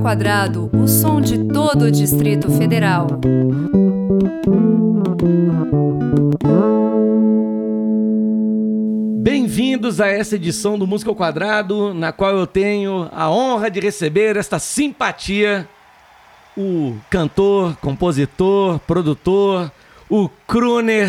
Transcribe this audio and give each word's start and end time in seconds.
ao 0.00 0.02
Quadrado, 0.02 0.70
o 0.72 0.88
som 0.88 1.20
de 1.20 1.44
todo 1.44 1.82
o 1.84 1.90
Distrito 1.90 2.50
Federal. 2.50 3.06
Bem-vindos 9.22 10.00
a 10.00 10.08
essa 10.08 10.36
edição 10.36 10.78
do 10.78 10.86
Música 10.86 11.10
ao 11.10 11.16
Quadrado, 11.16 11.92
na 11.94 12.12
qual 12.12 12.36
eu 12.36 12.46
tenho 12.46 13.08
a 13.12 13.30
honra 13.30 13.70
de 13.70 13.80
receber 13.80 14.36
esta 14.36 14.58
simpatia, 14.58 15.68
o 16.56 16.96
cantor, 17.08 17.76
compositor, 17.76 18.78
produtor, 18.80 19.70
o 20.08 20.28
crooner 20.46 21.08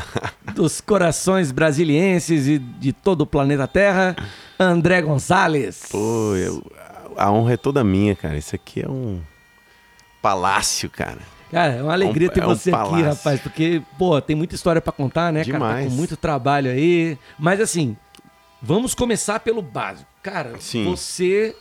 dos 0.54 0.80
corações 0.80 1.50
brasilienses 1.52 2.46
e 2.46 2.58
de 2.58 2.92
todo 2.92 3.22
o 3.22 3.26
planeta 3.26 3.66
Terra, 3.66 4.16
André 4.58 5.02
Gonçalves. 5.02 5.84
Pô, 5.90 6.34
eu- 6.36 6.62
a 7.18 7.30
honra 7.30 7.54
é 7.54 7.56
toda 7.56 7.82
minha, 7.84 8.14
cara. 8.16 8.36
Isso 8.36 8.54
aqui 8.54 8.82
é 8.82 8.88
um 8.88 9.20
palácio, 10.22 10.88
cara. 10.90 11.18
Cara, 11.50 11.74
é 11.74 11.82
uma 11.82 11.92
alegria 11.92 12.28
É 12.28 12.30
um- 12.30 12.34
ter 12.34 12.40
é 12.42 12.46
um 12.46 12.48
você 12.48 12.70
aqui, 12.70 12.78
palácio. 12.78 13.06
rapaz, 13.06 13.40
porque, 13.40 13.82
pô, 13.98 14.20
tem 14.20 14.36
muita 14.36 14.54
história 14.54 14.80
pra 14.82 14.92
contar, 14.92 15.32
né, 15.32 15.40
cara? 15.44 15.58
Tá 15.58 15.66
Demais. 15.66 15.88
com 15.88 15.94
muito 15.96 16.16
trabalho 16.16 16.70
aí. 16.70 17.16
Mas 17.38 17.60
assim, 17.60 17.96
vamos 18.60 18.94
começar 18.94 19.40
pelo 19.40 19.62
básico. 19.62 20.08
Cara, 20.22 20.54
Sim. 20.58 20.84
você 20.84 21.56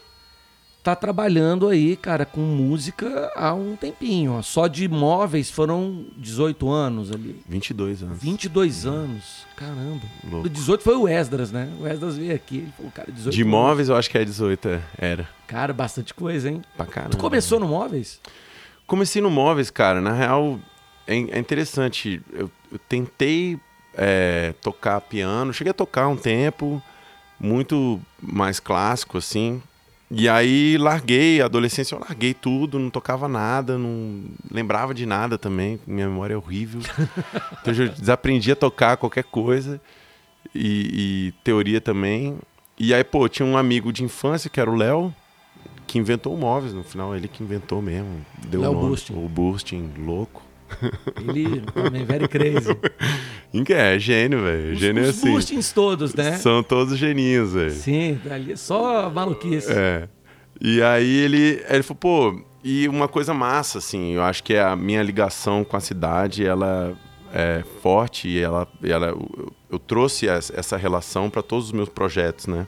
tá 0.88 0.96
trabalhando 0.96 1.68
aí, 1.68 1.98
cara, 1.98 2.26
com 2.26 2.40
música 2.40 3.30
há 3.36 3.54
um 3.54 3.76
tempinho. 3.76 4.36
Ó. 4.36 4.42
Só 4.42 4.68
de 4.68 4.88
móveis 4.88 5.52
foram 5.52 6.06
18 6.16 6.70
anos 6.72 7.12
ali. 7.12 7.42
22 7.46 8.04
anos. 8.04 8.18
22 8.22 8.86
anos. 8.86 9.46
Caramba. 9.58 10.06
Louco. 10.24 10.48
Do 10.48 10.50
18 10.50 10.82
foi 10.82 10.96
o 10.96 11.06
Esdras, 11.06 11.52
né? 11.52 11.70
O 11.78 11.86
Esdras 11.86 12.16
veio 12.16 12.34
aqui, 12.34 12.60
ele 12.60 12.74
falou, 12.78 12.90
cara, 12.94 13.12
18 13.12 13.34
De 13.34 13.42
anos. 13.42 13.54
imóveis, 13.54 13.90
eu 13.90 13.98
acho 13.98 14.10
que 14.10 14.18
é 14.18 14.24
18, 14.24 14.70
é. 14.70 14.82
era. 14.98 15.30
Cara, 15.46 15.74
bastante 15.74 16.14
coisa, 16.14 16.50
hein? 16.50 16.62
Pra 16.78 16.86
caramba. 16.86 17.12
Tu 17.12 17.18
começou 17.18 17.60
no 17.60 17.68
móveis? 17.68 18.22
Comecei 18.86 19.22
no 19.22 19.30
móveis, 19.30 19.70
cara. 19.70 20.00
Na 20.00 20.14
real, 20.14 20.58
é, 21.06 21.16
é 21.16 21.38
interessante. 21.38 22.22
Eu, 22.32 22.50
eu 22.72 22.80
tentei 22.88 23.60
é, 23.94 24.54
tocar 24.62 25.02
piano. 25.02 25.52
Cheguei 25.54 25.72
a 25.72 25.74
tocar 25.74 26.08
um 26.08 26.16
tempo, 26.16 26.82
muito 27.38 28.00
mais 28.22 28.62
clássico, 28.62 29.18
assim. 29.18 29.62
E 30.10 30.30
aí 30.30 30.78
larguei, 30.78 31.42
adolescência 31.42 31.94
eu 31.94 32.00
larguei 32.00 32.34
tudo, 32.34 32.80
não 32.80 32.90
tocava 32.90 33.28
nada, 33.28 33.78
não 33.78 34.24
lembrava 34.50 34.94
de 34.94 35.06
nada 35.06 35.38
também, 35.38 35.80
minha 35.86 36.08
memória 36.08 36.34
é 36.34 36.38
horrível. 36.38 36.80
então 37.62 37.74
eu 37.74 37.90
desaprendi 37.90 38.52
a 38.52 38.56
tocar 38.56 38.96
qualquer 38.96 39.26
coisa 39.26 39.82
e, 40.56 41.28
e 41.28 41.34
teoria 41.44 41.82
também. 41.82 42.38
E 42.80 42.94
aí, 42.94 43.04
pô, 43.04 43.28
tinha 43.28 43.46
um 43.46 43.58
amigo 43.58 43.92
de 43.92 44.04
infância 44.04 44.50
que 44.50 44.62
era 44.62 44.72
o 44.72 44.76
Léo, 44.76 45.14
que 45.86 45.98
inventou 45.98 46.34
o 46.34 46.38
móveis 46.38 46.74
no 46.74 46.84
final, 46.84 47.14
ele 47.14 47.28
que 47.28 47.44
inventou 47.44 47.82
mesmo. 47.82 48.26
Deu 48.48 48.62
Léo 48.62 48.72
o 48.72 48.74
nome, 48.76 48.90
Bustin. 48.90 49.14
O 49.14 49.28
Bustin, 49.28 49.92
louco. 49.98 50.47
Ele 51.18 51.62
também, 51.74 52.06
very 52.06 52.28
crazy. 52.28 52.78
Inca 53.54 53.74
é 53.74 53.98
gênio, 54.00 54.44
velho. 54.44 54.74
Os, 54.74 54.80
Gênio 54.80 55.04
é 55.04 55.08
os 55.08 55.18
assim. 55.18 55.32
boostings 55.32 55.72
todos, 55.72 56.14
né? 56.14 56.38
São 56.38 56.62
todos 56.62 56.98
geninhos, 56.98 57.54
velho. 57.54 57.72
Sim, 57.72 58.20
ali 58.30 58.54
é 58.54 58.56
só 58.56 59.10
maluquice. 59.10 59.72
É. 59.72 60.08
E 60.60 60.82
aí 60.82 61.18
ele, 61.18 61.64
ele 61.70 61.84
falou, 61.84 62.00
pô, 62.00 62.42
e 62.64 62.88
uma 62.88 63.08
coisa 63.08 63.34
massa, 63.34 63.78
assim, 63.78 64.14
eu 64.14 64.24
acho 64.24 64.44
que 64.44 64.54
é 64.54 64.62
a 64.62 64.76
minha 64.76 65.02
ligação 65.02 65.64
com 65.64 65.78
a 65.78 65.80
cidade, 65.80 66.46
ela 66.46 66.96
é 67.34 67.64
forte 67.82 68.28
e 68.28 68.40
ela, 68.40 68.68
ela 68.84 69.08
eu, 69.08 69.54
eu 69.72 69.80
trouxe 69.80 70.28
essa 70.28 70.76
relação 70.78 71.30
para 71.30 71.42
todos 71.42 71.68
os 71.68 71.72
meus 71.72 71.90
projetos, 71.90 72.48
né? 72.48 72.68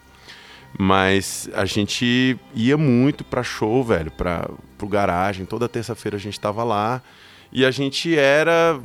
Mas 0.78 1.50
a 1.53 1.66
gente 1.66 2.38
ia 2.53 2.78
muito 2.78 3.23
pra 3.23 3.41
show, 3.41 3.84
velho, 3.84 4.11
pra, 4.11 4.50
pro 4.78 4.88
garagem. 4.88 5.46
Toda 5.46 5.68
terça-feira 5.68 6.18
a 6.18 6.19
gente 6.19 6.40
tava 6.40 6.63
lá. 6.63 7.02
E 7.51 7.65
a 7.65 7.71
gente 7.71 8.17
era, 8.17 8.79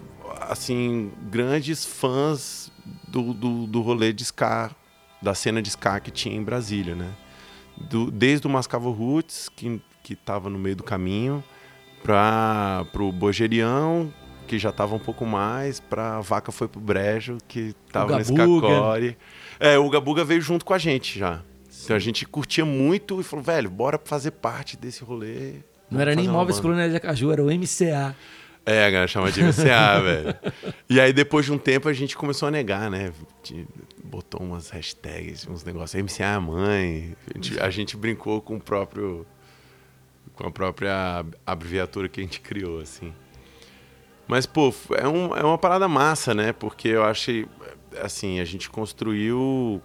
assim, 0.49 1.13
grandes 1.31 1.85
fãs 1.85 2.73
do, 3.09 3.35
do, 3.35 3.67
do 3.67 3.81
rolê 3.83 4.13
de 4.13 4.23
ska, 4.25 4.71
da 5.21 5.35
cena 5.35 5.61
de 5.61 5.69
ska 5.71 6.01
que 6.01 6.11
tinha 6.11 6.37
em 6.37 6.43
Brasília, 6.43 6.95
né? 6.95 7.11
Do, 7.77 8.11
desde 8.11 8.47
o 8.47 8.51
Mascavo 8.51 8.91
Roots, 8.91 9.49
que, 9.49 9.81
que 10.03 10.15
tava 10.15 10.49
no 10.49 10.59
meio 10.59 10.77
do 10.77 10.83
caminho, 10.83 11.43
para 12.03 12.87
pro 12.93 13.11
Bogerião, 13.11 14.13
que 14.47 14.59
já 14.59 14.71
tava 14.71 14.95
um 14.95 14.99
pouco 14.99 15.25
mais, 15.27 15.81
pra 15.81 16.21
Vaca 16.21 16.53
Foi 16.53 16.69
pro 16.69 16.81
Brejo, 16.81 17.39
que 17.49 17.75
tava 17.91 18.17
nesse 18.17 18.33
cacore. 18.33 19.17
É, 19.59 19.79
o 19.79 19.89
Gabuga 19.89 20.25
veio 20.25 20.41
junto 20.41 20.65
com 20.65 20.75
a 20.75 20.79
gente 20.79 21.19
já. 21.19 21.43
Então 21.83 21.97
a 21.97 21.99
gente 21.99 22.25
curtia 22.27 22.65
muito 22.65 23.21
e 23.21 23.25
falou, 23.25 23.45
velho, 23.45 23.71
bora 23.71 24.01
fazer 24.03 24.31
parte 24.31 24.77
desse 24.77 25.03
rolê. 25.05 25.57
Não 25.91 26.01
era 26.01 26.15
nem 26.15 26.29
Móveis. 26.29 26.61
Colônia 26.61 26.89
de 26.89 26.97
Acaju, 26.97 27.31
era 27.31 27.43
o 27.43 27.47
MCA. 27.47 28.15
É, 28.67 28.87
a 28.87 28.91
galera 28.91 29.09
chama 29.09 29.31
de 29.31 29.43
MCA, 29.43 30.01
velho. 30.03 30.35
E 30.89 30.99
aí, 31.01 31.13
depois 31.13 31.45
de 31.45 31.53
um 31.53 31.59
tempo, 31.59 31.89
a 31.89 31.93
gente 31.93 32.17
começou 32.17 32.49
a 32.49 32.51
negar, 32.51 32.91
né? 32.91 33.13
Botou 34.03 34.41
umas 34.41 34.71
hashtags, 34.71 35.47
uns 35.47 35.63
negócios. 35.65 36.03
MCA 36.03 36.25
é 36.25 36.39
mãe. 36.39 37.15
A 37.29 37.37
gente, 37.37 37.61
a 37.61 37.71
gente 37.71 37.97
brincou 37.97 38.41
com 38.41 38.57
o 38.57 38.61
próprio. 38.61 39.27
Com 40.35 40.47
a 40.47 40.51
própria 40.51 41.19
ab- 41.19 41.35
abreviatura 41.47 42.09
que 42.09 42.21
a 42.21 42.23
gente 42.23 42.41
criou, 42.41 42.81
assim. 42.81 43.13
Mas, 44.27 44.47
pô, 44.47 44.75
é, 44.97 45.07
um, 45.07 45.37
é 45.37 45.45
uma 45.45 45.59
parada 45.59 45.87
massa, 45.87 46.33
né? 46.35 46.53
Porque 46.53 46.89
eu 46.89 47.03
que, 47.13 47.47
assim, 48.03 48.41
a 48.41 48.45
gente 48.45 48.71
construiu. 48.71 49.81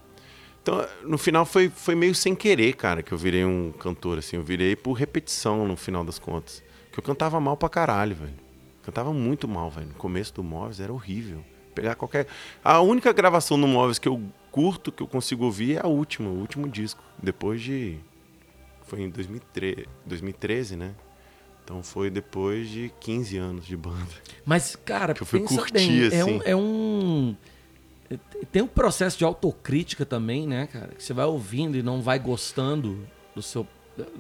Então, 0.62 0.86
no 1.04 1.18
final 1.18 1.46
foi, 1.46 1.70
foi 1.70 1.96
meio 1.96 2.16
sem 2.16 2.34
querer, 2.34 2.74
cara, 2.76 3.04
que 3.04 3.12
eu 3.12 3.18
virei 3.18 3.44
um 3.44 3.72
cantor, 3.74 4.18
assim. 4.20 4.38
Eu 4.38 4.44
virei 4.44 4.76
por 4.76 4.94
repetição, 4.94 5.68
no 5.68 5.76
final 5.76 6.04
das 6.06 6.18
contas. 6.18 6.64
Que 6.92 7.00
eu 7.00 7.04
cantava 7.04 7.40
mal 7.42 7.58
pra 7.58 7.68
caralho, 7.68 8.16
velho. 8.16 8.49
Cantava 8.90 9.14
muito 9.14 9.48
mal, 9.48 9.70
velho. 9.70 9.90
No 9.90 9.94
começo 9.94 10.34
do 10.34 10.44
Móveis 10.44 10.80
era 10.80 10.92
horrível. 10.92 11.46
Pegar 11.76 11.94
qualquer. 11.94 12.26
A 12.64 12.82
única 12.82 13.14
gravação 13.14 13.62
do 13.62 13.68
Móveis 13.68 14.00
que 14.00 14.08
eu 14.08 14.20
curto, 14.52 14.92
que 14.92 15.04
eu 15.04 15.08
consigo 15.08 15.46
ouvir, 15.46 15.76
é 15.78 15.82
a 15.82 15.88
última, 15.88 16.28
o 16.28 16.40
último 16.40 16.68
disco. 16.68 17.00
Depois 17.22 17.62
de. 17.62 18.00
Foi 18.82 19.02
em 19.02 19.10
2013, 19.12 19.86
2013 20.08 20.76
né? 20.76 20.96
Então 21.64 21.84
foi 21.84 22.10
depois 22.10 22.68
de 22.68 22.92
15 23.00 23.38
anos 23.38 23.68
de 23.68 23.78
banda. 23.78 24.08
Mas, 24.44 24.76
cara, 24.76 25.14
Que 25.14 25.22
eu 25.22 25.28
fui 25.28 25.42
curtir, 25.42 25.72
bem, 25.72 26.04
é 26.06 26.08
assim. 26.08 26.32
um, 26.32 26.42
é 26.44 26.56
um... 26.56 27.36
Tem 28.52 28.64
um 28.64 28.68
processo 28.68 29.20
de 29.20 29.24
autocrítica 29.24 30.04
também, 30.04 30.48
né, 30.48 30.66
cara? 30.66 30.88
Que 30.88 31.04
você 31.04 31.14
vai 31.14 31.26
ouvindo 31.26 31.78
e 31.78 31.84
não 31.84 32.02
vai 32.02 32.18
gostando 32.18 33.08
do 33.36 33.44
seu... 33.44 33.68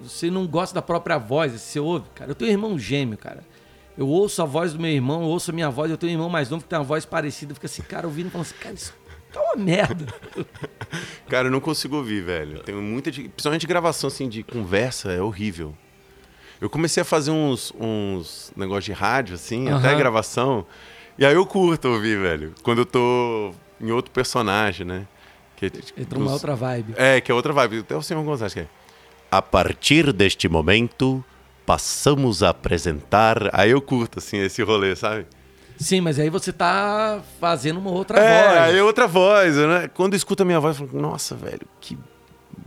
Você 0.03 0.29
não 0.29 0.45
gosta 0.45 0.75
da 0.75 0.81
própria 0.83 1.17
voz, 1.17 1.53
você 1.53 1.79
ouve, 1.79 2.07
cara. 2.13 2.29
Eu 2.29 2.35
tenho 2.35 2.51
um 2.51 2.53
irmão 2.53 2.77
gêmeo, 2.77 3.17
cara. 3.17 3.43
Eu 3.99 4.07
ouço 4.07 4.41
a 4.41 4.45
voz 4.45 4.71
do 4.71 4.79
meu 4.79 4.89
irmão, 4.89 5.21
eu 5.23 5.27
ouço 5.27 5.51
a 5.51 5.53
minha 5.53 5.69
voz, 5.69 5.91
eu 5.91 5.97
tenho 5.97 6.11
um 6.11 6.15
irmão 6.15 6.29
mais 6.29 6.49
novo 6.49 6.63
que 6.63 6.69
tem 6.69 6.79
uma 6.79 6.85
voz 6.85 7.05
parecida, 7.05 7.53
fica 7.53 7.65
assim, 7.67 7.81
cara, 7.81 8.07
ouvindo 8.07 8.27
e 8.27 8.29
falando 8.29 8.45
assim, 8.47 8.55
cara, 8.57 8.73
isso 8.73 8.93
tá 9.33 9.41
uma 9.41 9.55
merda. 9.57 10.05
Cara, 11.29 11.47
eu 11.49 11.51
não 11.51 11.59
consigo 11.59 11.97
ouvir, 11.97 12.23
velho. 12.23 12.59
Tenho 12.63 12.81
muita. 12.81 13.11
Principalmente 13.11 13.67
gravação 13.67 14.07
assim 14.07 14.27
de 14.27 14.41
conversa, 14.41 15.11
é 15.11 15.21
horrível. 15.21 15.75
Eu 16.59 16.67
comecei 16.69 17.01
a 17.01 17.05
fazer 17.05 17.29
uns, 17.29 17.71
uns 17.79 18.51
negócios 18.55 18.85
de 18.85 18.91
rádio, 18.93 19.35
assim, 19.35 19.69
até 19.69 19.89
Aham. 19.89 19.97
gravação. 19.97 20.65
E 21.17 21.25
aí 21.25 21.35
eu 21.35 21.45
curto 21.45 21.89
ouvir, 21.89 22.17
velho. 22.19 22.55
Quando 22.63 22.79
eu 22.79 22.85
tô 22.85 23.51
em 23.79 23.91
outro 23.91 24.09
personagem, 24.11 24.85
né? 24.87 25.05
Que, 25.57 25.67
Entrou 25.97 26.21
uma 26.21 26.31
dos- 26.31 26.33
outra 26.33 26.55
vibe. 26.55 26.93
É, 26.97 27.21
que 27.21 27.31
é 27.31 27.35
outra 27.35 27.53
vibe. 27.53 27.79
Até 27.79 27.95
o 27.95 28.01
senhor 28.01 28.23
Gonzalez 28.23 28.53
que 28.53 28.61
é. 28.61 28.67
A 29.29 29.41
partir 29.41 30.11
deste 30.11 30.49
momento, 30.49 31.23
passamos 31.69 32.41
a 32.41 32.49
apresentar. 32.49 33.47
Aí 33.53 33.69
eu 33.69 33.79
curto, 33.79 34.17
assim, 34.17 34.37
esse 34.37 34.63
rolê, 34.63 34.95
sabe? 34.95 35.27
Sim, 35.77 36.01
mas 36.01 36.17
aí 36.17 36.27
você 36.27 36.51
tá 36.51 37.21
fazendo 37.39 37.77
uma 37.77 37.91
outra 37.91 38.19
É, 38.19 38.47
voz. 38.47 38.57
aí 38.61 38.77
é 38.79 38.83
outra 38.83 39.05
voz, 39.07 39.55
né? 39.55 39.87
Quando 39.93 40.15
escuta 40.15 40.41
a 40.41 40.45
minha 40.47 40.59
voz, 40.59 40.79
eu 40.79 40.87
falo, 40.87 40.99
nossa, 40.99 41.35
velho, 41.35 41.61
que. 41.79 41.95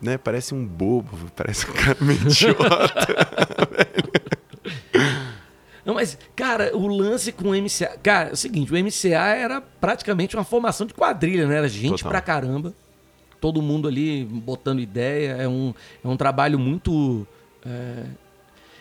Né, 0.01 0.17
parece 0.17 0.55
um 0.55 0.65
bobo, 0.65 1.19
parece 1.35 1.69
um 1.69 1.73
cara 1.73 1.97
meio 2.01 2.21
idiota. 2.21 3.07
Não, 5.85 5.95
mas, 5.95 6.17
cara, 6.37 6.71
o 6.77 6.87
lance 6.87 7.33
com 7.33 7.49
o 7.49 7.57
MCA. 7.61 7.99
Cara, 8.01 8.29
é 8.31 8.33
o 8.35 8.37
seguinte, 8.37 8.73
o 8.73 8.77
MCA 8.79 9.35
era 9.35 9.61
praticamente 9.61 10.37
uma 10.37 10.45
formação 10.45 10.87
de 10.87 10.95
quadrilha, 10.95 11.45
né? 11.49 11.57
Era 11.57 11.69
gente 11.69 11.97
Total. 12.05 12.11
pra 12.13 12.21
caramba. 12.21 12.73
Todo 13.41 13.61
mundo 13.61 13.89
ali 13.89 14.25
botando 14.25 14.79
ideia. 14.79 15.33
É 15.33 15.49
um, 15.49 15.75
é 16.05 16.07
um 16.07 16.17
trabalho 16.17 16.57
muito. 16.57 17.27
é, 17.67 18.05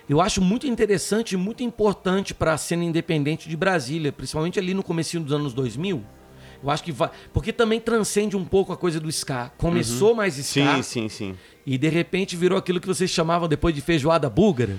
eu 0.09 0.19
acho 0.19 0.41
muito 0.41 0.67
interessante 0.67 1.33
e 1.33 1.37
muito 1.37 1.63
importante 1.63 2.33
para 2.33 2.53
a 2.53 2.57
cena 2.57 2.83
independente 2.83 3.47
de 3.47 3.55
Brasília, 3.55 4.11
principalmente 4.11 4.59
ali 4.59 4.73
no 4.73 4.83
comecinho 4.83 5.23
dos 5.23 5.33
anos 5.33 5.53
2000. 5.53 6.03
Eu 6.63 6.69
acho 6.69 6.83
que 6.83 6.91
vai. 6.91 7.09
Porque 7.33 7.51
também 7.51 7.79
transcende 7.79 8.37
um 8.37 8.45
pouco 8.45 8.71
a 8.71 8.77
coisa 8.77 8.99
do 8.99 9.09
ska. 9.09 9.51
Começou 9.57 10.13
mais 10.13 10.37
ska 10.37 10.75
Sim, 10.75 10.83
sim, 10.83 11.09
sim. 11.09 11.35
e 11.65 11.77
de 11.77 11.89
repente 11.89 12.35
virou 12.35 12.57
aquilo 12.57 12.79
que 12.79 12.87
vocês 12.87 13.09
chamavam 13.09 13.47
depois 13.47 13.73
de 13.73 13.81
feijoada 13.81 14.29
búlgara. 14.29 14.77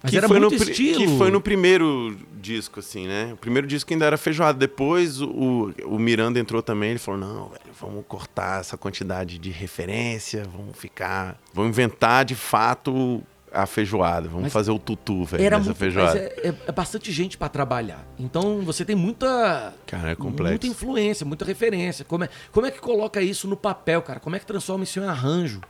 Mas 0.00 0.10
que 0.10 0.16
era 0.16 0.28
foi 0.28 0.38
muito 0.38 0.56
no, 0.56 0.70
estilo. 0.70 0.98
Que 0.98 1.18
foi 1.18 1.30
no 1.30 1.40
primeiro 1.40 2.16
disco, 2.40 2.78
assim, 2.78 3.08
né? 3.08 3.32
O 3.32 3.36
primeiro 3.36 3.66
disco 3.66 3.92
ainda 3.92 4.04
era 4.04 4.16
feijoada. 4.16 4.56
Depois 4.56 5.20
o, 5.20 5.72
o 5.84 5.98
Miranda 5.98 6.38
entrou 6.38 6.62
também. 6.62 6.90
Ele 6.90 6.98
falou: 7.00 7.18
não, 7.18 7.48
velho, 7.48 7.74
vamos 7.80 8.04
cortar 8.06 8.60
essa 8.60 8.76
quantidade 8.76 9.38
de 9.38 9.50
referência, 9.50 10.44
vamos 10.44 10.76
ficar. 10.76 11.36
Vamos 11.52 11.70
inventar 11.70 12.24
de 12.24 12.36
fato 12.36 13.24
a 13.52 13.66
feijoada, 13.66 14.28
vamos 14.28 14.44
Mas 14.44 14.52
fazer 14.52 14.70
o 14.70 14.78
tutu, 14.78 15.24
velho, 15.24 15.42
Era 15.44 15.58
muito, 15.58 15.74
feijoada. 15.74 16.18
é, 16.18 16.48
é- 16.48 16.54
é 16.66 16.72
bastante 16.72 17.10
gente 17.12 17.36
pra 17.38 17.48
trabalhar. 17.48 18.06
Então 18.18 18.60
você 18.62 18.84
tem 18.84 18.94
muita 18.96 19.74
Cara, 19.86 20.10
é 20.10 20.14
complexo. 20.14 20.50
muita 20.52 20.66
influência, 20.66 21.24
muita 21.26 21.44
referência. 21.44 22.04
Como 22.04 22.24
é, 22.24 22.28
como 22.52 22.66
é 22.66 22.70
que 22.70 22.80
coloca 22.80 23.20
isso 23.22 23.46
no 23.48 23.56
papel, 23.56 24.02
cara? 24.02 24.20
Como 24.20 24.36
é 24.36 24.38
que 24.38 24.46
transforma 24.46 24.84
isso 24.84 24.98
em 25.00 25.04
arranjo? 25.04 25.60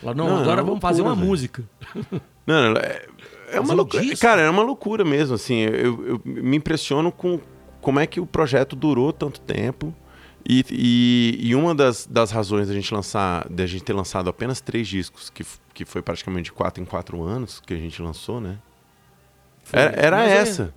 Fala, 0.00 0.14
não, 0.14 0.28
Não, 0.28 0.38
é 0.38 0.42
agora 0.42 0.62
vamos 0.62 0.80
fazer 0.80 1.02
loucura, 1.02 1.14
uma 1.14 1.16
velho. 1.20 1.28
música. 1.30 1.64
Não, 2.46 2.72
não, 2.72 2.80
é, 2.80 3.02
é 3.52 3.60
uma 3.60 3.60
Fazer 3.60 3.72
um 3.72 3.76
loucura. 3.76 4.16
Cara, 4.16 4.40
é 4.40 4.48
uma 4.48 4.62
loucura 4.62 5.04
mesmo, 5.04 5.34
assim. 5.34 5.56
Eu, 5.64 6.06
eu 6.06 6.22
me 6.24 6.56
impressiono 6.56 7.12
com 7.12 7.38
como 7.82 8.00
é 8.00 8.06
que 8.06 8.18
o 8.20 8.24
projeto 8.24 8.74
durou 8.74 9.12
tanto 9.12 9.38
tempo. 9.38 9.94
E, 10.50 10.64
e, 10.70 11.48
e 11.50 11.54
uma 11.54 11.74
das, 11.74 12.06
das 12.06 12.30
razões 12.30 12.68
da 12.68 12.74
gente 12.74 12.92
lançar, 12.94 13.46
da 13.50 13.66
gente 13.66 13.84
ter 13.84 13.92
lançado 13.92 14.30
apenas 14.30 14.60
três 14.62 14.88
discos, 14.88 15.28
que, 15.28 15.44
que 15.74 15.84
foi 15.84 16.00
praticamente 16.00 16.50
quatro 16.50 16.82
em 16.82 16.86
quatro 16.86 17.22
anos 17.22 17.60
que 17.60 17.74
a 17.74 17.76
gente 17.76 18.00
lançou, 18.00 18.40
né? 18.40 18.56
Foi 19.62 19.78
Era, 19.78 19.92
era 20.00 20.16
ou 20.16 20.22
essa. 20.22 20.74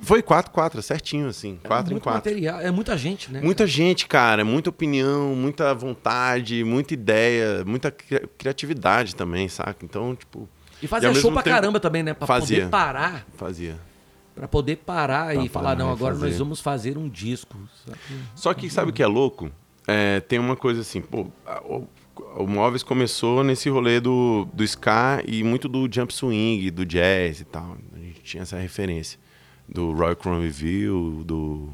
Foi 0.00 0.22
quatro, 0.22 0.52
quatro, 0.52 0.80
certinho, 0.82 1.26
assim. 1.28 1.58
É 1.64 1.66
Quatro 1.66 1.92
em 1.92 1.98
quatro. 1.98 2.30
material, 2.30 2.60
é 2.60 2.70
muita 2.70 2.96
gente, 2.98 3.32
né? 3.32 3.40
Muita 3.40 3.66
gente, 3.66 4.06
cara, 4.06 4.44
muita 4.44 4.70
opinião, 4.70 5.34
muita 5.34 5.74
vontade, 5.74 6.62
muita 6.62 6.94
ideia, 6.94 7.64
muita 7.64 7.90
cri- 7.90 8.28
criatividade 8.38 9.16
também, 9.16 9.48
saca? 9.48 9.84
Então, 9.84 10.14
tipo, 10.14 10.48
E 10.82 10.86
fazia 10.86 11.08
ao 11.08 11.14
show 11.16 11.32
pra 11.32 11.42
tempo- 11.42 11.56
caramba 11.56 11.80
também, 11.80 12.02
né? 12.04 12.14
Pra 12.14 12.26
Fazia. 12.28 12.58
poder 12.58 12.70
parar, 12.70 13.26
fazia. 13.36 13.76
Pra 14.38 14.48
poder 14.48 14.76
parar 14.76 15.34
Pra 15.34 15.44
e 15.44 15.48
falar, 15.48 15.76
não, 15.76 15.90
agora 15.90 16.14
nós 16.14 16.22
fazer. 16.22 16.38
vamos 16.38 16.60
fazer 16.60 16.96
um 16.98 17.08
disco. 17.08 17.56
sabe? 17.84 17.98
Só 18.34 18.54
que 18.54 18.70
sabe 18.70 18.90
o 18.90 18.92
que 18.94 19.02
é 19.02 19.06
louco? 19.06 19.50
É, 19.86 20.20
tem 20.20 20.38
uma 20.38 20.54
coisa 20.56 20.82
assim, 20.82 21.00
pô, 21.00 21.26
a- 21.46 21.60
o, 21.64 21.88
o 22.36 22.46
Móveis 22.46 22.82
começou 22.82 23.42
nesse 23.42 23.68
rolê 23.68 24.00
do, 24.00 24.46
do 24.52 24.62
ska 24.64 25.22
e 25.26 25.42
muito 25.42 25.66
do 25.68 25.88
jump 25.92 26.12
swing, 26.12 26.70
do 26.70 26.84
jazz 26.84 27.40
e 27.40 27.44
tal. 27.44 27.76
A 27.94 27.98
gente 27.98 28.20
tinha 28.22 28.42
essa 28.42 28.58
referência. 28.58 29.18
Do 29.68 29.92
Roy 29.92 30.14
Cronville, 30.16 31.24
do, 31.24 31.68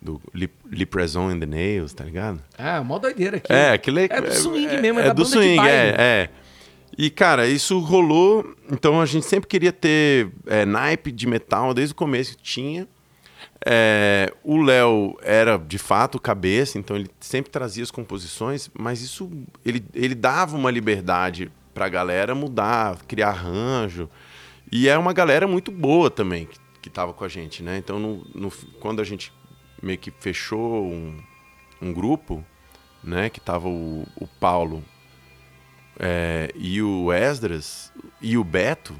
do 0.00 0.20
Lip, 0.34 0.54
Lip 0.70 0.96
Raison 0.96 1.28
and 1.30 1.40
the 1.40 1.46
Nails, 1.46 1.92
tá 1.92 2.04
ligado? 2.04 2.40
Ah, 2.56 2.82
mó 2.82 2.98
doideira 2.98 3.36
aqui. 3.38 3.52
É, 3.52 3.72
aquele 3.72 4.06
É 4.08 4.20
do 4.20 4.32
swing 4.32 4.80
mesmo, 4.80 5.00
é 5.00 5.02
é 5.02 5.06
da 5.08 5.12
do 5.12 5.22
banda 5.24 5.24
de 5.24 5.30
swing, 5.32 5.56
baile. 5.56 5.70
é, 5.72 5.94
é. 5.98 6.30
E, 6.98 7.10
cara, 7.10 7.46
isso 7.46 7.78
rolou. 7.78 8.54
Então 8.70 9.00
a 9.00 9.06
gente 9.06 9.26
sempre 9.26 9.48
queria 9.48 9.72
ter 9.72 10.30
é, 10.46 10.64
naipe 10.64 11.12
de 11.12 11.26
metal, 11.26 11.74
desde 11.74 11.92
o 11.92 11.96
começo 11.96 12.36
tinha. 12.36 12.88
É, 13.64 14.32
o 14.44 14.56
Léo 14.62 15.16
era 15.22 15.56
de 15.58 15.78
fato 15.78 16.20
cabeça, 16.20 16.78
então 16.78 16.96
ele 16.96 17.08
sempre 17.20 17.50
trazia 17.50 17.82
as 17.82 17.90
composições, 17.90 18.70
mas 18.78 19.02
isso 19.02 19.30
ele, 19.64 19.84
ele 19.94 20.14
dava 20.14 20.56
uma 20.56 20.70
liberdade 20.70 21.50
pra 21.74 21.88
galera 21.88 22.34
mudar, 22.34 22.98
criar 23.06 23.28
arranjo. 23.30 24.08
E 24.70 24.88
é 24.88 24.96
uma 24.96 25.12
galera 25.12 25.46
muito 25.46 25.70
boa 25.70 26.10
também 26.10 26.46
que, 26.46 26.58
que 26.82 26.90
tava 26.90 27.12
com 27.12 27.24
a 27.24 27.28
gente, 27.28 27.62
né? 27.62 27.76
Então, 27.78 27.98
no, 27.98 28.26
no- 28.34 28.52
quando 28.80 29.00
a 29.00 29.04
gente 29.04 29.32
meio 29.82 29.98
que 29.98 30.10
fechou 30.10 30.84
um, 30.86 31.16
um 31.80 31.92
grupo, 31.92 32.44
né? 33.02 33.28
Que 33.30 33.40
tava 33.40 33.68
o, 33.68 34.06
o 34.16 34.26
Paulo 34.26 34.82
é, 35.98 36.50
e 36.54 36.80
o 36.82 37.12
Esdras 37.12 37.92
e 38.20 38.36
o 38.36 38.44
Beto, 38.44 38.94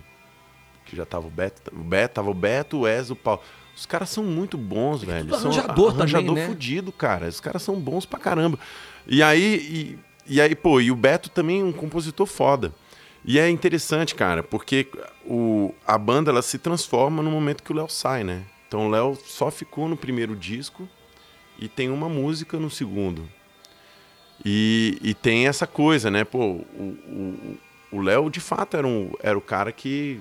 que 0.84 0.96
já 0.96 1.04
tava 1.04 1.26
o 1.26 1.30
Beto, 1.30 1.74
o 1.74 1.84
Beto 1.84 2.14
tava 2.14 2.30
o 2.30 2.34
Beto, 2.34 2.78
o 2.80 2.86
Esdras, 2.86 3.10
o 3.10 3.16
Paulo. 3.16 3.42
Os 3.76 3.84
caras 3.84 4.08
são 4.08 4.24
muito 4.24 4.56
bons, 4.56 5.02
velho. 5.02 5.28
tudo 5.28 5.38
São 5.38 5.50
arranjador 5.50 5.92
também, 5.92 5.98
arranjador 5.98 6.34
né? 6.34 6.46
fudido, 6.46 6.90
cara. 6.90 7.28
Os 7.28 7.40
caras 7.40 7.62
são 7.62 7.78
bons 7.78 8.06
pra 8.06 8.18
caramba. 8.18 8.58
E 9.06 9.22
aí, 9.22 9.98
e, 10.26 10.34
e 10.34 10.40
aí, 10.40 10.54
pô, 10.54 10.80
e 10.80 10.90
o 10.90 10.96
Beto 10.96 11.28
também 11.28 11.60
é 11.60 11.64
um 11.64 11.72
compositor 11.72 12.26
foda. 12.26 12.72
E 13.22 13.38
é 13.38 13.50
interessante, 13.50 14.14
cara, 14.14 14.42
porque 14.42 14.88
o, 15.26 15.74
a 15.86 15.98
banda 15.98 16.30
ela 16.30 16.42
se 16.42 16.58
transforma 16.58 17.22
no 17.22 17.30
momento 17.30 17.62
que 17.62 17.72
o 17.72 17.74
Léo 17.74 17.88
sai, 17.88 18.24
né? 18.24 18.44
Então 18.68 18.86
o 18.86 18.90
Léo 18.90 19.18
só 19.26 19.50
ficou 19.50 19.88
no 19.88 19.96
primeiro 19.96 20.34
disco 20.34 20.88
e 21.58 21.68
tem 21.68 21.90
uma 21.90 22.08
música 22.08 22.58
no 22.58 22.70
segundo. 22.70 23.28
E, 24.44 24.98
e 25.02 25.14
tem 25.14 25.46
essa 25.48 25.66
coisa, 25.66 26.10
né? 26.10 26.24
Pô, 26.24 26.60
o- 27.92 28.00
Léo 28.00 28.28
de 28.30 28.40
fato 28.40 28.76
era, 28.76 28.86
um, 28.86 29.10
era 29.22 29.36
o 29.36 29.40
cara 29.40 29.72
que 29.72 30.20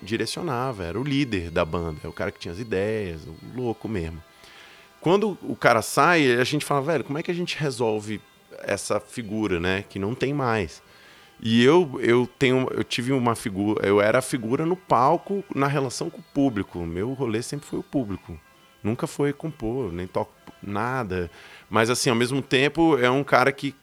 direcionava, 0.00 0.84
era 0.84 1.00
o 1.00 1.02
líder 1.04 1.50
da 1.50 1.64
banda, 1.64 1.98
é 2.04 2.08
o 2.08 2.12
cara 2.12 2.30
que 2.30 2.38
tinha 2.38 2.52
as 2.52 2.60
ideias, 2.60 3.22
o 3.26 3.34
louco 3.54 3.88
mesmo. 3.88 4.22
Quando 5.00 5.36
o 5.42 5.56
cara 5.56 5.82
sai, 5.82 6.32
a 6.40 6.44
gente 6.44 6.64
fala, 6.64 6.82
velho, 6.82 7.04
como 7.04 7.18
é 7.18 7.22
que 7.22 7.30
a 7.30 7.34
gente 7.34 7.56
resolve 7.58 8.20
essa 8.62 8.98
figura, 9.00 9.60
né? 9.60 9.84
Que 9.88 9.98
não 9.98 10.14
tem 10.14 10.32
mais. 10.32 10.82
E 11.40 11.62
eu, 11.64 11.98
eu 12.00 12.26
tenho, 12.38 12.66
eu 12.72 12.82
tive 12.82 13.12
uma 13.12 13.34
figura, 13.34 13.86
eu 13.86 14.00
era 14.00 14.18
a 14.18 14.22
figura 14.22 14.64
no 14.64 14.76
palco 14.76 15.44
na 15.54 15.66
relação 15.66 16.08
com 16.08 16.18
o 16.18 16.24
público. 16.34 16.78
Meu 16.80 17.12
rolê 17.12 17.42
sempre 17.42 17.66
foi 17.66 17.78
o 17.78 17.82
público. 17.82 18.38
Nunca 18.86 19.08
foi 19.08 19.32
compor, 19.32 19.92
nem 19.92 20.06
toco 20.06 20.32
nada. 20.62 21.28
Mas 21.68 21.90
assim, 21.90 22.08
ao 22.08 22.14
mesmo 22.14 22.40
tempo, 22.40 22.96
é 22.98 23.10
um 23.10 23.24
cara 23.24 23.50
que, 23.50 23.74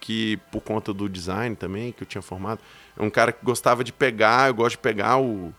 que 0.00 0.38
por 0.50 0.62
conta 0.62 0.94
do 0.94 1.10
design 1.10 1.54
também, 1.54 1.92
que 1.92 2.02
eu 2.02 2.06
tinha 2.06 2.22
formado, 2.22 2.60
é 2.98 3.02
um 3.02 3.10
cara 3.10 3.32
que 3.32 3.44
gostava 3.44 3.84
de 3.84 3.92
pegar, 3.92 4.48
eu 4.48 4.54
gosto 4.54 4.76
de 4.76 4.78
pegar 4.78 5.18
o, 5.18 5.52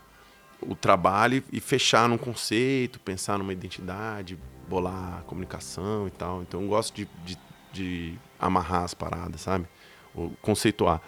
o 0.60 0.74
trabalho 0.74 1.44
e 1.52 1.60
fechar 1.60 2.08
num 2.08 2.18
conceito, 2.18 2.98
pensar 2.98 3.38
numa 3.38 3.52
identidade, 3.52 4.36
bolar 4.68 5.22
comunicação 5.28 6.08
e 6.08 6.10
tal. 6.10 6.42
Então 6.42 6.62
eu 6.62 6.66
gosto 6.66 6.92
de, 6.96 7.08
de, 7.24 7.38
de 7.72 8.18
amarrar 8.36 8.82
as 8.82 8.94
paradas, 8.94 9.42
sabe? 9.42 9.66
Ou 10.12 10.32
conceituar. 10.42 11.00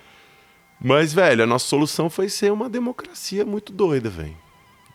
Mas, 0.81 1.13
velho, 1.13 1.43
a 1.43 1.47
nossa 1.47 1.67
solução 1.67 2.09
foi 2.09 2.29
ser 2.29 2.53
uma 2.53 2.71
democracia 2.71 3.45
muito 3.45 3.73
doida, 3.73 4.09
velho. 4.09 4.39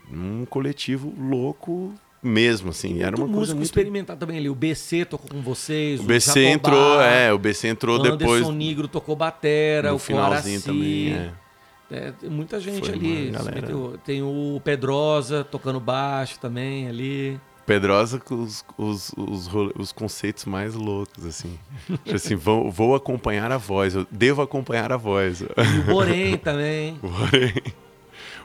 Um 0.10 0.46
coletivo 0.46 1.14
louco 1.20 1.94
mesmo, 2.26 2.70
assim. 2.72 3.00
Era 3.02 3.12
Muito 3.12 3.20
uma 3.20 3.28
coisa 3.28 3.40
músico 3.40 3.56
muito... 3.58 3.66
experimentar 3.66 4.18
também 4.18 4.38
ali. 4.38 4.50
O 4.50 4.56
BC 4.56 5.06
tocou 5.06 5.30
com 5.30 5.42
vocês. 5.42 6.00
O 6.00 6.04
BC 6.04 6.28
Jatobá, 6.44 6.50
entrou, 6.52 7.02
é, 7.02 7.34
o 7.34 7.38
BC 7.38 7.68
entrou 7.68 8.00
o 8.00 8.02
depois 8.04 8.42
Anderson 8.42 8.52
Negro 8.52 8.88
tocou 8.88 9.16
batera, 9.16 9.90
no 9.90 9.96
o 9.96 10.00
finalzinho 10.00 10.62
Coraci. 10.62 10.66
também, 10.66 11.14
é. 11.14 11.32
É, 11.92 12.14
muita 12.30 12.60
gente 12.60 12.88
Foi 12.88 12.96
ali. 12.96 13.30
uma 13.30 13.38
galera. 13.40 13.68
Tem 14.04 14.22
o- 14.24 14.56
o 14.56 14.62
Pedrosa 14.62 15.44
tocando 15.44 15.80
baixo 15.80 16.40
também 16.40 16.88
ali. 16.88 17.40
Pedrosa 17.66 18.20
com 18.20 18.36
os, 18.44 18.64
os, 18.78 19.12
os, 19.18 19.50
os 19.78 19.92
conceitos 19.92 20.46
mais 20.46 20.74
loucos, 20.76 21.26
assim. 21.26 21.58
Tipo 22.04 22.16
assim, 22.16 22.36
vou, 22.36 22.72
vou 22.72 22.96
acompanhar 22.96 23.52
a 23.52 23.58
voz, 23.58 23.96
eu 23.96 24.06
devo 24.12 24.42
acompanhar 24.42 24.92
a 24.92 24.98
voz. 24.98 25.42
E 25.42 25.46
o 25.80 25.84
Borém 25.92 26.38
também. 26.38 26.98
O 27.02 27.08
Borém. 27.08 27.54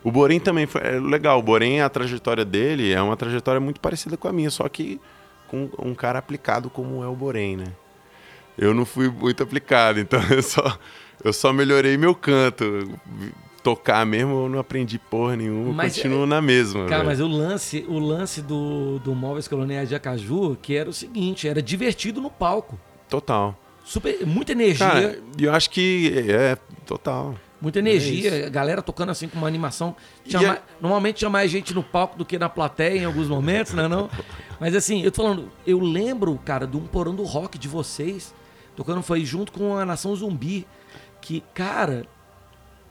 O 0.03 0.11
Borém 0.11 0.41
também 0.41 0.67
foi 0.67 0.81
é 0.83 0.99
legal. 0.99 1.39
O 1.39 1.43
Borém, 1.43 1.81
a 1.81 1.89
trajetória 1.89 2.45
dele 2.45 2.93
é 2.93 3.01
uma 3.01 3.17
trajetória 3.17 3.61
muito 3.61 3.81
parecida 3.81 4.17
com 4.17 4.29
a 4.29 4.33
minha, 4.33 4.51
só 4.51 4.69
que 4.69 5.01
com 5.49 5.69
um 5.79 5.95
cara 5.95 6.19
aplicado 6.19 6.71
como 6.71 7.03
é 7.03 7.09
o 7.09 7.15
Borém, 7.15 7.57
né? 7.57 7.67
Eu 8.57 8.75
não 8.75 8.85
fui 8.85 9.09
muito 9.09 9.43
aplicado, 9.43 9.99
então 10.01 10.21
eu 10.31 10.43
só, 10.43 10.79
eu 11.25 11.33
só 11.33 11.53
melhorei 11.53 11.97
meu 11.97 12.15
canto. 12.15 12.65
Tocar 13.63 14.07
mesmo 14.07 14.45
eu 14.45 14.49
não 14.49 14.59
aprendi 14.59 14.99
porra 14.99 15.37
nenhuma, 15.37 15.75
Mas, 15.75 15.97
continuo 15.97 16.25
na 16.25 16.41
mesma. 16.41 16.87
Cara, 16.87 17.05
velho. 17.05 17.07
mas 17.07 17.21
o 17.21 17.27
lance, 17.27 17.85
o 17.87 17.99
lance 17.99 18.41
do, 18.41 18.99
do 19.01 19.15
Móveis 19.15 19.47
Coloniais 19.47 19.87
de 19.87 19.95
Acaju, 19.95 20.57
que 20.63 20.75
era 20.75 20.89
o 20.89 20.95
seguinte, 20.95 21.47
era 21.47 21.61
divertido 21.61 22.23
no 22.23 22.31
palco. 22.31 22.81
Total. 23.07 23.55
Super, 23.85 24.27
muita 24.27 24.53
energia, 24.53 24.87
Cara, 24.87 25.19
e 25.37 25.45
eu 25.45 25.53
acho 25.53 25.69
que 25.69 26.11
é 26.29 26.57
total. 26.87 27.35
Muita 27.61 27.79
é 27.79 27.81
energia, 27.81 28.47
a 28.47 28.49
galera 28.49 28.81
tocando 28.83 29.11
assim 29.11 29.29
com 29.29 29.39
uma 29.39 29.47
animação. 29.49 29.95
Tinha 30.25 30.43
é- 30.43 30.47
mais- 30.47 30.61
normalmente 30.81 31.17
tinha 31.17 31.31
mais 31.31 31.51
gente 31.51 31.75
no 31.75 31.83
palco 31.83 32.17
do 32.17 32.25
que 32.25 32.39
na 32.39 32.49
plateia 32.49 32.99
em 33.01 33.05
alguns 33.05 33.29
momentos, 33.29 33.73
não 33.75 33.85
é 33.85 33.89
não? 33.89 34.11
Mas 34.59 34.75
assim, 34.75 35.03
eu 35.03 35.11
tô 35.11 35.23
falando, 35.23 35.51
eu 35.67 35.79
lembro, 35.81 36.39
cara, 36.45 36.67
de 36.67 36.77
um 36.77 36.87
porão 36.87 37.15
do 37.15 37.23
rock 37.25 37.59
de 37.59 37.69
vocês, 37.69 38.35
tocando 38.77 39.03
foi 39.03 39.25
junto 39.25 39.53
com 39.53 39.77
a 39.77 39.85
Nação 39.85 40.15
Zumbi, 40.17 40.67
que, 41.21 41.43
cara, 41.55 42.07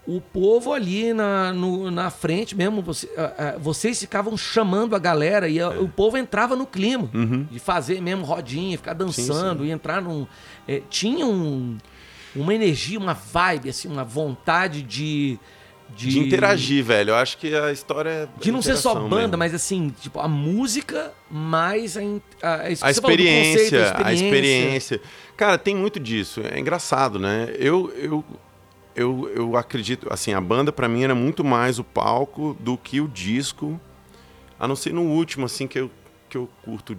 o 0.07 0.19
povo 0.19 0.73
ali 0.73 1.13
na, 1.13 1.53
no- 1.53 1.91
na 1.91 2.09
frente 2.09 2.55
mesmo, 2.55 2.81
você- 2.81 3.09
a- 3.15 3.49
a- 3.49 3.57
vocês 3.59 3.99
ficavam 3.99 4.35
chamando 4.35 4.95
a 4.95 4.99
galera 4.99 5.47
e 5.47 5.59
É. 5.59 5.61
a- 5.61 5.69
o 5.69 5.87
povo 5.87 6.17
entrava 6.17 6.55
no 6.55 6.65
clima 6.65 7.09
Uhum. 7.13 7.43
de 7.51 7.59
fazer 7.59 8.01
mesmo 8.01 8.25
rodinha, 8.25 8.75
ficar 8.77 8.93
dançando 8.93 9.63
e 9.65 9.69
entrar 9.71 10.01
num. 10.01 10.25
é, 10.67 10.81
tinha 10.89 11.25
um, 11.25 11.77
uma 12.35 12.53
energia, 12.53 12.99
uma 12.99 13.13
vibe, 13.13 13.69
assim, 13.69 13.87
uma 13.87 14.03
vontade 14.03 14.81
de. 14.81 15.39
De, 15.95 16.07
De 16.07 16.19
interagir, 16.19 16.83
velho. 16.83 17.09
Eu 17.09 17.15
acho 17.15 17.35
que 17.39 17.51
a 17.55 17.71
história 17.71 18.09
é. 18.09 18.27
De 18.39 18.51
não 18.51 18.61
ser 18.61 18.77
só 18.77 18.93
banda, 18.93 19.15
mesmo. 19.21 19.37
mas 19.39 19.55
assim, 19.55 19.89
tipo, 19.99 20.19
a 20.19 20.27
música 20.27 21.11
mais 21.31 21.97
a, 21.97 22.01
a, 22.01 22.03
que 22.03 22.73
a 22.73 22.93
falou 22.93 23.17
do 23.17 23.23
conceito, 23.23 23.75
experiência, 23.75 24.05
a 24.05 24.13
experiência. 24.13 25.01
Cara, 25.35 25.57
tem 25.57 25.75
muito 25.75 25.99
disso. 25.99 26.41
É 26.41 26.59
engraçado, 26.59 27.17
né? 27.17 27.49
Eu, 27.57 27.91
eu, 27.97 28.23
eu, 28.95 29.31
eu 29.33 29.57
acredito, 29.57 30.07
assim, 30.11 30.33
a 30.33 30.39
banda 30.41 30.71
pra 30.71 30.87
mim 30.87 31.03
era 31.03 31.15
muito 31.15 31.43
mais 31.43 31.79
o 31.79 31.83
palco 31.83 32.55
do 32.59 32.77
que 32.77 33.01
o 33.01 33.07
disco, 33.07 33.79
a 34.59 34.67
não 34.67 34.75
ser 34.75 34.93
no 34.93 35.03
último, 35.03 35.47
assim, 35.47 35.67
que 35.67 35.79
eu, 35.79 35.89
que 36.29 36.37
eu 36.37 36.47
curto 36.63 36.95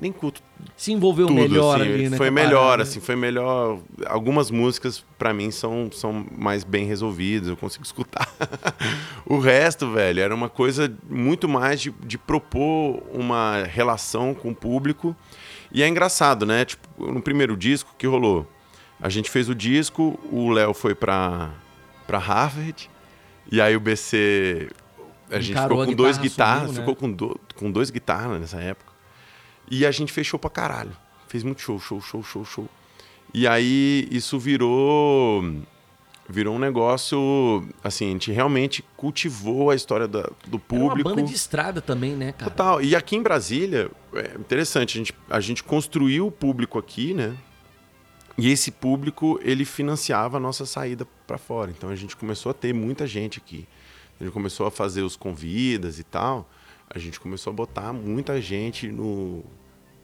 nem 0.00 0.12
curto 0.12 0.42
Se 0.76 0.92
envolveu 0.92 1.26
tudo, 1.26 1.36
melhor 1.40 1.80
assim, 1.80 1.90
ali, 1.92 2.08
né? 2.08 2.16
Foi 2.16 2.28
a 2.28 2.30
melhor, 2.30 2.64
parada. 2.64 2.82
assim, 2.82 3.00
foi 3.00 3.16
melhor. 3.16 3.78
Algumas 4.06 4.50
músicas, 4.50 5.04
pra 5.18 5.32
mim, 5.32 5.50
são, 5.50 5.90
são 5.92 6.26
mais 6.36 6.64
bem 6.64 6.84
resolvidas, 6.86 7.48
eu 7.48 7.56
consigo 7.56 7.84
escutar. 7.84 8.28
o 9.26 9.38
resto, 9.38 9.90
velho, 9.90 10.20
era 10.20 10.34
uma 10.34 10.48
coisa 10.48 10.92
muito 11.08 11.48
mais 11.48 11.80
de, 11.80 11.90
de 12.04 12.18
propor 12.18 13.02
uma 13.12 13.62
relação 13.64 14.34
com 14.34 14.50
o 14.50 14.54
público. 14.54 15.14
E 15.72 15.82
é 15.82 15.88
engraçado, 15.88 16.46
né? 16.46 16.64
Tipo, 16.64 17.12
no 17.12 17.20
primeiro 17.20 17.56
disco, 17.56 17.90
o 17.92 17.96
que 17.96 18.06
rolou? 18.06 18.46
A 19.00 19.08
gente 19.08 19.30
fez 19.30 19.48
o 19.48 19.54
disco, 19.54 20.18
o 20.32 20.50
Léo 20.50 20.72
foi 20.72 20.94
pra, 20.94 21.50
pra 22.06 22.18
Harvard, 22.18 22.88
e 23.50 23.60
aí 23.60 23.76
o 23.76 23.80
BC. 23.80 24.70
A 25.30 25.38
gente 25.40 25.50
Encarou 25.52 25.78
ficou 25.78 25.82
a 25.82 25.86
com 25.86 25.92
dois 25.92 26.16
guitarra, 26.18 26.60
guitarras, 26.60 26.70
assumiu, 26.70 26.80
né? 26.80 26.94
ficou 26.94 26.96
com, 26.96 27.12
do- 27.12 27.40
com 27.56 27.70
dois 27.70 27.90
guitarras 27.90 28.40
nessa 28.40 28.58
época. 28.60 28.92
E 29.70 29.84
a 29.86 29.90
gente 29.90 30.12
fez 30.12 30.26
show 30.26 30.38
pra 30.38 30.50
caralho. 30.50 30.96
Fez 31.28 31.42
muito 31.42 31.60
show, 31.60 31.78
show, 31.78 32.00
show, 32.00 32.22
show, 32.22 32.44
show. 32.44 32.68
E 33.34 33.46
aí 33.46 34.06
isso 34.10 34.38
virou 34.38 35.42
virou 36.28 36.56
um 36.56 36.58
negócio, 36.58 37.64
assim, 37.84 38.06
a 38.08 38.10
gente 38.10 38.32
realmente 38.32 38.82
cultivou 38.96 39.70
a 39.70 39.76
história 39.76 40.08
da- 40.08 40.28
do 40.48 40.56
Era 40.56 40.58
público. 40.58 41.08
uma 41.08 41.14
banda 41.16 41.28
de 41.28 41.34
estrada 41.36 41.80
também, 41.80 42.16
né, 42.16 42.32
cara? 42.32 42.50
Total. 42.50 42.82
E 42.82 42.96
aqui 42.96 43.14
em 43.14 43.22
Brasília, 43.22 43.88
é 44.12 44.34
interessante, 44.36 44.96
a 44.96 44.98
gente, 44.98 45.14
a 45.30 45.38
gente 45.40 45.62
construiu 45.62 46.26
o 46.26 46.32
público 46.32 46.80
aqui, 46.80 47.14
né? 47.14 47.36
E 48.36 48.50
esse 48.50 48.72
público, 48.72 49.38
ele 49.42 49.64
financiava 49.64 50.36
a 50.36 50.40
nossa 50.40 50.66
saída 50.66 51.06
para 51.28 51.38
fora. 51.38 51.70
Então 51.70 51.90
a 51.90 51.94
gente 51.96 52.16
começou 52.16 52.50
a 52.50 52.54
ter 52.54 52.74
muita 52.74 53.06
gente 53.06 53.38
aqui. 53.38 53.64
A 54.20 54.24
gente 54.24 54.32
começou 54.32 54.66
a 54.66 54.70
fazer 54.70 55.02
os 55.02 55.14
convidas 55.14 56.00
e 56.00 56.04
tal. 56.04 56.50
A 56.90 56.98
gente 56.98 57.20
começou 57.20 57.52
a 57.52 57.54
botar 57.54 57.92
muita 57.92 58.40
gente 58.40 58.88
no, 58.88 59.44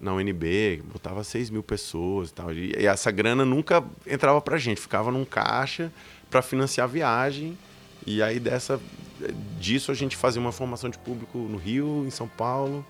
na 0.03 0.13
UNB, 0.13 0.83
botava 0.93 1.23
6 1.23 1.49
mil 1.49 1.63
pessoas 1.63 2.31
e 2.31 2.35
tal. 2.35 2.53
E, 2.53 2.73
essa 2.85 3.11
grana 3.13 3.45
nunca 3.45 3.83
entrava 4.07 4.41
pra 4.41 4.59
gente, 4.59 4.81
ficava 4.81 5.13
num 5.13 5.25
caixa 5.25 5.93
para 6.29 6.43
financiar 6.43 6.85
a 6.89 6.93
viagem. 6.93 7.57
E 8.05 8.21
aí 8.21 8.41
dessa 8.41 8.81
disso 9.61 9.93
a 9.93 9.95
gente 9.95 10.17
fazia 10.17 10.41
uma 10.41 10.51
formação 10.51 10.91
de 10.91 10.99
público 10.99 11.39
no 11.39 11.57
Rio, 11.57 12.05
em 12.05 12.11
São 12.11 12.27
Paulo, 12.27 12.85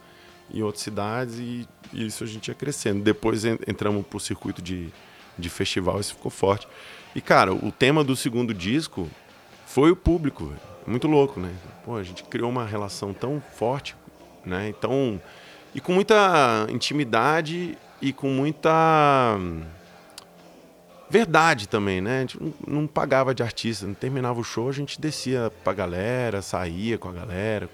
em 0.52 0.62
outras 0.62 0.82
cidades 0.82 1.38
e, 1.38 1.68
e 1.92 2.06
isso 2.06 2.24
a 2.24 2.26
gente 2.26 2.48
ia 2.48 2.54
crescendo. 2.54 3.02
Depois 3.02 3.44
en- 3.44 3.58
entramos 3.68 4.06
pro 4.06 4.18
circuito 4.18 4.62
de, 4.62 4.88
de 5.38 5.50
festival, 5.50 6.00
isso 6.00 6.14
ficou 6.14 6.30
forte. 6.30 6.66
E 7.14 7.20
cara, 7.20 7.52
o 7.52 7.70
tema 7.70 8.02
do 8.02 8.16
segundo 8.16 8.54
disco 8.54 9.06
foi 9.66 9.90
o 9.90 9.96
público, 9.96 10.50
muito 10.86 11.06
louco, 11.06 11.38
né? 11.38 11.52
Pô, 11.84 11.96
a 11.96 12.02
gente 12.02 12.24
criou 12.24 12.48
uma 12.48 12.64
relação 12.64 13.12
tão 13.12 13.42
forte, 13.54 13.94
né? 14.46 14.70
Então, 14.70 15.20
e 15.74 15.80
com 15.80 15.92
muita 15.92 16.66
intimidade 16.70 17.76
e 18.00 18.12
com 18.12 18.28
muita 18.28 19.38
verdade 21.08 21.68
também, 21.68 22.00
né? 22.00 22.18
A 22.18 22.20
gente 22.20 22.38
não, 22.66 22.86
pagava 22.86 23.34
de 23.34 23.42
artista, 23.42 23.86
não 23.86 23.94
terminava 23.94 24.40
o 24.40 24.44
show, 24.44 24.68
a 24.68 24.72
gente 24.72 25.00
descia 25.00 25.52
pra 25.62 25.74
galera, 25.74 26.40
saía 26.40 26.96
com 26.96 27.08
a 27.08 27.12
galera, 27.12 27.68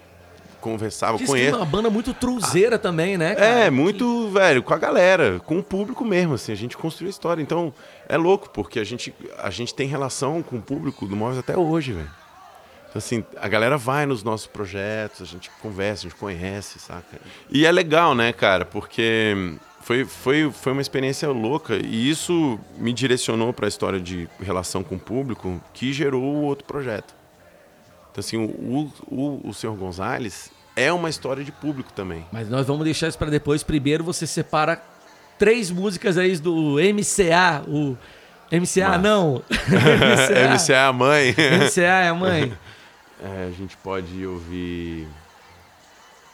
conversava, 0.59 1.17
Diz 1.17 1.33
é 1.33 1.55
uma 1.55 1.65
banda 1.65 1.89
muito 1.89 2.13
truzeira 2.13 2.77
também, 2.77 3.17
né, 3.17 3.35
cara? 3.35 3.47
É, 3.47 3.69
muito, 3.69 4.29
velho, 4.29 4.61
com 4.61 4.73
a 4.73 4.77
galera, 4.77 5.39
com 5.45 5.59
o 5.59 5.63
público 5.63 6.03
mesmo, 6.03 6.33
assim, 6.33 6.51
a 6.51 6.55
gente 6.55 6.77
construiu 6.77 7.07
a 7.07 7.11
história. 7.11 7.41
Então, 7.41 7.73
é 8.09 8.17
louco, 8.17 8.49
porque 8.49 8.79
a 8.79 8.83
gente, 8.83 9.13
a 9.37 9.49
gente 9.49 9.73
tem 9.73 9.87
relação 9.87 10.43
com 10.43 10.57
o 10.57 10.61
público 10.61 11.07
do 11.07 11.15
Móveis 11.15 11.39
até 11.39 11.57
hoje, 11.57 11.93
velho. 11.93 12.11
Então, 12.89 12.97
assim, 12.97 13.23
a 13.39 13.47
galera 13.47 13.77
vai 13.77 14.05
nos 14.07 14.23
nossos 14.23 14.47
projetos, 14.47 15.21
a 15.21 15.25
gente 15.25 15.51
conversa, 15.61 16.07
a 16.07 16.09
gente 16.09 16.19
conhece, 16.19 16.79
saca? 16.79 17.19
E 17.49 17.65
é 17.65 17.71
legal, 17.71 18.15
né, 18.15 18.33
cara, 18.33 18.65
porque 18.65 19.57
foi, 19.81 20.05
foi, 20.05 20.51
foi 20.51 20.71
uma 20.71 20.81
experiência 20.81 21.29
louca 21.29 21.75
e 21.75 22.09
isso 22.09 22.59
me 22.77 22.91
direcionou 22.91 23.53
para 23.53 23.67
a 23.67 23.69
história 23.69 23.99
de 23.99 24.27
relação 24.41 24.83
com 24.83 24.95
o 24.95 24.99
público 24.99 25.61
que 25.71 25.93
gerou 25.93 26.23
o 26.23 26.41
outro 26.41 26.65
projeto. 26.65 27.13
Então, 28.11 28.19
assim, 28.19 28.37
o, 28.37 28.91
o, 29.07 29.49
o 29.49 29.53
Senhor 29.53 29.75
Gonzalez 29.75 30.51
é 30.75 30.91
uma 30.91 31.09
história 31.09 31.43
de 31.43 31.51
público 31.51 31.93
também. 31.93 32.25
Mas 32.31 32.49
nós 32.49 32.65
vamos 32.65 32.83
deixar 32.83 33.07
isso 33.07 33.17
pra 33.17 33.29
depois. 33.29 33.61
Primeiro 33.61 34.03
você 34.03 34.25
separa 34.25 34.81
três 35.37 35.69
músicas 35.69 36.17
aí 36.17 36.35
do 36.37 36.77
MCA, 36.77 37.63
o 37.67 37.95
MCA 38.51 38.89
Massa. 38.89 38.97
não. 38.97 39.43
MC 40.49 40.73
é 40.73 40.79
a 40.79 40.91
mãe. 40.91 41.29
MCA 41.31 41.81
é 41.81 42.07
a 42.09 42.13
mãe. 42.13 42.53
É, 43.21 43.47
a 43.47 43.51
gente 43.51 43.75
pode 43.77 44.25
ouvir. 44.25 45.07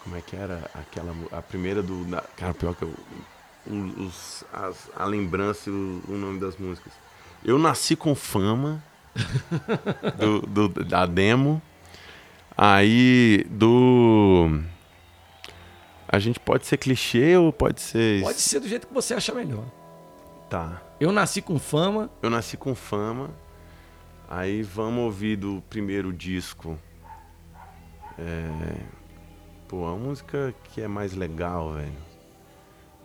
Como 0.03 0.15
é 0.15 0.21
que 0.21 0.35
era 0.35 0.69
aquela. 0.73 1.13
A 1.31 1.41
primeira 1.41 1.81
do. 1.81 2.05
da- 2.05 2.23
cara, 2.37 2.53
pior 2.53 2.75
que 2.75 2.83
eu. 2.83 2.93
Os, 3.99 4.43
as- 4.53 4.89
a 4.95 5.05
lembrança 5.05 5.69
e 5.69 5.73
o, 5.73 6.01
o 6.07 6.11
nome 6.13 6.39
das 6.39 6.55
músicas. 6.57 6.93
Eu 7.43 7.57
nasci 7.57 7.95
com 7.95 8.13
fama. 8.13 8.83
do, 10.19 10.41
do- 10.69 10.83
da 10.83 11.05
demo. 11.05 11.61
Aí 12.57 13.45
do. 13.49 14.61
A 16.07 16.19
gente 16.19 16.39
pode 16.39 16.65
ser 16.67 16.77
clichê 16.77 17.35
ou 17.35 17.51
pode 17.51 17.81
ser. 17.81 18.21
Pode 18.21 18.39
ser 18.39 18.59
do 18.59 18.67
jeito 18.67 18.87
que 18.87 18.93
você 18.93 19.13
achar 19.15 19.33
melhor. 19.33 19.63
Tá. 20.49 20.81
Eu 20.99 21.11
nasci 21.11 21.41
com 21.41 21.57
fama. 21.57 22.09
Eu 22.21 22.29
nasci 22.29 22.55
com 22.55 22.75
fama. 22.75 23.31
Aí 24.29 24.63
vamos 24.63 25.03
ouvir 25.03 25.35
do 25.35 25.63
primeiro 25.69 26.11
disco. 26.11 26.77
É... 28.17 28.75
Pô, 29.67 29.87
a 29.87 29.95
música 29.95 30.53
que 30.65 30.81
é 30.81 30.87
mais 30.87 31.13
legal, 31.13 31.73
velho. 31.73 32.05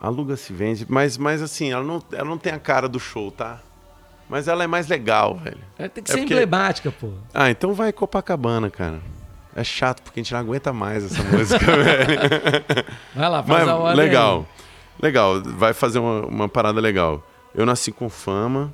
Aluga 0.01 0.37
se 0.37 0.53
vende, 0.53 0.87
mas, 0.89 1.19
mas 1.19 1.43
assim, 1.43 1.73
ela 1.73 1.85
não, 1.85 2.03
ela 2.13 2.25
não 2.29 2.39
tem 2.39 2.53
a 2.53 2.59
cara 2.59 2.89
do 2.89 2.99
show, 2.99 3.31
tá? 3.31 3.61
Mas 4.29 4.47
ela 4.49 4.63
é 4.65 4.67
mais 4.67 4.87
legal, 4.89 5.37
velho. 5.37 5.59
É, 5.79 5.89
tem 5.89 6.03
que 6.05 6.11
É 6.11 6.15
ser 6.15 6.21
porque- 6.21 6.33
emblemática, 6.35 6.91
pô. 6.93 7.13
Ah, 7.35 7.51
então 7.51 7.75
vai 7.75 7.93
Copacabana, 7.93 8.71
cara. 8.71 9.01
É 9.55 9.65
chato 9.65 10.03
porque 10.03 10.21
a 10.21 10.23
gente 10.23 10.33
não 10.33 10.41
aguenta 10.41 10.73
mais 10.73 11.05
essa 11.05 11.23
música, 11.25 11.59
velho. 11.77 12.21
Vai 13.15 13.29
lá, 13.29 13.43
faz 13.43 13.59
Mas 13.61 13.69
a 13.69 13.77
ordem 13.77 13.97
legal. 14.07 14.47
aí. 14.57 14.61
Legal, 15.03 15.43
vai 15.43 15.73
fazer 15.75 15.99
uma, 15.99 16.27
uma 16.27 16.49
parada 16.49 16.81
legal. 16.81 17.27
Eu 17.55 17.67
nasci 17.67 17.91
com 17.91 18.09
fama, 18.09 18.73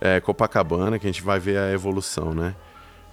é, 0.00 0.20
Copacabana, 0.20 0.98
que 0.98 1.06
a 1.06 1.10
gente 1.10 1.22
vai 1.22 1.38
ver 1.38 1.58
a 1.58 1.72
evolução, 1.72 2.34
né? 2.34 2.54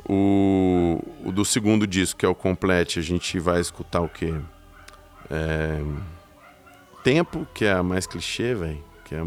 O, 0.07 0.99
o 1.23 1.31
do 1.31 1.45
segundo 1.45 1.87
disco, 1.87 2.19
que 2.19 2.25
é 2.25 2.29
o 2.29 2.35
Complete, 2.35 2.99
a 2.99 3.01
gente 3.01 3.39
vai 3.39 3.61
escutar 3.61 4.01
o 4.01 4.09
quê? 4.09 4.33
É, 5.31 5.81
Tempo, 7.03 7.45
que 7.53 7.65
é 7.65 7.71
a 7.73 7.83
mais 7.83 8.05
clichê, 8.07 8.53
velho. 8.55 8.83
que 9.05 9.15
é- 9.15 9.25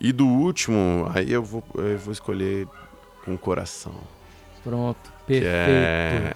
E 0.00 0.12
do 0.12 0.26
último, 0.26 1.10
aí 1.14 1.30
eu 1.32 1.42
vou, 1.42 1.62
eu 1.74 1.98
vou 1.98 2.12
escolher 2.12 2.66
com 3.24 3.34
o 3.34 3.38
coração. 3.38 3.94
Pronto, 4.64 5.10
Que 5.26 5.40
perfeito. 5.40 5.48
é. 5.50 6.34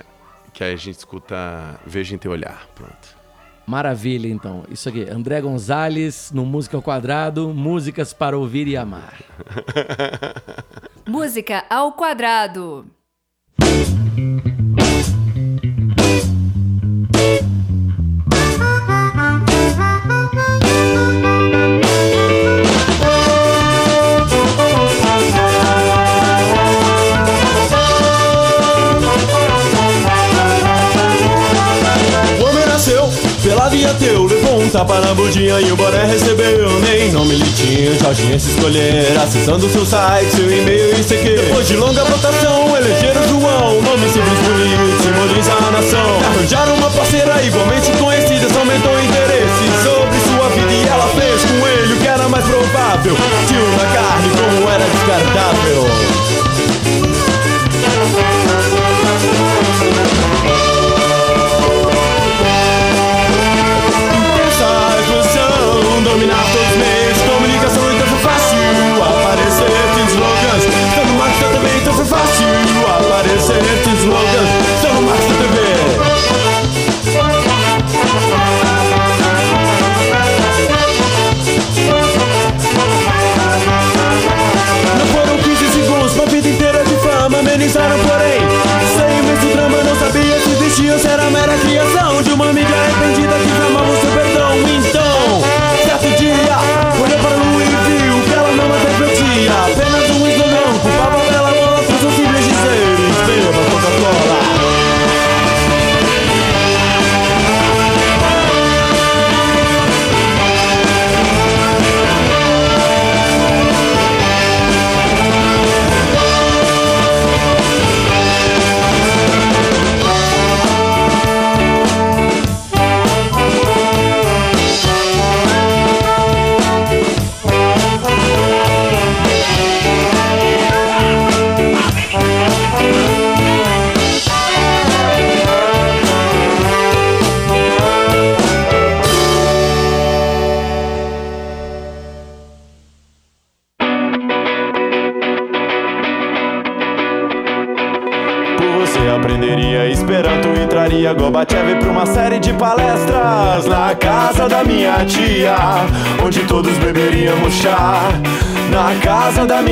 Que 0.53 0.65
aí 0.65 0.73
a 0.75 0.77
gente 0.77 0.99
escuta 0.99 1.79
Veja 1.87 2.15
em 2.15 2.19
Teu 2.19 2.31
Olhar. 2.33 2.67
Pronto. 2.75 3.17
Maravilha, 3.67 4.29
então. 4.29 4.65
Isso 4.71 4.89
aqui, 4.89 5.09
André 5.09 5.41
Gonzalez, 5.41 6.31
no 6.33 6.45
Música 6.45 6.77
ao 6.77 6.83
Quadrado, 6.83 7.55
músicas 7.55 8.13
para 8.13 8.37
ouvir 8.37 8.67
e 8.67 8.77
amar. 8.77 9.19
Música 11.07 11.65
ao 11.69 11.93
quadrado. 11.93 12.87
Tapa 34.73 35.01
na 35.01 35.13
budinha 35.13 35.61
e 35.61 35.71
o 35.71 35.77
boné 35.77 36.05
recebeu 36.07 36.81
Nem 36.81 37.13
nome 37.13 37.35
ele 37.35 37.53
tinha, 37.53 38.39
se 38.41 38.51
escolher 38.51 39.19
Acessando 39.23 39.69
seu 39.69 39.85
site, 39.85 40.31
seu 40.31 40.51
e-mail 40.51 40.99
e 40.99 41.05
CQ 41.05 41.37
Depois 41.37 41.69
de 41.69 41.77
longa 41.77 42.03
votação, 42.05 42.75
elegeram 42.75 43.23
João. 43.29 43.83
Nome 43.83 44.09
simples, 44.09 44.39
bonito, 44.41 45.03
simboliza 45.03 45.53
a 45.53 45.71
nação. 45.71 46.21
Arranjaram 46.25 46.75
uma 46.75 46.91
parceira 46.91 47.43
igualmente 47.43 47.93
conhecida 47.93 48.47
aumentou 48.59 48.99
interesse 48.99 49.65
sobre 49.85 50.19
sua 50.21 50.49
vida 50.49 50.73
E 50.73 50.89
ela 50.89 51.09
fez 51.09 51.45
com 51.45 51.69
ele 51.69 51.93
o 51.93 51.97
que 51.99 52.07
era 52.07 52.29
mais 52.29 52.45
provável. 52.47 53.15
Tio 53.47 53.67
na 53.77 53.93
carne, 53.93 54.31
como 54.31 54.71
era 54.71 54.85
descartável 54.85 56.23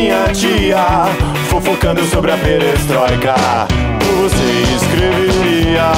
minha 0.01 0.33
tia, 0.33 1.09
fofocando 1.51 2.03
sobre 2.07 2.33
a 2.33 2.37
perestroika. 2.39 3.35
Você 4.23 4.75
escreveria 4.77 5.93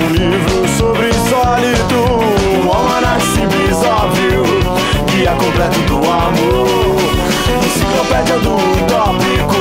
um 0.00 0.08
livro 0.12 0.66
sobre 0.78 1.12
sólido 1.28 2.64
Um 2.64 2.72
almanac 2.72 3.20
simples, 3.20 3.76
óbvio, 3.84 4.44
guia 5.12 5.32
completo 5.32 5.78
do 5.80 5.96
amor. 5.96 6.98
Enciclopédia 7.66 8.38
do 8.38 8.54
utópico, 8.54 9.56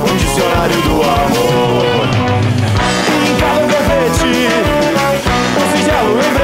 um 0.00 0.16
dicionário 0.16 0.80
do 0.80 1.02
amor. 1.02 2.08
Em 3.26 3.36
cada 3.38 3.66
verbete, 3.66 4.48
um 5.58 5.76
singelo 5.76 6.14
lembrete 6.16 6.39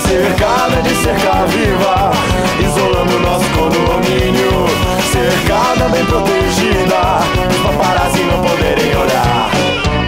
Cercada 0.00 0.80
de 0.82 0.94
cerca 0.94 1.44
viva 1.46 2.12
Isolando 2.60 3.18
nosso 3.18 3.44
condomínio. 3.50 4.66
Cercada, 5.10 5.88
bem 5.88 6.04
protegida 6.04 7.18
Os 7.50 7.56
paparazzi 7.56 8.22
não 8.22 8.40
poderem 8.40 8.94
olhar. 8.94 9.50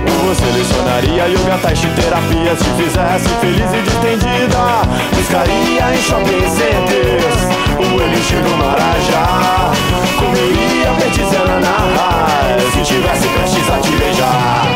Por 0.06 0.28
você 0.28 0.44
lecionaria 0.56 1.26
yoga, 1.26 1.58
tai 1.60 1.74
chi, 1.74 1.88
terapia 1.88 2.54
Se 2.54 2.64
fizesse 2.80 3.28
feliz 3.40 3.72
e 3.72 3.82
distendida. 3.82 4.82
Buscaria 5.12 5.94
em 5.94 6.02
shopping 6.02 6.48
centers 6.48 7.40
O 7.78 8.00
elixir 8.00 8.42
do 8.42 8.56
Marajá. 8.58 9.72
Comeria 10.18 10.92
petizana 11.00 11.58
na 11.58 11.76
raiz 11.98 12.72
Se 12.74 12.94
tivesse 12.94 13.26
prestes 13.26 13.68
a 13.68 13.78
te 13.80 13.90
beijar. 13.90 14.66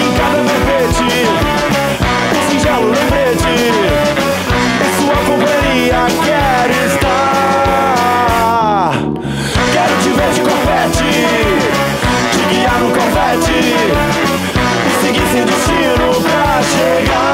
Em 0.00 0.16
cada 0.16 1.43
verbete 2.80 3.46
Um 3.46 4.64
Em 4.84 4.90
sua 4.98 5.16
companhia 5.24 6.02
quero 6.24 6.76
estar. 6.86 8.02
Quero 9.72 9.94
te 10.02 10.10
ver 10.10 10.30
de 10.32 10.40
confete 10.40 11.12
Te 12.32 12.42
guiar 12.54 12.78
no 12.80 12.88
confete 12.90 13.58
E 14.86 14.90
seguir 15.00 15.26
sem 15.32 15.44
destino 15.44 16.06
pra 16.22 16.62
chegar 16.62 17.33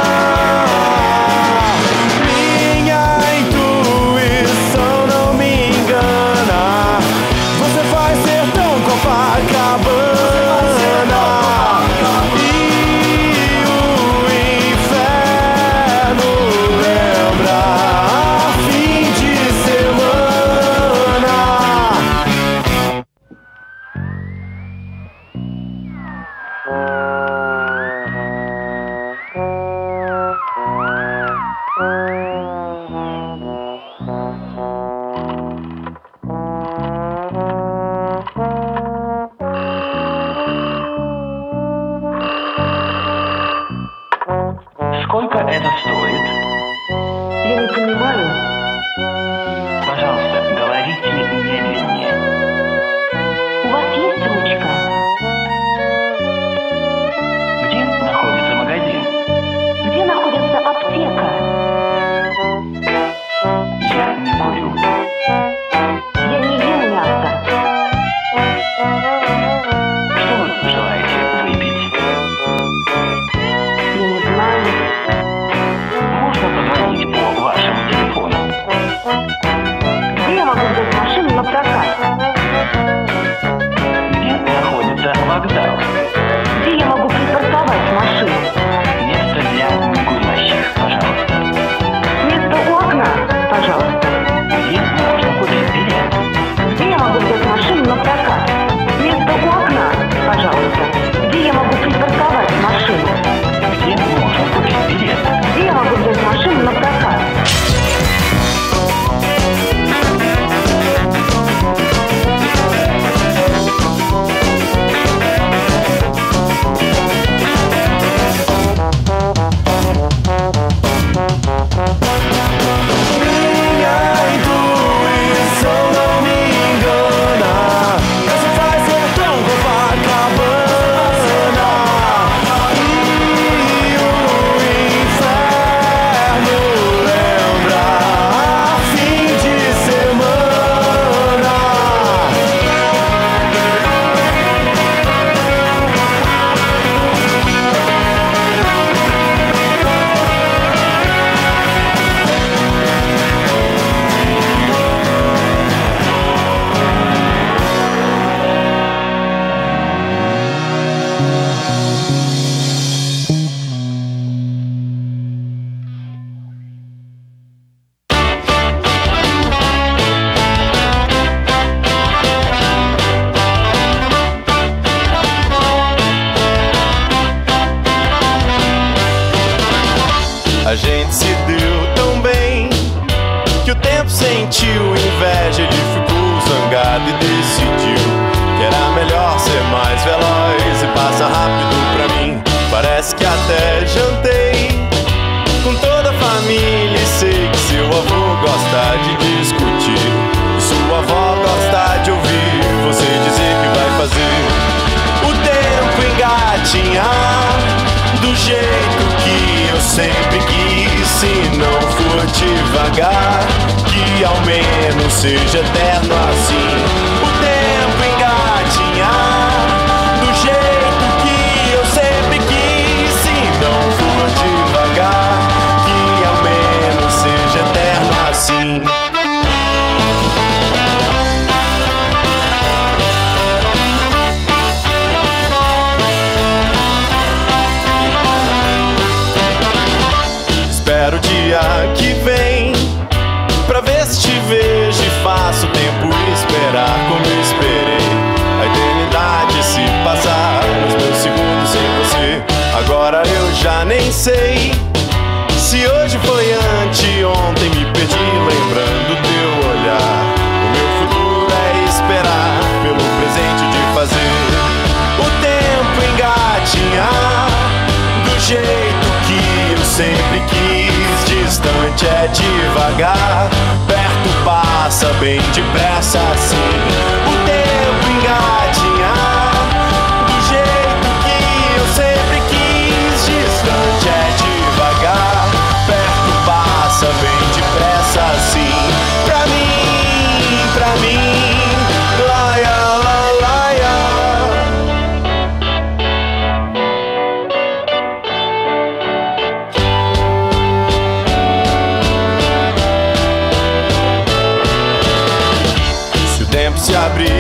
abrir, 307.00 307.39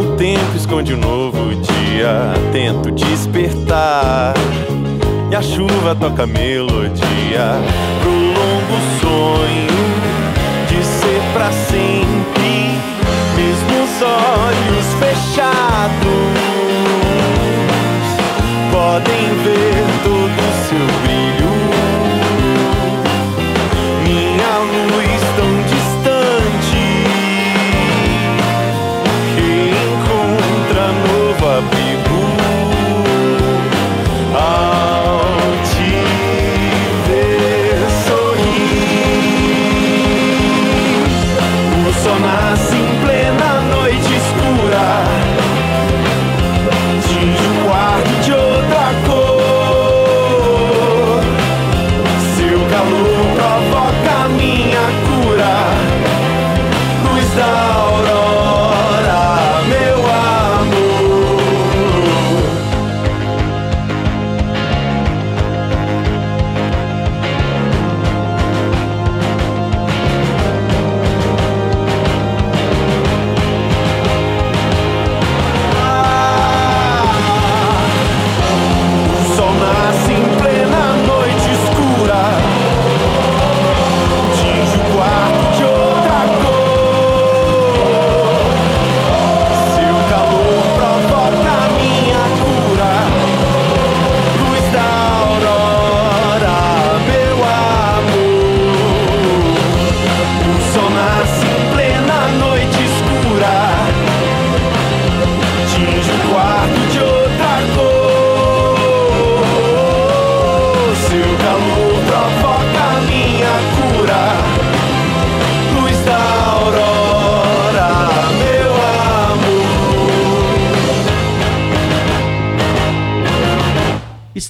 o 0.00 0.16
tempo 0.16 0.56
esconde 0.56 0.94
um 0.94 0.98
novo 0.98 1.54
dia. 1.54 2.32
Tento 2.52 2.90
despertar 2.90 4.34
e 5.30 5.34
a 5.34 5.42
chuva 5.42 5.94
toca 5.94 6.26
melodia 6.26 7.60
pro 8.00 8.10
longo 8.10 8.78
sonho 9.00 9.74
de 10.68 10.84
ser 10.84 11.22
pra 11.32 11.50
sempre. 11.50 12.74
Mesmo 13.36 13.84
os 13.84 14.02
olhos 14.02 14.86
fechados 15.00 16.34
podem 18.70 19.24
ver 19.42 19.84
todo 20.04 20.23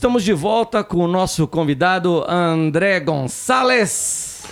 Estamos 0.04 0.22
de 0.22 0.34
volta 0.34 0.84
com 0.84 0.98
o 0.98 1.08
nosso 1.08 1.48
convidado 1.48 2.26
André 2.28 3.00
Gonçalves. 3.00 4.42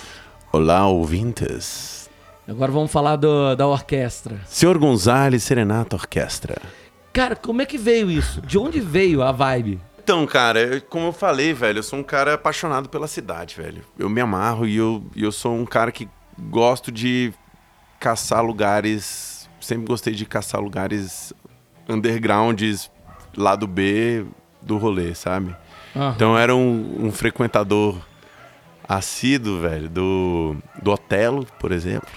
Olá, 0.51 0.87
ouvintes. 0.87 2.09
Agora 2.47 2.71
vamos 2.71 2.91
falar 2.91 3.17
do- 3.17 3.55
da 3.55 3.67
orquestra. 3.67 4.41
Senhor 4.47 4.79
Gonzalez 4.79 5.43
Serenata 5.43 5.95
Orquestra. 5.95 6.59
Cara, 7.13 7.35
como 7.35 7.61
é 7.61 7.67
que 7.67 7.77
veio 7.77 8.09
isso? 8.09 8.41
De 8.41 8.57
onde 8.57 8.79
veio 8.79 9.21
a 9.21 9.31
vibe? 9.31 9.79
Então, 10.03 10.25
cara, 10.25 10.81
como 10.89 11.09
eu 11.09 11.13
falei, 11.13 11.53
velho, 11.53 11.77
eu 11.77 11.83
sou 11.83 11.99
um 11.99 12.03
cara 12.03 12.33
apaixonado 12.33 12.89
pela 12.89 13.07
cidade, 13.07 13.55
velho. 13.55 13.83
Eu 13.95 14.09
me 14.09 14.21
amarro 14.21 14.65
e 14.65 14.75
eu, 14.75 15.05
e 15.15 15.21
eu 15.21 15.31
sou 15.31 15.53
um 15.53 15.67
cara 15.67 15.91
que 15.91 16.09
gosto 16.49 16.91
de 16.91 17.31
caçar 17.99 18.43
lugares. 18.43 19.47
Sempre 19.61 19.85
gostei 19.85 20.15
de 20.15 20.25
caçar 20.25 20.59
lugares 20.59 21.31
undergrounds, 21.87 22.89
lado 23.37 23.67
B 23.67 24.25
do 24.65 24.77
rolê, 24.77 25.13
sabe? 25.13 25.55
Aham. 25.95 26.13
Então 26.15 26.31
eu 26.31 26.37
era 26.37 26.55
um, 26.55 27.07
um 27.07 27.11
frequentador 27.11 27.97
assíduo, 28.87 29.59
velho, 29.61 29.89
do, 29.89 30.55
do 30.81 30.91
Otelo, 30.91 31.45
por 31.59 31.71
exemplo. 31.71 32.09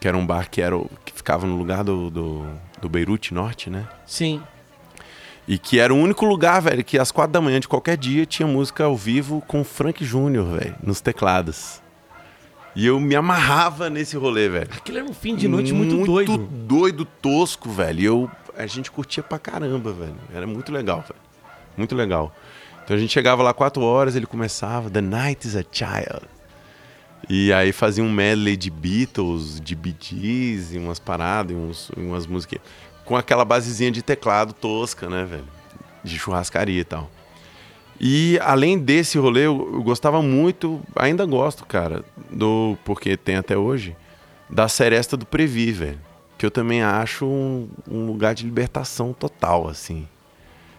Que 0.00 0.08
era 0.08 0.16
um 0.16 0.26
bar 0.26 0.50
que, 0.50 0.60
era, 0.60 0.76
que 1.04 1.12
ficava 1.12 1.46
no 1.46 1.56
lugar 1.56 1.84
do, 1.84 2.10
do, 2.10 2.46
do 2.80 2.88
Beirute 2.88 3.32
Norte, 3.32 3.70
né? 3.70 3.86
Sim. 4.04 4.42
E 5.46 5.58
que 5.58 5.78
era 5.78 5.92
o 5.92 5.96
único 5.96 6.24
lugar, 6.24 6.60
velho, 6.60 6.84
que 6.84 6.98
às 6.98 7.10
quatro 7.10 7.32
da 7.32 7.40
manhã 7.40 7.60
de 7.60 7.68
qualquer 7.68 7.96
dia 7.96 8.24
tinha 8.26 8.46
música 8.46 8.84
ao 8.84 8.96
vivo 8.96 9.42
com 9.46 9.62
Frank 9.64 10.04
Júnior, 10.04 10.58
velho, 10.58 10.74
nos 10.82 11.00
teclados. 11.00 11.80
E 12.74 12.86
eu 12.86 12.98
me 12.98 13.14
amarrava 13.14 13.90
nesse 13.90 14.16
rolê, 14.16 14.48
velho. 14.48 14.70
Aquilo 14.72 14.98
era 14.98 15.06
um 15.06 15.12
fim 15.12 15.36
de 15.36 15.46
noite 15.46 15.72
muito, 15.72 16.04
doido. 16.04 16.38
doido, 16.38 17.04
tosco, 17.04 17.68
velho. 17.70 18.00
E 18.00 18.04
eu, 18.04 18.30
a 18.56 18.66
gente 18.66 18.90
curtia 18.90 19.22
pra 19.22 19.38
caramba, 19.38 19.92
velho. 19.92 20.16
Era 20.34 20.46
muito 20.46 20.72
legal, 20.72 21.00
velho. 21.00 21.20
Muito 21.76 21.94
legal. 21.94 22.34
Então 22.84 22.96
a 22.96 22.98
gente 22.98 23.12
chegava 23.12 23.42
lá 23.42 23.52
quatro 23.54 23.82
horas, 23.82 24.16
ele 24.16 24.26
começava 24.26 24.90
The 24.90 25.00
Night 25.00 25.46
is 25.46 25.56
a 25.56 25.62
Child. 25.70 26.26
E 27.28 27.52
aí 27.52 27.72
fazia 27.72 28.02
um 28.02 28.10
medley 28.10 28.56
de 28.56 28.70
Beatles, 28.70 29.60
de 29.60 29.74
Bee 29.74 29.96
Gees, 29.98 30.74
e 30.74 30.78
umas 30.78 30.98
paradas, 30.98 31.52
e 31.52 31.54
uns, 31.54 31.90
umas 31.96 32.26
músicas. 32.26 32.60
Com 33.04 33.16
aquela 33.16 33.44
basezinha 33.44 33.90
de 33.90 34.02
teclado 34.02 34.52
tosca, 34.52 35.08
né, 35.08 35.24
velho? 35.24 35.44
De 36.02 36.18
churrascaria 36.18 36.80
e 36.80 36.84
tal. 36.84 37.08
E 38.00 38.38
além 38.42 38.78
desse 38.78 39.16
rolê, 39.18 39.46
eu, 39.46 39.70
eu 39.74 39.82
gostava 39.82 40.20
muito, 40.20 40.80
ainda 40.96 41.24
gosto, 41.24 41.64
cara, 41.64 42.04
do 42.30 42.76
porque 42.84 43.16
tem 43.16 43.36
até 43.36 43.56
hoje, 43.56 43.96
da 44.50 44.68
Seresta 44.68 45.16
do 45.16 45.24
Previ, 45.24 45.70
velho. 45.70 46.00
Que 46.36 46.44
eu 46.44 46.50
também 46.50 46.82
acho 46.82 47.24
um, 47.24 47.68
um 47.88 48.06
lugar 48.06 48.34
de 48.34 48.44
libertação 48.44 49.12
total, 49.12 49.68
assim. 49.68 50.08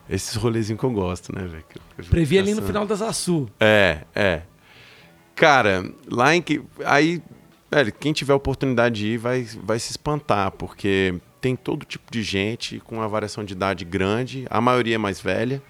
Esses 0.09 0.35
rolezinhos 0.35 0.79
que 0.79 0.85
eu 0.85 0.91
gosto, 0.91 1.33
né, 1.33 1.45
velho? 1.45 1.65
Previ 2.09 2.37
ali 2.37 2.53
no 2.53 2.61
final 2.61 2.85
das 2.85 3.01
Açu. 3.01 3.47
É, 3.59 4.01
é. 4.13 4.41
Cara, 5.35 5.89
lá 6.09 6.35
em 6.35 6.41
que. 6.41 6.61
Aí, 6.85 7.21
velho, 7.71 7.91
quem 7.93 8.13
tiver 8.13 8.33
oportunidade 8.33 8.95
de 8.95 9.07
ir 9.07 9.17
vai, 9.17 9.47
vai 9.63 9.79
se 9.79 9.91
espantar, 9.91 10.51
porque 10.51 11.15
tem 11.41 11.55
todo 11.55 11.85
tipo 11.85 12.11
de 12.11 12.21
gente 12.21 12.79
com 12.79 12.95
uma 12.95 13.07
variação 13.07 13.43
de 13.43 13.53
idade 13.53 13.83
grande, 13.85 14.45
a 14.49 14.61
maioria 14.61 14.95
é 14.95 14.97
mais 14.97 15.19
velha. 15.19 15.61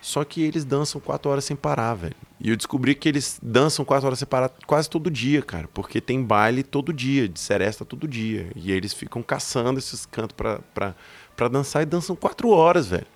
Só 0.00 0.24
que 0.24 0.42
eles 0.42 0.64
dançam 0.64 0.98
quatro 0.98 1.30
horas 1.30 1.44
sem 1.44 1.54
parar, 1.54 1.94
velho. 1.94 2.16
E 2.40 2.48
eu 2.48 2.56
descobri 2.56 2.94
que 2.94 3.06
eles 3.06 3.38
dançam 3.42 3.84
quatro 3.84 4.06
horas 4.06 4.18
sem 4.18 4.26
parar 4.26 4.50
quase 4.66 4.88
todo 4.88 5.10
dia, 5.10 5.42
cara. 5.42 5.68
Porque 5.74 6.00
tem 6.00 6.22
baile 6.22 6.62
todo 6.62 6.90
dia, 6.90 7.28
de 7.28 7.38
seresta 7.38 7.84
todo 7.84 8.08
dia. 8.08 8.50
E 8.56 8.72
eles 8.72 8.94
ficam 8.94 9.22
caçando 9.22 9.78
esses 9.78 10.06
cantos 10.06 10.34
pra, 10.34 10.60
pra, 10.72 10.94
pra 11.36 11.48
dançar 11.48 11.82
e 11.82 11.86
dançam 11.86 12.16
quatro 12.16 12.48
horas, 12.48 12.86
velho. 12.88 13.06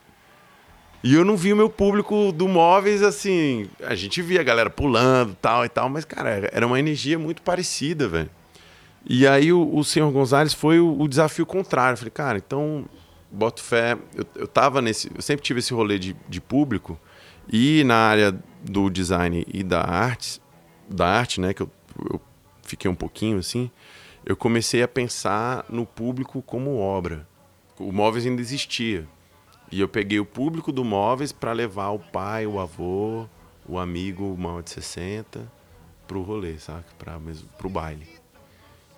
E 1.07 1.13
eu 1.15 1.23
não 1.23 1.37
vi 1.37 1.53
o 1.53 1.57
meu 1.57 1.69
público 1.69 2.33
do 2.33 2.49
Móveis 2.49 3.03
assim. 3.03 3.69
A 3.83 3.95
gente 3.95 4.23
via 4.23 4.41
a 4.41 4.43
galera 4.43 4.71
pulando 4.71 5.37
tal 5.39 5.63
e 5.63 5.69
tal, 5.69 5.87
mas, 5.91 6.03
cara, 6.07 6.31
era- 6.51 6.67
uma 6.67 6.79
energia 6.81 7.19
muito 7.19 7.43
parecida, 7.43 8.09
velho. 8.09 8.31
E 9.07 9.27
aí 9.27 9.53
o, 9.53 9.77
o 9.77 9.85
senhor 9.85 10.11
Gonzalez 10.11 10.55
foi 10.55 10.81
o, 10.81 10.99
o 10.99 11.07
desafio 11.07 11.45
contrário. 11.45 11.93
Eu 11.93 11.99
falei, 11.99 12.11
cara, 12.11 12.39
então, 12.39 12.87
boto 13.31 13.63
fé. 13.63 13.99
Eu, 14.17 14.25
eu 14.35 14.49
tava 14.49 14.81
nesse. 14.81 15.11
Eu 15.15 15.21
sempre 15.21 15.43
tive 15.45 15.59
esse 15.59 15.75
rolê 15.75 15.99
de, 15.99 16.17
de 16.27 16.41
público. 16.41 16.99
E 17.53 17.85
na 17.85 17.97
área 17.97 18.35
do 18.63 18.89
design 18.89 19.45
e 19.53 19.63
da 19.63 19.83
arte, 19.83 20.41
da 20.89 21.07
arte, 21.07 21.39
né, 21.39 21.53
que 21.53 21.61
eu, 21.63 21.71
eu 22.11 22.19
fiquei 22.63 22.91
um 22.91 22.95
pouquinho 22.95 23.39
assim, 23.39 23.71
eu 24.25 24.35
comecei 24.35 24.83
a 24.83 24.89
pensar 24.89 25.67
no 25.69 25.85
público 25.85 26.41
como 26.41 26.79
obra. 26.79 27.29
O 27.79 27.93
Móveis 27.93 28.25
ainda 28.25 28.41
existia. 28.41 29.07
E 29.75 29.81
eu 29.81 29.89
peguei 29.89 30.21
o 30.21 30.25
público 30.25 30.71
do 30.71 30.85
Móveis 30.85 31.33
para 31.33 31.51
levar 31.51 31.89
o 31.89 31.99
pai, 31.99 32.47
o 32.47 32.61
avô, 32.61 33.27
o 33.69 33.77
amigo 33.77 34.37
maior 34.39 34.63
de 34.63 34.71
60 34.71 35.41
pro 36.07 36.23
rolê, 36.23 36.57
saca? 36.61 36.85
Para 36.97 37.19
mesmo 37.19 37.49
pro 37.59 37.69
baile. 37.69 38.07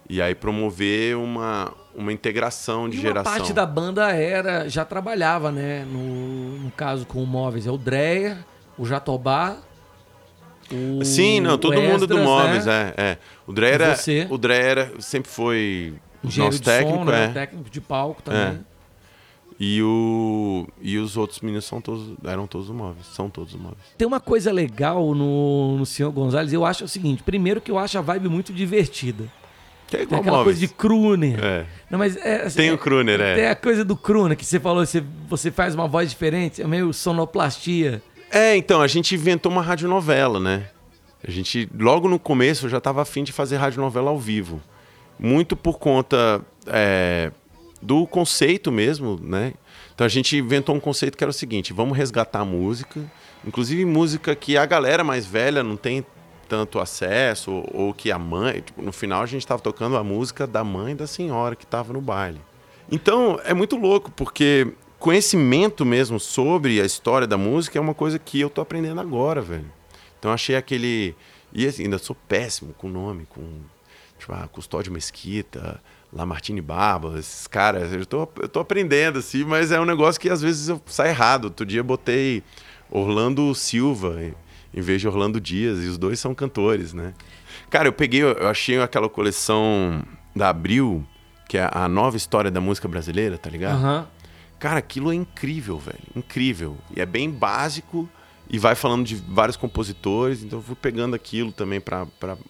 E 0.07 0.21
aí 0.21 0.35
promover 0.35 1.17
uma, 1.17 1.73
uma 1.95 2.13
integração 2.13 2.91
de 2.91 2.97
E 2.97 3.01
uma 3.01 3.07
geração. 3.09 3.33
parte 3.33 3.55
da 3.55 3.65
banda 3.65 4.13
era 4.13 4.69
já 4.69 4.85
trabalhava, 4.85 5.51
né? 5.51 5.83
No, 5.87 6.59
no 6.59 6.71
caso 6.73 7.07
com 7.07 7.23
o 7.23 7.27
Móveis. 7.27 7.67
É 7.67 7.71
o 7.71 7.79
Dreyer, 7.79 8.37
o 8.77 8.85
Jatobá. 8.85 9.57
O, 10.71 11.03
Sim, 11.07 11.41
não, 11.41 11.57
todo 11.57 11.79
o 11.79 11.83
mundo 11.83 12.07
do 12.07 12.19
Esdras, 12.19 12.23
Móveis, 12.23 12.67
né? 12.67 12.93
é, 12.99 13.03
é. 13.03 13.19
O 13.47 13.53
Dre 13.55 13.71
era, 13.71 13.97
você. 13.97 14.27
o 14.29 14.37
Dre 14.37 14.55
era, 14.55 14.93
sempre 15.01 15.31
foi 15.31 15.95
Engenheiro 16.23 16.55
nosso 16.55 16.63
técnico, 16.63 16.99
som, 16.99 17.05
né? 17.07 17.25
é. 17.25 17.29
Técnico 17.29 17.71
de 17.71 17.81
palco 17.81 18.21
também. 18.21 18.61
E, 19.59 19.83
o, 19.83 20.67
e 20.83 20.99
os 20.99 21.17
outros 21.17 21.41
meninos 21.41 21.65
são 21.65 21.81
todos, 21.81 22.15
eram 22.25 22.47
todos 22.47 22.67
do 22.67 22.75
Móveis, 22.75 23.07
são 23.07 23.31
todos 23.31 23.53
do 23.53 23.59
Móveis. 23.59 23.79
Tem 23.97 24.07
uma 24.07 24.21
coisa 24.21 24.53
legal 24.53 25.15
no, 25.15 25.79
no 25.79 25.87
Senhor 25.87 26.11
Gonzalez, 26.13 26.53
eu 26.53 26.65
acho 26.65 26.85
o 26.85 26.89
seguinte: 26.89 27.23
primeiro 27.23 27.61
que 27.61 27.71
eu 27.71 27.79
acho 27.79 27.97
a 27.97 28.03
vibe 28.03 28.29
muito 28.29 28.53
divertida. 28.53 29.25
Que 29.87 29.97
é 29.97 29.99
Tem 30.01 30.07
igual 30.07 30.21
aquela 30.21 30.37
Móveis. 30.39 30.59
coisa 30.59 30.67
de 30.67 30.75
crooner. 30.75 31.43
É. 31.43 31.65
Não, 31.89 31.99
mas 31.99 32.17
é, 32.17 32.43
assim, 32.43 32.57
Tem 32.57 32.71
o 32.71 32.75
é- 32.75 32.77
crooner, 32.77 33.21
é. 33.21 33.35
Tem 33.37 33.47
a 33.47 33.55
coisa 33.57 33.85
do 33.85 33.97
crooner 33.97 34.37
que 34.37 34.45
você 34.45 34.61
falou, 34.61 34.85
você, 34.85 35.03
você 35.29 35.51
faz 35.51 35.75
uma 35.75 35.87
voz 35.89 36.11
diferente, 36.11 36.61
é 36.61 36.67
meio 36.67 36.93
sonoplastia. 36.93 38.03
É, 38.31 38.57
então, 38.57 38.83
a 38.83 38.87
gente 38.89 39.15
inventou 39.15 39.51
uma 39.51 39.63
radionovela, 39.63 40.39
né? 40.41 40.69
A 41.27 41.31
gente, 41.31 41.69
logo 41.79 42.09
no 42.09 42.19
começo, 42.19 42.67
eu 42.67 42.71
já 42.71 42.79
estava 42.79 43.01
afim 43.01 43.23
de 43.25 43.33
fazer 43.33 43.57
radionovela 43.57 44.11
ao 44.11 44.19
vivo. 44.19 44.61
Muito 45.19 45.57
por 45.57 45.79
conta 45.79 46.43
é, 46.67 47.31
do 47.87 48.05
conceito 48.07 48.73
mesmo, 48.73 49.19
né? 49.23 49.55
Então 49.95 50.05
a 50.05 50.11
gente 50.11 50.37
inventou 50.37 50.75
um 50.75 50.81
conceito 50.81 51.17
que 51.17 51.23
era 51.23 51.31
o 51.31 51.35
seguinte: 51.35 51.73
vamos 51.73 51.97
resgatar 51.97 52.41
a 52.41 52.45
música, 52.45 53.01
inclusive 53.47 53.85
música 53.85 54.35
que 54.35 54.57
a 54.57 54.67
galera 54.67 55.05
mais 55.05 55.25
velha 55.25 55.63
não 55.63 55.77
tem 55.77 56.05
tanto 56.49 56.81
acesso, 56.81 57.53
ou, 57.53 57.71
ou 57.73 57.95
que 57.95 58.11
a 58.11 58.19
mãe. 58.19 58.61
tipo, 58.61 58.83
no 58.83 58.93
final 58.93 59.23
a 59.23 59.27
gente 59.27 59.43
estava 59.43 59.63
tocando 59.63 59.97
a 59.97 60.03
música 60.03 60.47
da 60.47 60.65
mãe 60.65 60.97
da 60.97 61.07
senhora 61.07 61.55
que 61.55 61.65
estava 61.65 61.93
no 61.93 62.01
baile. 62.01 62.41
Então 62.91 63.41
é 63.45 63.55
muito 63.55 63.77
louco, 63.77 64.11
porque 64.11 64.73
conhecimento 64.99 65.85
mesmo 65.85 66.19
sobre 66.19 66.81
a 66.81 66.85
história 66.85 67.27
da 67.27 67.39
música 67.39 67.79
é 67.79 67.81
uma 67.81 67.95
coisa 67.95 68.19
que 68.19 68.41
eu 68.41 68.51
tô 68.51 68.61
aprendendo 68.61 69.01
agora, 69.01 69.41
velho. 69.41 69.71
Então 70.19 70.33
achei 70.33 70.57
aquele. 70.57 71.15
E 71.53 71.67
assim, 71.67 71.85
ainda 71.85 71.99
sou 71.99 72.17
péssimo 72.29 72.75
com 72.75 72.89
nome, 72.89 73.27
com. 73.27 73.45
Tipo, 74.19 74.33
ah, 74.33 74.49
Custódio 74.51 74.93
Mesquita, 74.93 75.81
Lamartine 76.13 76.61
Barba, 76.61 77.19
esses 77.19 77.47
caras. 77.47 77.93
Eu 77.93 78.07
tô, 78.07 78.29
eu 78.41 78.49
tô 78.49 78.61
aprendendo, 78.61 79.19
assim, 79.19 79.45
mas 79.45 79.71
é 79.73 79.81
um 79.81 79.85
negócio 79.85 80.21
que 80.21 80.29
às 80.31 80.41
vezes 80.43 80.69
eu 80.69 80.81
sai 80.87 81.09
errado. 81.11 81.45
Outro 81.47 81.67
dia 81.67 81.81
eu 81.81 81.85
botei 81.85 82.43
Orlando 82.91 83.55
Silva 83.55 84.17
em- 84.23 84.81
vez 84.81 85.01
de 85.01 85.09
Orlando 85.09 85.41
Dias, 85.41 85.83
e 85.83 85.87
os 85.89 85.97
dois 85.97 86.21
são 86.21 86.35
cantores, 86.35 86.93
né? 86.93 87.15
Cara, 87.71 87.89
eu 87.89 87.93
peguei, 87.93 88.23
eu 88.23 88.47
achei 88.49 88.79
aquela 88.81 89.09
coleção 89.09 90.03
da 90.35 90.51
Abril, 90.51 91.03
que 91.49 91.57
é 91.57 91.69
a 91.73 91.89
nova 91.89 92.17
história 92.17 92.51
da 92.51 92.61
música 92.61 92.87
brasileira, 92.87 93.39
tá 93.39 93.49
ligado? 93.49 93.77
Aham. 93.79 94.07
Cara, 94.59 94.79
aquilo 94.79 95.11
é 95.13 95.15
incrível, 95.15 95.79
velho. 95.79 95.99
Incrível. 96.15 96.77
E 96.95 97.01
é 97.01 97.07
bem 97.07 97.31
básico 97.31 98.09
e 98.49 98.59
vai 98.59 98.75
falando 98.75 99.05
de 99.05 99.17
vários 99.17 99.57
compositores. 99.57 100.43
Então 100.43 100.59
eu 100.59 100.63
fui 100.63 100.77
pegando 100.77 101.15
aquilo 101.15 101.53
também 101.53 101.81
pra 101.81 102.07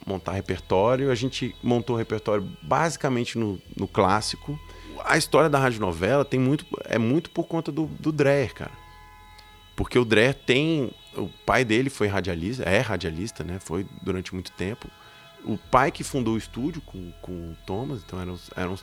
montar 0.06 0.32
repertório. 0.32 1.10
A 1.10 1.14
gente 1.14 1.54
montou 1.62 1.96
o 1.96 1.98
repertório 1.98 2.48
basicamente 2.62 3.38
no, 3.38 3.60
no 3.76 3.88
clássico. 3.88 4.58
A 5.04 5.16
história 5.16 5.48
da 5.48 5.58
radionovela 5.58 6.24
tem 6.24 6.40
muito, 6.40 6.66
é 6.84 6.98
muito 6.98 7.30
por 7.30 7.44
conta 7.44 7.70
do, 7.70 7.86
do 7.86 8.12
Dreher, 8.12 8.54
cara. 8.54 8.72
Porque 9.74 9.98
o 9.98 10.04
Dreher 10.04 10.34
tem. 10.34 10.90
O 11.14 11.28
pai 11.46 11.64
dele 11.64 11.88
foi 11.88 12.08
radialista, 12.08 12.62
é 12.64 12.80
radialista, 12.80 13.42
né? 13.42 13.58
Foi 13.58 13.86
durante 14.02 14.34
muito 14.34 14.52
tempo. 14.52 14.88
O 15.44 15.56
pai 15.56 15.90
que 15.90 16.02
fundou 16.02 16.34
o 16.34 16.38
estúdio 16.38 16.82
com, 16.82 17.12
com 17.22 17.32
o 17.32 17.56
Thomas, 17.64 18.02
então 18.04 18.20
eram, 18.20 18.38
eram 18.56 18.76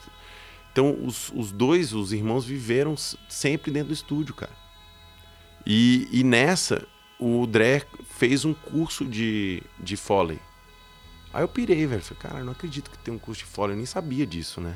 então, 0.74 1.06
os, 1.06 1.32
os 1.36 1.52
dois, 1.52 1.94
os 1.94 2.12
irmãos, 2.12 2.46
viveram 2.46 2.96
sempre 3.30 3.72
dentro 3.72 3.90
do 3.90 3.94
estúdio, 3.94 4.34
cara. 4.34 4.52
E, 5.66 6.10
e 6.12 6.24
nessa, 6.24 6.86
o 7.24 7.48
Dre 7.48 7.84
fez 8.18 8.44
um 8.46 8.54
curso 8.54 9.06
de, 9.06 9.62
de 9.80 9.96
Foley. 9.96 10.40
Aí 11.34 11.42
eu 11.44 11.48
pirei, 11.48 11.86
velho. 11.88 12.02
Falei, 12.02 12.22
cara, 12.22 12.40
eu 12.40 12.46
não 12.46 12.52
acredito 12.52 12.90
que 12.92 12.98
tem 12.98 13.14
um 13.14 13.18
curso 13.18 13.44
de 13.44 13.50
Foley. 13.50 13.74
Eu 13.74 13.78
nem 13.78 13.86
sabia 13.86 14.26
disso, 14.26 14.60
né? 14.62 14.76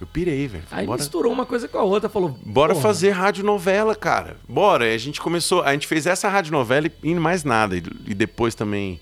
Eu 0.00 0.06
pirei, 0.06 0.46
velho. 0.48 0.64
Aí 0.70 0.86
bora, 0.86 0.98
misturou 0.98 1.30
uma 1.32 1.44
coisa 1.44 1.68
com 1.68 1.76
a 1.76 1.82
outra, 1.82 2.08
falou. 2.08 2.30
bora 2.44 2.72
porra, 2.72 2.82
fazer 2.82 3.10
radionovela, 3.10 3.94
cara. 3.94 4.38
Bora. 4.48 4.84
Aí 4.86 4.94
a 4.94 4.98
gente 4.98 5.20
começou, 5.20 5.62
a 5.62 5.72
gente 5.72 5.86
fez 5.86 6.06
essa 6.06 6.28
radionovela 6.28 6.86
e, 6.86 6.92
e 7.10 7.14
mais 7.14 7.44
nada. 7.44 7.76
E, 7.76 7.82
e 8.06 8.14
depois 8.14 8.54
também, 8.54 8.98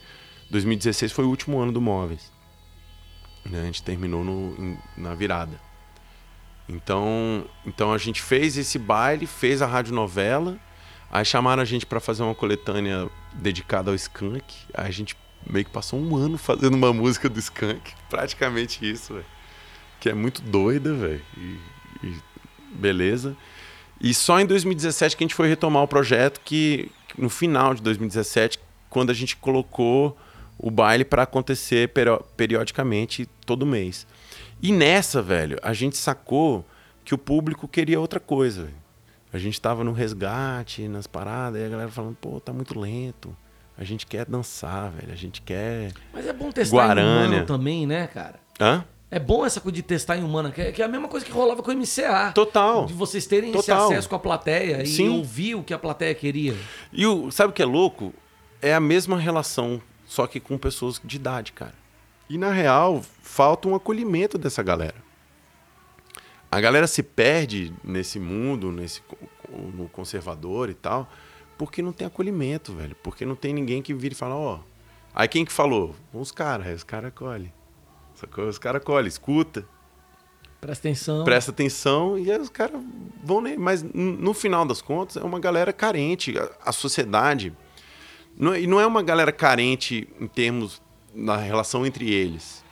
2016 0.51 1.13
foi 1.13 1.25
o 1.25 1.29
último 1.29 1.61
ano 1.61 1.71
do 1.71 1.81
Móveis. 1.81 2.33
Né? 3.45 3.61
A 3.63 3.65
gente 3.67 3.83
terminou 3.83 4.25
no, 4.25 4.55
em- 4.59 4.79
na 4.97 5.15
virada. 5.15 5.61
Então, 6.69 7.45
então 7.65 7.93
a 7.93 7.99
gente 7.99 8.21
fez 8.21 8.59
esse 8.59 8.79
baile, 8.79 9.25
fez 9.27 9.63
a 9.63 9.67
radionovela, 9.67 10.59
aí 11.11 11.25
chamaram 11.25 11.63
a 11.63 11.65
gente 11.65 11.87
pra 11.87 12.01
fazer 12.01 12.23
uma 12.23 12.35
coletânea 12.35 13.09
dedicada 13.33 13.91
ao 13.91 13.95
Skank. 13.95 14.45
Aí 14.75 14.87
a 14.89 14.91
gente 14.91 15.17
meio 15.49 15.65
que 15.65 15.71
passou 15.71 15.99
um 15.99 16.17
ano 16.17 16.37
fazendo 16.39 16.75
uma 16.75 16.93
música 16.93 17.29
do 17.29 17.39
Skank, 17.39 17.93
praticamente 18.11 18.89
isso, 18.89 19.15
velho. 19.15 19.27
Que 20.01 20.09
é 20.11 20.15
muito 20.15 20.43
doida, 20.43 20.93
velho. 20.95 21.23
E, 21.37 21.59
e 22.07 22.17
beleza. 22.73 23.37
E 24.01 24.13
só 24.15 24.39
em 24.41 24.47
2017 24.47 25.17
que 25.17 25.25
a 25.25 25.27
gente 25.27 25.35
foi 25.35 25.49
retomar 25.49 25.83
o 25.83 25.89
projeto, 25.89 26.41
que 26.45 26.91
no 27.17 27.29
final 27.29 27.75
de 27.75 27.83
2017, 27.83 28.59
quando 28.89 29.11
a 29.11 29.15
gente 29.15 29.37
colocou 29.37 30.17
o 30.57 30.71
baile 30.71 31.05
para 31.05 31.23
acontecer 31.23 31.89
perio- 31.89 32.23
periodicamente 32.37 33.27
todo 33.47 33.65
mês. 33.67 34.07
E 34.63 34.73
nessa, 34.73 35.23
velho, 35.23 35.59
a 35.63 35.73
gente 35.73 35.97
sacou 35.97 36.65
que 37.05 37.15
o 37.15 37.19
público 37.19 37.67
queria 37.67 37.99
outra 38.01 38.21
coisa. 38.21 38.65
velho. 38.65 38.75
A 39.33 39.39
gente 39.39 39.61
tava 39.61 39.85
no 39.85 39.93
resgate, 39.93 40.89
nas 40.89 41.07
paradas, 41.07 41.61
e 41.61 41.65
a 41.65 41.69
galera 41.69 41.91
falando, 41.91 42.17
pô, 42.21 42.41
tá 42.41 42.53
muito 42.53 42.79
lento. 42.79 43.37
A 43.77 43.85
gente 43.85 44.07
quer 44.07 44.25
dançar, 44.25 44.91
velho. 44.91 45.13
A 45.13 45.17
gente 45.17 45.41
quer. 45.43 45.93
Mas 46.13 46.27
é 46.27 46.33
bom 46.33 46.51
testar 46.51 46.77
em 46.77 46.79
Guarânia. 46.79 47.27
humano 47.29 47.47
também, 47.47 47.87
né, 47.87 48.07
cara? 48.09 48.41
Hã? 48.61 48.85
É 49.11 49.19
bom 49.19 49.47
essa 49.47 49.61
coisa 49.61 49.77
de 49.77 49.83
testar 49.83 50.19
em 50.19 50.25
humana, 50.25 50.51
que 50.51 50.61
é, 50.61 50.73
que 50.73 50.83
é 50.83 50.85
a 50.85 50.89
mesma 50.89 51.09
coisa 51.09 51.25
que 51.25 51.33
rolava 51.33 51.63
com 51.63 51.71
o 51.71 51.75
MCA. 51.75 52.33
Total. 52.35 52.85
De 52.87 52.93
vocês 52.93 53.27
terem 53.27 53.51
esse 53.51 53.67
Total. 53.67 53.87
acesso 53.87 54.09
com 54.09 54.17
a 54.17 54.19
plateia 54.19 54.85
Sim. 54.85 55.07
e 55.07 55.09
ouvir 55.09 55.55
o 55.55 55.63
que 55.63 55.73
a 55.73 55.79
plateia 55.79 56.15
queria. 56.15 56.55
E 56.93 57.07
o, 57.07 57.31
sabe 57.31 57.51
o 57.51 57.53
que 57.55 57.63
é 57.63 57.67
louco? 57.67 58.13
É 58.61 58.75
a 58.75 58.81
mesma 58.81 59.19
relação, 59.19 59.81
só 60.07 60.27
que 60.27 60.41
com 60.41 60.59
pessoas 60.59 61.01
de 61.03 61.17
idade, 61.17 61.53
cara. 61.53 61.75
E 62.29 62.37
na 62.37 62.51
real, 62.53 63.03
falta 63.23 63.69
um 63.69 63.75
acolhimento 63.75 64.37
dessa 64.37 64.63
galera. 64.63 64.97
A 66.51 66.61
galera 66.61 66.87
se 66.87 67.03
perde 67.03 67.73
nesse 67.85 68.19
mundo, 68.19 68.73
nesse 68.73 69.03
no 69.75 69.89
conservador 69.89 70.69
e 70.71 70.75
tal, 70.75 71.09
porque 71.57 71.83
não 71.83 71.93
tem 71.93 72.07
acolhimento, 72.07 72.73
velho. 72.73 72.97
Porque 73.03 73.25
não 73.27 73.35
tem 73.35 73.53
ninguém 73.53 73.83
que 73.83 73.93
vira 73.95 74.15
e 74.15 74.17
fala, 74.17 74.35
ó. 74.37 74.61
Aí 75.15 75.27
quem 75.29 75.45
que 75.45 75.53
falou? 75.53 75.95
Os 76.13 76.31
caras, 76.31 76.67
aí 76.67 76.75
os 76.75 76.85
caras 76.85 77.13
colhem. 77.15 77.53
Os 78.49 78.59
caras 78.59 78.83
colhem, 78.83 79.09
escuta, 79.09 79.65
Presta 80.61 80.89
atenção. 80.89 81.25
presta 81.25 81.51
atenção 81.53 82.19
e 82.19 82.33
aí 82.33 82.41
os 82.41 82.49
caras 82.49 82.81
vão 83.23 83.41
nem. 83.41 83.57
Mas 83.57 83.83
no 83.83 84.35
final 84.35 84.65
das 84.65 84.83
contas 84.83 85.17
é 85.17 85.23
uma 85.23 85.39
galera 85.39 85.73
carente. 85.73 86.37
A, 86.39 86.51
a 86.71 86.73
sociedade. 86.73 87.53
Não, 88.37 88.53
é- 88.53 88.63
e 88.63 88.67
não 88.67 88.81
é 88.81 88.87
uma 88.87 89.03
galera 89.03 89.31
carente 89.33 90.09
em 90.21 90.27
termos 90.27 90.83
na 91.15 91.37
relação 91.37 91.87
entre 91.87 92.11
eles. 92.13 92.65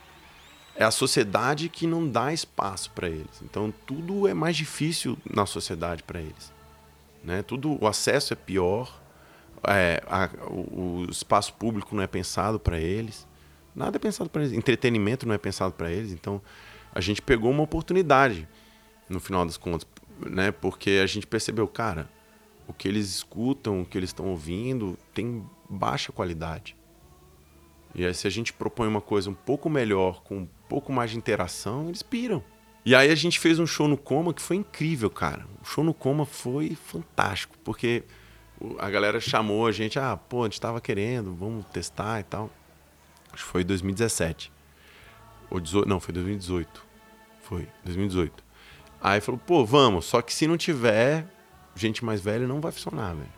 É 0.79 0.83
a 0.83 0.91
sociedade 0.91 1.69
que 1.69 1.87
não 1.87 2.07
dá 2.07 2.31
espaço 2.31 2.91
para 2.91 3.09
eles. 3.09 3.41
Então 3.41 3.73
tudo 3.85 4.27
é 4.27 4.33
mais 4.33 4.55
difícil 4.55 5.17
na 5.29 5.45
sociedade 5.45 6.03
para 6.03 6.19
eles. 6.21 6.53
Né? 7.23 7.41
Tudo, 7.41 7.77
o 7.83 7.87
acesso 7.87 8.33
é 8.33 8.35
pior. 8.35 9.01
é, 9.67 10.01
a- 10.07 10.29
o, 10.49 11.01
o 11.01 11.09
espaço 11.09 11.53
público 11.55 11.95
não 11.95 12.03
é 12.03 12.07
pensado 12.07 12.59
para 12.59 12.79
eles. 12.79 13.27
Nada 13.75 13.97
é 13.97 13.99
pensado 13.99 14.29
para 14.29 14.43
eles. 14.43 14.53
Entretenimento 14.55 15.27
não 15.27 15.33
é 15.33 15.37
pensado 15.37 15.73
para 15.73 15.91
eles. 15.91 16.11
Então 16.11 16.39
a 16.93 17.01
gente 17.01 17.21
pegou 17.21 17.49
uma 17.49 17.63
oportunidade 17.63 18.47
no 19.09 19.19
final 19.19 19.45
das 19.45 19.57
contas, 19.57 19.87
né? 20.19 20.51
Porque 20.51 20.99
a 21.03 21.07
gente 21.07 21.25
percebeu, 21.25 21.67
cara, 21.67 22.07
o 22.67 22.73
que 22.73 22.87
eles 22.87 23.09
escutam, 23.09 23.81
o 23.81 23.85
que 23.85 23.97
eles 23.97 24.09
estão 24.09 24.27
ouvindo 24.27 24.97
tem 25.13 25.43
baixa 25.69 26.11
qualidade. 26.11 26.75
E 27.95 28.05
aí, 28.05 28.13
se 28.13 28.27
a 28.27 28.29
gente 28.29 28.53
propõe 28.53 28.87
uma 28.87 29.01
coisa 29.01 29.29
um 29.29 29.33
pouco 29.33 29.69
melhor, 29.69 30.21
com 30.23 30.47
pouco 30.67 30.91
mais 30.91 31.11
de 31.11 31.17
interação, 31.17 31.87
eles 31.87 32.01
piram. 32.01 32.43
E 32.85 32.95
aí 32.95 33.11
a 33.11 33.15
gente 33.15 33.39
fez 33.39 33.59
um 33.59 33.67
show 33.67 33.87
no 33.87 33.97
Coma 33.97 34.33
que 34.33 34.41
foi 34.41 34.55
incrível, 34.55 35.09
cara. 35.09 35.45
O 35.61 35.65
show 35.65 35.83
no 35.83 35.93
Coma 35.93 36.25
foi 36.25 36.75
fantástico, 36.75 37.55
porque 37.63 38.03
a 38.79 38.89
galera 38.89 39.19
chamou 39.19 39.67
a 39.67 39.71
gente, 39.71 39.99
ah, 39.99 40.15
pô, 40.15 40.43
a 40.43 40.45
gente 40.45 40.61
tava 40.61 40.79
querendo, 40.79 41.33
vamos 41.33 41.65
testar 41.65 42.19
e 42.19 42.23
tal. 42.23 42.49
Acho 43.33 43.43
que 43.43 43.51
foi 43.51 43.63
2017. 43.63 44.51
Ou 45.49 45.59
18, 45.59 45.87
não, 45.87 45.99
foi 45.99 46.13
2018. 46.13 46.85
Foi, 47.41 47.67
2018. 47.83 48.43
Aí 49.01 49.21
falou, 49.21 49.39
pô, 49.45 49.65
vamos, 49.65 50.05
só 50.05 50.21
que 50.21 50.33
se 50.33 50.47
não 50.47 50.57
tiver 50.57 51.27
gente 51.75 52.03
mais 52.03 52.19
velha, 52.19 52.47
não 52.47 52.59
vai 52.59 52.71
funcionar, 52.71 53.13
velho. 53.13 53.29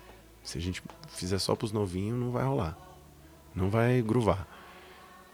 Se 0.43 0.57
a 0.57 0.61
gente 0.61 0.81
fizer 1.09 1.37
só 1.37 1.55
pros 1.55 1.71
novinhos, 1.71 2.19
não 2.19 2.31
vai 2.31 2.43
rolar. 2.43 2.77
Não 3.53 3.69
vai 3.69 4.01
gruvar. 4.01 4.47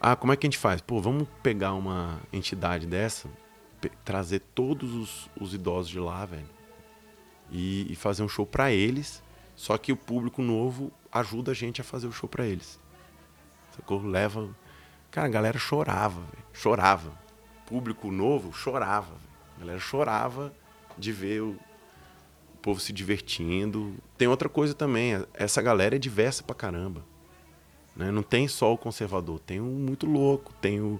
Ah, 0.08 0.16
como 0.16 0.32
é 0.32 0.36
que 0.36 0.46
a 0.46 0.48
gente 0.48 0.60
faz? 0.60 0.82
Pô, 0.82 1.02
vamos 1.02 1.28
pegar 1.42 1.74
uma 1.74 2.22
entidade 2.32 2.86
dessa, 2.86 3.28
trazer 4.04 4.40
todos 4.54 4.94
os, 4.94 5.32
os 5.42 5.52
idosos 5.56 5.90
de 5.90 6.00
lá, 6.00 6.24
velho, 6.28 6.48
e, 7.50 7.92
e 7.92 7.96
fazer 7.96 8.22
um 8.22 8.28
show 8.30 8.46
pra 8.46 8.72
eles. 8.72 9.24
Só 9.56 9.76
que 9.80 9.92
o 9.92 9.98
público 9.98 10.44
novo 10.44 10.92
ajuda 11.12 11.54
a 11.54 11.54
gente 11.56 11.82
a 11.82 11.84
fazer 11.84 12.06
o 12.06 12.12
show 12.12 12.30
pra 12.30 12.46
eles. 12.46 12.80
Sacou? 13.76 14.00
Leva. 14.00 14.56
Cara, 15.10 15.26
a 15.26 15.32
galera 15.32 15.58
chorava, 15.58 16.22
velho. 16.22 16.46
Chorava. 16.54 17.12
Público 17.66 18.12
novo 18.12 18.54
chorava. 18.54 19.16
A 19.58 19.62
galera 19.62 19.80
chorava 19.80 20.54
de 21.00 21.12
ver 21.12 21.42
o, 21.42 21.58
o 22.54 22.58
povo 22.62 22.80
se 22.80 22.94
divertindo. 22.94 23.96
Tem 24.20 24.28
outra 24.28 24.50
coisa 24.50 24.76
também. 24.76 25.26
Essa 25.34 25.64
galera 25.64 25.96
é 25.96 26.00
diversa 26.00 26.44
pra 26.44 26.54
caramba. 26.54 27.04
Né? 27.96 28.12
Não 28.12 28.22
tem 28.24 28.48
só 28.48 28.74
o 28.74 28.78
conservador. 28.78 29.40
Tem 29.40 29.60
o 29.60 29.66
muito 29.66 30.06
louco. 30.06 30.54
Tem 30.62 30.80
o. 30.82 31.00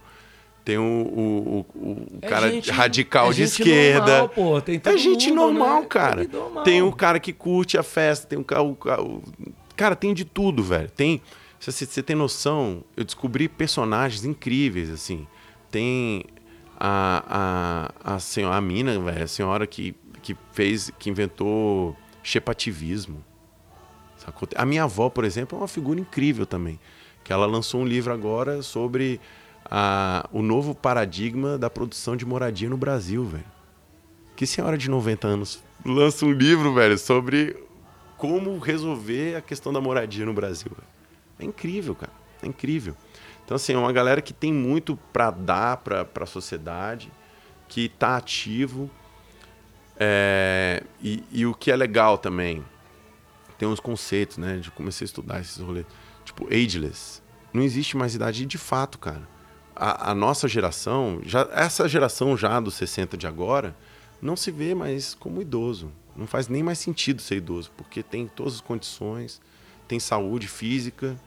Tem 0.64 0.80
o, 0.80 0.82
o, 0.82 1.60
o- 1.60 1.66
o 1.90 2.08
É 2.24 2.28
cara 2.28 2.50
gente- 2.50 2.72
radical 2.72 3.30
é 3.30 3.34
de 3.34 3.44
esquerda. 3.44 4.28
normal, 4.36 4.62
tem 4.62 4.82
é 4.84 4.98
gente 4.98 5.28
mundo, 5.30 5.36
normal, 5.54 5.82
né? 5.82 5.86
cara. 5.88 6.24
É 6.24 6.28
normal. 6.28 6.64
Tem 6.64 6.82
o 6.82 6.92
cara 6.92 7.20
que 7.20 7.32
curte 7.32 7.78
a 7.78 7.84
festa, 7.84 8.26
tem 8.28 8.40
o 8.40 8.44
cara. 8.44 8.64
Cara, 9.76 9.96
tem 9.96 10.14
de 10.14 10.26
tudo, 10.26 10.64
velho. 10.64 10.90
Tem. 10.90 11.22
Se 11.60 11.72
você 11.72 11.86
você 11.86 12.02
tem 12.02 12.16
noção, 12.16 12.84
eu 12.98 13.04
descobri 13.04 13.48
personagens 13.48 14.26
incríveis, 14.26 14.90
assim. 14.90 15.28
Tem 15.70 16.24
a, 16.80 17.92
a, 18.04 18.16
a, 18.16 18.20
senhora, 18.20 18.56
a 18.56 18.62
mina, 18.62 19.00
velho, 19.00 19.24
a 19.24 19.28
senhora 19.28 19.68
que, 19.68 19.96
que 20.22 20.36
fez, 20.52 20.92
que 20.98 21.10
inventou 21.12 21.96
chepativismo. 22.24 23.24
A 24.56 24.66
minha 24.66 24.84
avó, 24.84 25.10
por 25.10 25.24
exemplo, 25.24 25.58
é 25.58 25.62
uma 25.62 25.68
figura 25.68 26.00
incrível 26.00 26.46
também. 26.46 26.80
Que 27.24 27.34
ela 27.34 27.46
lançou 27.46 27.82
um 27.82 27.86
livro 27.86 28.14
agora 28.14 28.62
sobre 28.62 29.20
a, 29.66 30.28
o 30.32 30.42
novo 30.42 30.76
paradigma 30.76 31.58
da 31.58 31.70
produção 31.70 32.16
de 32.16 32.26
moradia 32.26 32.70
no 32.70 32.78
Brasil, 32.78 33.24
velho. 33.26 33.46
Que 34.36 34.46
senhora 34.46 34.78
de 34.78 34.90
90 34.90 35.28
anos 35.28 35.64
lança 35.86 36.26
um 36.26 36.32
livro, 36.32 36.74
velho, 36.74 36.98
sobre 36.98 37.56
como 38.18 38.58
resolver 38.58 39.36
a 39.36 39.42
questão 39.42 39.72
da 39.72 39.80
moradia 39.80 40.26
no 40.26 40.34
Brasil. 40.34 40.72
velho. 40.72 40.88
É 41.40 41.46
incrível, 41.46 41.96
cara. 41.96 42.12
É 42.42 42.48
incrível. 42.48 42.96
Então, 43.44 43.56
assim, 43.56 43.74
é 43.74 43.78
uma 43.78 43.92
galera 43.92 44.22
que 44.22 44.34
tem 44.34 44.52
muito 44.52 44.98
pra 45.14 45.30
dar 45.30 45.78
pra, 45.78 46.04
pra 46.04 46.26
sociedade, 46.26 47.12
que 47.68 47.90
tá 47.90 48.18
ativo. 48.18 48.90
É, 49.98 50.84
e, 51.02 51.24
e 51.32 51.46
o 51.46 51.54
que 51.54 51.72
é 51.72 51.76
legal 51.76 52.18
também, 52.18 52.64
tem 53.58 53.68
uns 53.68 53.80
conceitos, 53.80 54.38
né? 54.38 54.58
De 54.58 54.72
comecei 54.72 55.06
a 55.06 55.08
estudar 55.08 55.42
esses 55.42 55.58
rolês. 55.58 55.86
Tipo, 56.24 56.48
ageless. 56.54 57.22
Não 57.54 57.62
existe 57.62 57.96
mais 57.96 58.16
idade. 58.16 58.44
E 58.44 58.46
de 58.46 58.58
fato, 58.58 58.98
cara, 58.98 59.28
a, 59.76 60.12
a 60.12 60.16
nossa 60.16 60.48
geração, 60.48 61.20
já, 61.24 61.48
essa 61.52 61.88
geração 61.88 62.36
já 62.38 62.60
dos 62.60 62.76
60 62.76 63.18
de 63.18 63.28
agora, 63.28 63.76
não 64.22 64.36
se 64.36 64.52
vê 64.52 64.74
mais 64.74 65.14
como 65.16 65.42
idoso. 65.42 65.92
Não 66.16 66.26
faz 66.26 66.48
nem 66.48 66.64
mais 66.64 66.80
sentido 66.80 67.22
ser 67.22 67.38
idoso, 67.38 67.72
porque 67.76 68.02
tem 68.02 68.28
todas 68.28 68.56
as 68.56 68.62
condições, 68.62 69.42
tem 69.88 70.00
saúde 70.00 70.48
física, 70.48 71.20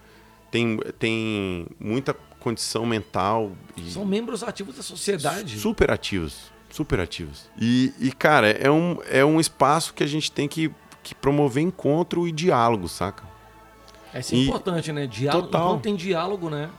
tem, 0.51 0.79
tem 0.99 1.67
muita 1.79 2.15
condição 2.41 2.87
mental. 2.87 3.53
E 3.77 3.91
São 3.91 4.07
membros 4.07 4.43
ativos 4.43 4.77
da 4.77 4.83
sociedade. 4.83 5.59
Super 5.59 5.91
ativos. 5.91 6.51
Super 6.71 7.01
ativos. 7.01 7.51
E, 7.61 7.93
e, 7.99 8.13
cara, 8.13 8.51
é 8.51 8.71
um, 8.71 8.99
é 9.09 9.25
um 9.25 9.41
espaço 9.41 9.93
que 9.95 10.03
a 10.03 10.07
gente 10.07 10.31
tem 10.31 10.49
que, 10.49 10.71
que 11.09 11.15
promover 11.15 11.63
encontro 11.63 12.27
e 12.29 12.33
diálogo, 12.33 12.89
saca? 12.89 13.25
É 14.13 14.21
E- 14.33 14.47
importante, 14.47 14.93
né? 14.93 15.07
Diálogo, 15.07 15.47
Total. 15.47 15.67
Enquanto 15.69 15.83
tem 15.83 15.95
diálogo, 15.97 16.49
né? 16.51 16.71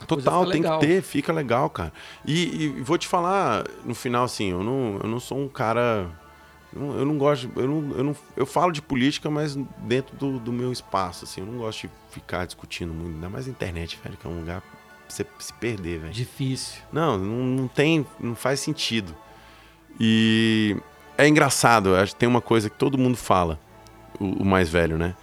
a 0.00 0.04
Total, 0.06 0.44
tem 0.44 0.52
que 0.52 0.58
legal. 0.68 0.78
ter, 0.78 1.02
fica 1.02 1.32
legal, 1.32 1.68
cara. 1.68 1.92
E, 2.24 2.64
e 2.64 2.68
vou 2.82 2.96
te 2.96 3.08
falar, 3.08 3.64
no 3.84 3.94
final, 3.96 4.24
assim, 4.24 4.50
eu 4.52 4.62
não, 4.62 5.00
eu 5.02 5.08
não 5.08 5.18
sou 5.18 5.38
um 5.38 5.48
cara. 5.48 6.08
Eu 6.72 6.80
não, 6.80 6.98
eu 6.98 7.04
não 7.06 7.18
gosto. 7.18 7.50
Eu, 7.56 7.66
não, 7.66 7.96
eu, 7.96 8.04
não, 8.04 8.16
eu 8.36 8.46
falo 8.46 8.70
de 8.70 8.80
política, 8.80 9.28
mas 9.28 9.56
dentro 9.78 10.14
do, 10.16 10.38
do 10.38 10.52
meu 10.52 10.70
espaço, 10.70 11.24
assim. 11.24 11.40
Eu 11.40 11.46
não 11.48 11.58
gosto 11.58 11.88
de 11.88 11.90
ficar 12.10 12.44
discutindo 12.46 12.94
muito, 12.94 13.14
ainda 13.14 13.28
mais 13.28 13.46
na 13.46 13.52
internet, 13.52 13.98
velho, 14.02 14.16
que 14.16 14.24
é 14.26 14.30
um 14.30 14.38
lugar 14.38 14.60
pra 14.60 14.70
você 15.08 15.26
se 15.40 15.52
perder, 15.54 15.98
velho. 16.00 16.12
Difícil. 16.12 16.80
Não, 16.92 17.18
não, 17.18 17.44
não 17.62 17.66
tem, 17.68 18.06
não 18.20 18.36
faz 18.36 18.60
sentido. 18.60 19.16
E 19.98 20.76
é 21.16 21.26
engraçado, 21.26 21.96
acho 21.96 22.12
que 22.12 22.20
tem 22.20 22.28
uma 22.28 22.40
coisa 22.40 22.70
que 22.70 22.76
todo 22.76 22.96
mundo 22.96 23.16
fala, 23.16 23.58
o, 24.20 24.42
o 24.42 24.44
mais 24.44 24.68
velho, 24.68 24.98
né? 24.98 25.14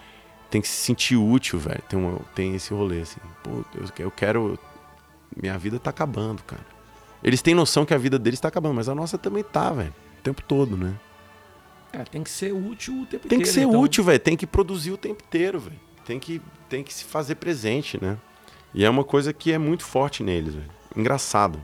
Tem 0.50 0.62
que 0.62 0.68
se 0.68 0.76
sentir 0.76 1.16
útil, 1.16 1.60
velho. 1.60 1.82
Tem, 1.90 2.00
uma, 2.00 2.20
tem 2.34 2.56
esse 2.56 2.74
rolê, 2.74 3.02
assim. 3.02 3.20
Pô, 3.44 3.64
eu, 3.76 4.06
eu 4.06 4.12
quero. 4.12 4.58
Minha 5.36 5.58
vida 5.58 5.80
tá 5.80 5.90
acabando, 5.90 6.44
cara. 6.44 6.66
Eles 7.24 7.42
têm 7.42 7.56
noção 7.56 7.86
que 7.86 7.94
a 7.94 7.98
vida 7.98 8.20
deles 8.20 8.40
tá 8.40 8.48
acabando, 8.48 8.76
mas 8.76 8.88
a 8.88 8.96
nossa 8.96 9.18
também 9.18 9.44
tá, 9.44 9.72
velho. 9.72 9.94
O 10.20 10.22
tempo 10.22 10.42
todo, 10.44 10.78
né? 10.78 10.96
É, 11.92 12.04
tem 12.04 12.24
que 12.24 12.30
ser 12.30 12.54
útil 12.54 13.02
o 13.02 13.06
tempo 13.06 13.28
Tem 13.28 13.40
que 13.40 13.50
inteiro, 13.50 13.52
ser 13.52 13.62
então. 13.62 13.80
útil, 13.80 14.04
velho. 14.04 14.20
Tem 14.20 14.38
que 14.38 14.46
produzir 14.46 14.92
o 14.92 14.98
tempo 14.98 15.24
inteiro, 15.26 15.60
velho. 15.60 15.80
Tem 16.06 16.20
que, 16.20 16.42
tem 16.70 16.84
que 16.84 16.94
se 16.94 17.04
fazer 17.04 17.36
presente, 17.36 18.02
né? 18.02 18.18
E 18.74 18.84
é 18.86 18.90
uma 18.90 19.04
coisa 19.04 19.34
que 19.34 19.52
é 19.52 19.58
muito 19.58 19.84
forte 19.84 20.22
neles, 20.22 20.54
velho. 20.54 20.70
Engraçado. 20.96 21.62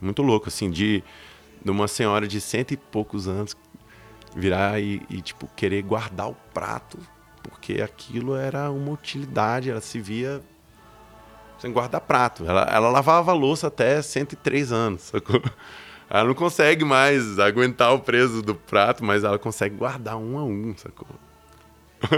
Muito 0.00 0.22
louco, 0.22 0.48
assim, 0.48 0.70
de, 0.70 1.04
de 1.64 1.70
uma 1.70 1.86
senhora 1.86 2.26
de 2.26 2.40
cento 2.40 2.72
e 2.72 2.76
poucos 2.76 3.28
anos 3.28 3.56
virar 4.34 4.80
e, 4.80 5.02
e, 5.10 5.20
tipo, 5.20 5.48
querer 5.56 5.82
guardar 5.82 6.28
o 6.30 6.36
prato, 6.54 6.98
porque 7.42 7.82
aquilo 7.82 8.34
era 8.36 8.70
uma 8.70 8.90
utilidade, 8.92 9.70
ela 9.70 9.80
se 9.80 10.00
via 10.00 10.40
sem 11.58 11.72
guardar 11.72 12.00
prato. 12.00 12.44
Ela, 12.46 12.62
ela 12.62 12.88
lavava 12.90 13.32
louça 13.32 13.68
até 13.68 14.00
103 14.02 14.72
anos, 14.72 15.02
sacou? 15.02 15.40
Ela 16.10 16.24
não 16.24 16.34
consegue 16.34 16.84
mais 16.84 17.38
aguentar 17.38 17.94
o 17.94 18.00
peso 18.00 18.42
do 18.42 18.54
prato, 18.54 19.04
mas 19.04 19.24
ela 19.24 19.38
consegue 19.38 19.76
guardar 19.76 20.16
um 20.16 20.38
a 20.38 20.44
um, 20.44 20.74
sacou? 20.76 21.06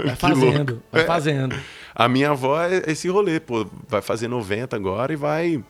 Vai 0.03 0.15
fazendo, 0.17 0.81
vai 0.91 1.03
É. 1.03 1.05
fazendo. 1.05 1.55
A 1.93 2.09
minha 2.09 2.31
avó 2.31 2.59
é 2.61 2.83
esse 2.87 3.07
rolê, 3.07 3.39
pô, 3.39 3.65
vai 3.87 4.01
fazer 4.01 4.27
90 4.27 4.75
agora 4.75 5.13
e 5.13 5.15
vai 5.15 5.63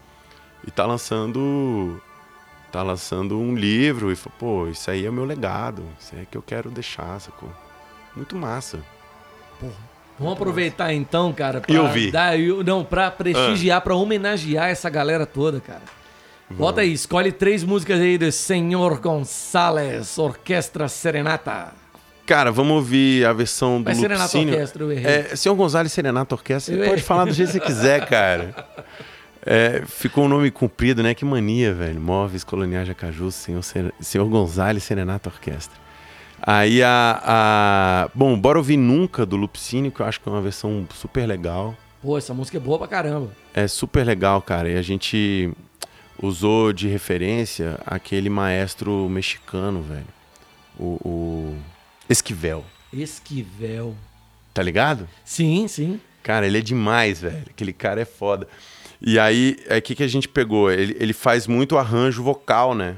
e 0.66 0.72
tá 0.72 0.84
lançando 0.86 2.02
tá 2.76 2.84
lançando 2.84 3.40
um 3.40 3.56
livro 3.56 4.12
e 4.12 4.16
fala, 4.16 4.36
pô, 4.38 4.68
isso 4.68 4.92
aí 4.92 5.06
é 5.06 5.10
o 5.10 5.14
meu 5.14 5.24
legado, 5.24 5.82
isso 6.00 6.14
aí 6.14 6.24
é 6.24 6.26
que 6.30 6.38
eu 6.38 6.42
quero 6.42 6.70
deixar, 6.70 7.20
sacou? 7.22 7.50
Muito 8.16 8.36
massa. 8.36 8.80
Vamos 10.20 10.34
aproveitar 10.34 10.94
então, 10.94 11.32
cara, 11.32 11.62
pra 11.62 11.74
E 11.74 11.78
ouvir. 11.78 12.12
dar, 12.12 12.38
não, 12.66 12.84
pra 12.84 13.08
Ah. 13.08 13.12
prestigiar, 13.12 13.80
pra 13.82 13.96
homenagear 13.96 14.70
essa 14.70 14.90
galera 14.90 15.26
toda, 15.26 15.60
cara. 15.62 15.82
Bota 16.50 16.82
aí, 16.82 16.92
escolhe 16.94 17.32
três 17.32 17.64
músicas 17.64 18.00
aí 18.00 18.18
do 18.18 18.32
Senhor 18.32 19.00
Gonçalves, 19.00 20.18
Orquestra 20.18 20.88
Serenata. 20.88 21.74
Cara, 22.26 22.52
vamos 22.52 22.74
ouvir 22.76 23.26
a 23.26 23.34
versão 23.34 23.82
do 23.82 23.86
Mas 23.86 23.98
Serenata. 23.98 24.38
Orquestra, 24.38 24.84
eu 24.84 24.92
errei. 24.92 25.06
É, 25.32 25.36
Senhor 25.36 25.56
Gonzalez 25.56 25.92
Serenata 25.92 26.36
Orquestra, 26.36 26.74
Eu 26.76 26.80
você 26.84 26.90
pode 26.90 27.02
falar 27.04 27.26
do 27.26 27.32
jeito 27.34 27.52
que 27.54 27.60
você 27.60 27.66
quiser, 27.66 28.06
cara. 28.06 28.54
É, 29.46 29.84
ficou 29.86 30.26
um 30.26 30.28
nome 30.28 30.50
comprido, 30.50 31.04
né? 31.04 31.14
Que 31.14 31.24
mania, 31.24 31.74
velho. 31.74 32.02
Móveis 32.02 32.44
Coloniais 32.44 32.86
de 32.86 32.92
Acaju, 32.92 33.32
Senhor, 33.32 33.62
Senhor 34.00 34.28
Gonzalez 34.28 34.84
Serenata 34.84 35.30
Orquestra. 35.30 35.78
Aí 36.42 36.82
a, 36.84 37.22
a- 37.24 38.10
Bom, 38.14 38.38
bora 38.40 38.58
ouvir 38.58 38.78
Nunca 38.78 39.26
do 39.26 39.36
Lupicínio, 39.36 39.92
que 39.92 40.00
eu 40.02 40.06
acho 40.06 40.20
que 40.20 40.28
é 40.28 40.32
uma 40.32 40.42
versão 40.42 40.88
super 40.94 41.26
legal. 41.28 41.76
Pô, 42.02 42.18
essa 42.18 42.34
música 42.34 42.58
é 42.58 42.60
boa 42.60 42.78
pra 42.78 42.88
caramba. 42.88 43.32
É 43.54 43.68
super 43.68 44.06
legal, 44.06 44.42
cara. 44.42 44.70
E 44.70 44.76
a 44.78 44.82
gente 44.82 45.52
usou 46.22 46.72
de 46.74 46.88
referência 46.88 47.80
aquele 47.86 48.30
maestro 48.30 49.08
mexicano, 49.10 49.82
velho. 49.82 50.06
O, 50.80 51.00
o 51.08 51.56
Esquivel. 52.10 52.64
Esquivel. 52.92 53.96
Tá 54.54 54.62
ligado? 54.62 55.08
Sim, 55.24 55.68
sim. 55.68 56.00
Cara, 56.24 56.46
ele 56.48 56.58
é 56.58 56.62
demais, 56.62 57.22
velho. 57.22 57.44
Aquele 57.50 57.74
cara 57.74 58.02
é 58.02 58.06
foda. 58.06 58.48
E 59.08 59.20
aí, 59.20 59.56
o 59.70 59.82
que, 59.84 59.94
que 59.94 60.02
a 60.02 60.08
gente 60.08 60.28
pegou? 60.28 60.72
Ele, 60.72 60.98
ele 61.00 61.14
faz 61.14 61.46
muito 61.46 61.78
arranjo 61.78 62.24
vocal, 62.24 62.74
né? 62.74 62.98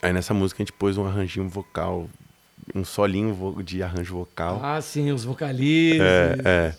Aí 0.00 0.10
nessa 0.10 0.32
música 0.32 0.62
a 0.62 0.64
gente 0.64 0.72
pôs 0.72 0.96
um 0.96 1.04
arranjinho 1.04 1.46
vocal, 1.50 2.08
um 2.74 2.82
solinho 2.82 3.62
de 3.62 3.82
arranjo 3.82 4.16
vocal. 4.16 4.58
Ah, 4.64 4.80
sim, 4.80 5.12
os 5.12 5.22
vocalistas. 5.22 6.00
É, 6.00 6.36
é. 6.46 6.74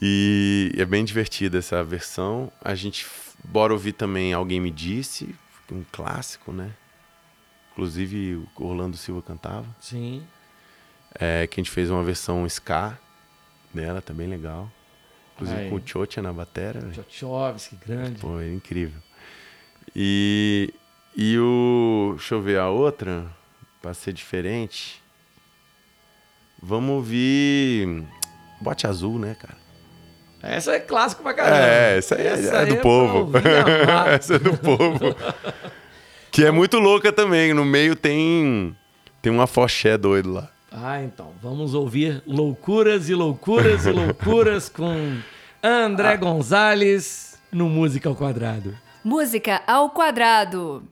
E 0.00 0.72
é 0.78 0.84
bem 0.86 1.04
divertida 1.04 1.58
essa 1.58 1.84
versão. 1.84 2.50
A 2.64 2.74
gente, 2.74 3.06
bora 3.44 3.74
ouvir 3.74 3.92
também 3.92 4.32
Alguém 4.32 4.58
Me 4.58 4.70
Disse, 4.70 5.34
um 5.70 5.84
clássico, 5.92 6.52
né? 6.52 6.70
Inclusive 7.72 8.36
o 8.36 8.64
Orlando 8.64 8.96
Silva 8.96 9.20
cantava. 9.20 9.66
Sim. 9.78 10.22
É, 11.14 11.46
que 11.46 11.60
a 11.60 11.62
gente 11.62 11.70
fez 11.70 11.90
uma 11.90 12.02
versão 12.02 12.46
ska 12.46 12.98
dela, 13.74 14.00
tá 14.00 14.14
bem 14.14 14.26
legal. 14.26 14.70
Inclusive 15.36 15.60
Aí. 15.60 15.68
com 15.70 15.76
o 15.76 15.80
Tchotcha 15.80 16.22
na 16.22 16.32
batera. 16.32 16.80
Tchotchovsky, 16.92 17.76
grande. 17.76 18.20
Pô, 18.20 18.40
é 18.40 18.48
incrível. 18.48 19.00
E, 19.94 20.72
e 21.14 21.38
o. 21.38 22.14
Deixa 22.16 22.34
eu 22.34 22.40
ver 22.42 22.58
a 22.58 22.70
outra, 22.70 23.26
pra 23.82 23.92
ser 23.92 24.14
diferente. 24.14 25.02
Vamos 26.62 26.90
ouvir. 26.90 28.02
Bote 28.60 28.86
Azul, 28.86 29.18
né, 29.18 29.36
cara? 29.38 29.56
Essa 30.42 30.72
é 30.72 30.80
clássico 30.80 31.22
pra 31.22 31.34
caramba. 31.34 31.58
É, 31.58 31.98
essa 31.98 32.14
aí 32.14 32.26
é, 32.26 32.30
Essa 32.30 32.56
é 32.56 32.58
aí 32.60 32.66
do 32.66 32.74
pra 32.74 32.82
povo. 32.82 33.32
essa 34.08 34.34
é 34.36 34.38
do 34.38 34.56
povo. 34.56 35.16
que 36.30 36.44
é 36.44 36.50
muito 36.50 36.78
louca 36.78 37.12
também. 37.12 37.52
No 37.52 37.64
meio 37.64 37.94
tem, 37.94 38.74
tem 39.20 39.30
uma 39.30 39.46
foché 39.46 39.98
doido 39.98 40.32
lá. 40.32 40.50
Ah, 40.70 41.02
então, 41.02 41.32
vamos 41.42 41.74
ouvir 41.74 42.22
Loucuras 42.26 43.08
e 43.08 43.14
Loucuras 43.14 43.86
e 43.86 43.90
Loucuras 43.92 44.68
com 44.70 45.16
André 45.62 46.12
Ah. 46.12 46.16
Gonzalez 46.16 47.38
no 47.52 47.68
Música 47.68 48.08
ao 48.08 48.16
Quadrado. 48.16 48.76
Música 49.04 49.62
ao 49.66 49.90
quadrado. 49.90 50.82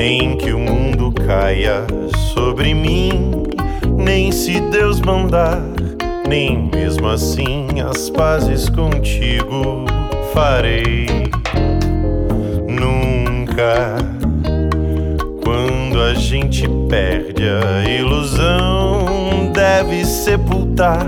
Nem 0.00 0.34
que 0.34 0.50
o 0.50 0.58
mundo 0.58 1.12
caia 1.12 1.84
sobre 2.32 2.72
mim, 2.72 3.42
nem 3.98 4.32
se 4.32 4.58
Deus 4.58 4.98
mandar, 4.98 5.60
nem 6.26 6.70
mesmo 6.74 7.06
assim 7.06 7.66
as 7.86 8.08
pazes 8.08 8.70
contigo 8.70 9.84
farei. 10.32 11.06
Nunca, 12.66 13.98
quando 15.44 16.00
a 16.00 16.14
gente 16.14 16.66
perde 16.88 17.42
a 17.46 17.84
ilusão, 17.86 19.52
deve 19.52 20.06
sepultar 20.06 21.06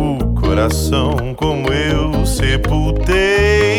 o 0.00 0.40
coração 0.40 1.34
como 1.36 1.68
eu 1.70 2.24
sepultei. 2.24 3.74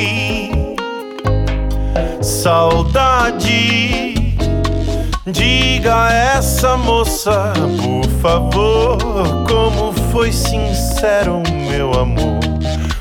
Saudade, 2.21 4.04
diga 5.25 6.05
a 6.05 6.13
essa 6.13 6.77
moça, 6.77 7.53
por 7.81 8.09
favor, 8.21 8.97
como 9.47 9.91
foi 10.11 10.31
sincero 10.31 11.41
meu 11.69 11.93
amor, 11.93 12.39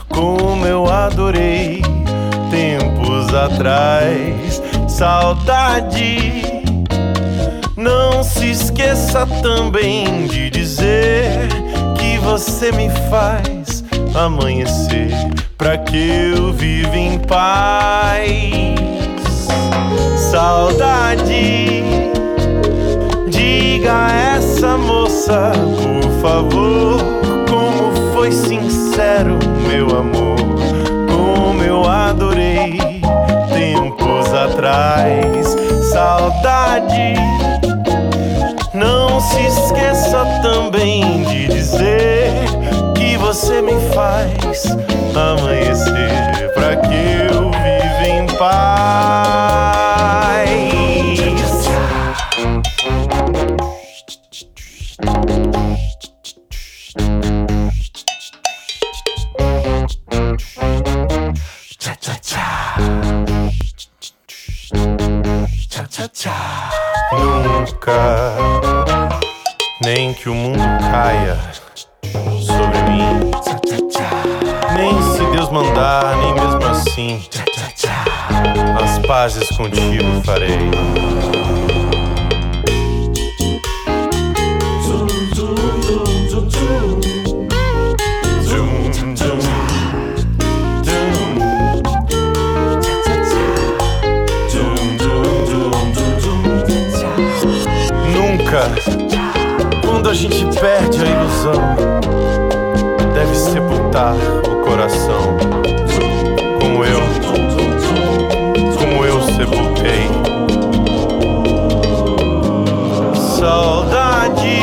como 0.08 0.66
eu 0.66 0.86
adorei 0.90 1.82
tempos 2.50 3.34
atrás. 3.34 4.62
Saudade, 4.88 6.42
não 7.76 8.22
se 8.22 8.50
esqueça 8.50 9.26
também 9.42 10.26
de 10.26 10.48
dizer 10.48 11.48
que 11.98 12.18
você 12.18 12.72
me 12.72 12.88
faz 13.10 13.84
amanhecer 14.14 15.10
pra 15.58 15.76
que 15.76 16.32
eu 16.36 16.52
viva 16.52 16.96
em 16.96 17.18
paz. 17.18 18.93
Saudade, 20.34 21.84
diga 23.28 23.92
a 23.92 24.36
essa 24.36 24.76
moça, 24.76 25.52
por 25.80 26.10
favor, 26.20 26.98
como 27.48 28.12
foi 28.12 28.32
sincero 28.32 29.38
meu 29.68 29.96
amor, 29.96 30.36
como 31.08 31.62
eu 31.62 31.88
adorei 31.88 33.00
tempos 33.52 34.34
atrás. 34.34 35.56
Saudade, 35.92 37.14
não 38.74 39.20
se 39.20 39.40
esqueça 39.40 40.26
também 40.42 41.22
de 41.22 41.46
dizer 41.46 42.32
que 42.96 43.16
você 43.18 43.62
me 43.62 43.78
faz 43.94 44.66
amanhecer 45.14 46.50
pra 46.54 46.74
que 46.74 47.32
eu 47.32 47.52
viva 47.52 48.08
em 48.08 48.26
paz. 48.36 49.83
Que 70.24 70.30
o 70.30 70.34
mundo 70.34 70.58
caia 70.90 71.38
sobre 72.40 72.82
mim. 72.88 73.30
Nem 74.74 75.02
se 75.12 75.22
Deus 75.36 75.50
mandar, 75.50 76.16
nem 76.16 76.32
mesmo 76.32 76.64
assim, 76.64 77.22
as 78.82 79.06
pazes 79.06 79.50
contigo 79.50 80.22
farei. 80.24 80.56
A 100.14 100.16
gente 100.16 100.60
perde 100.60 101.02
a 101.02 101.08
ilusão, 101.08 101.60
deve 103.14 103.34
sepultar 103.34 104.14
o 104.48 104.64
coração, 104.64 105.36
como 106.60 106.84
eu, 106.84 107.00
como 108.78 109.04
eu 109.04 109.20
sepultei. 109.22 110.08
Saudade, 113.16 114.60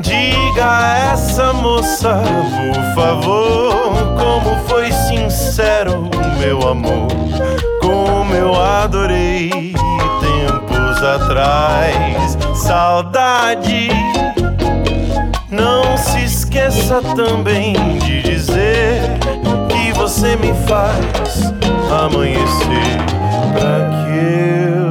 diga 0.00 0.64
a 0.64 1.12
essa 1.12 1.52
moça, 1.52 2.22
por 2.72 2.94
favor, 2.94 3.84
como 4.18 4.56
foi 4.68 4.90
sincero 4.90 6.08
meu 6.40 6.66
amor, 6.66 7.08
como 7.82 8.34
eu 8.34 8.58
adorei 8.58 9.71
atrás. 11.14 12.38
Saudade. 12.54 13.88
Não 15.50 15.96
se 15.96 16.24
esqueça 16.24 17.02
também 17.14 17.74
de 17.98 18.22
dizer 18.22 19.02
que 19.68 19.92
você 19.92 20.36
me 20.36 20.52
faz 20.66 21.52
amanhecer 21.90 22.96
pra 23.52 23.90
que 23.90 24.74
eu 24.74 24.81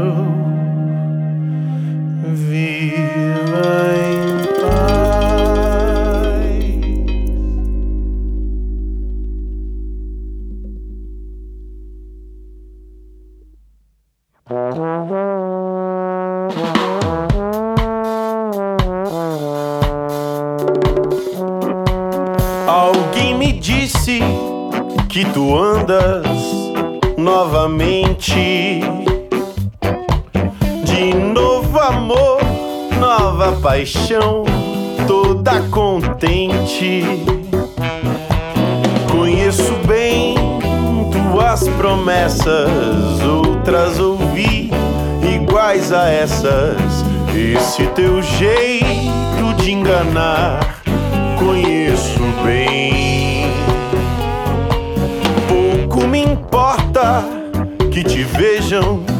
paixão, 33.81 34.43
toda 35.07 35.59
contente. 35.71 37.03
Conheço 39.11 39.73
bem 39.87 40.35
tuas 41.11 41.67
promessas, 41.67 42.69
outras 43.23 43.99
ouvi 43.99 44.69
iguais 45.35 45.91
a 45.91 46.07
essas. 46.11 46.77
Esse 47.35 47.87
teu 47.95 48.21
jeito 48.21 49.55
de 49.57 49.71
enganar, 49.71 50.59
conheço 51.39 52.21
bem. 52.45 53.51
Pouco 55.47 56.05
me 56.05 56.23
importa 56.23 57.23
que 57.91 58.03
te 58.03 58.21
vejam 58.21 59.10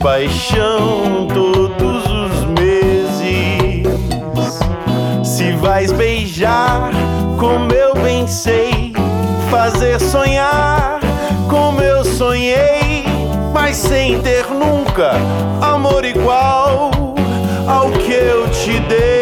paixão 0.00 1.28
todos 1.32 2.04
os 2.06 2.44
meses. 2.58 3.84
Se 5.22 5.52
vais 5.52 5.92
beijar 5.92 6.90
como 7.38 7.70
eu 7.70 7.94
bem 7.94 8.26
sei, 8.26 8.94
fazer 9.50 10.00
sonhar 10.00 11.00
como 11.48 11.82
eu 11.82 12.02
sonhei, 12.02 13.04
mas 13.52 13.76
sem 13.76 14.20
ter 14.22 14.46
nunca 14.48 15.12
amor 15.60 16.04
igual 16.04 16.90
ao 17.68 17.90
que 17.90 18.12
eu 18.12 18.48
te 18.48 18.80
dei. 18.80 19.19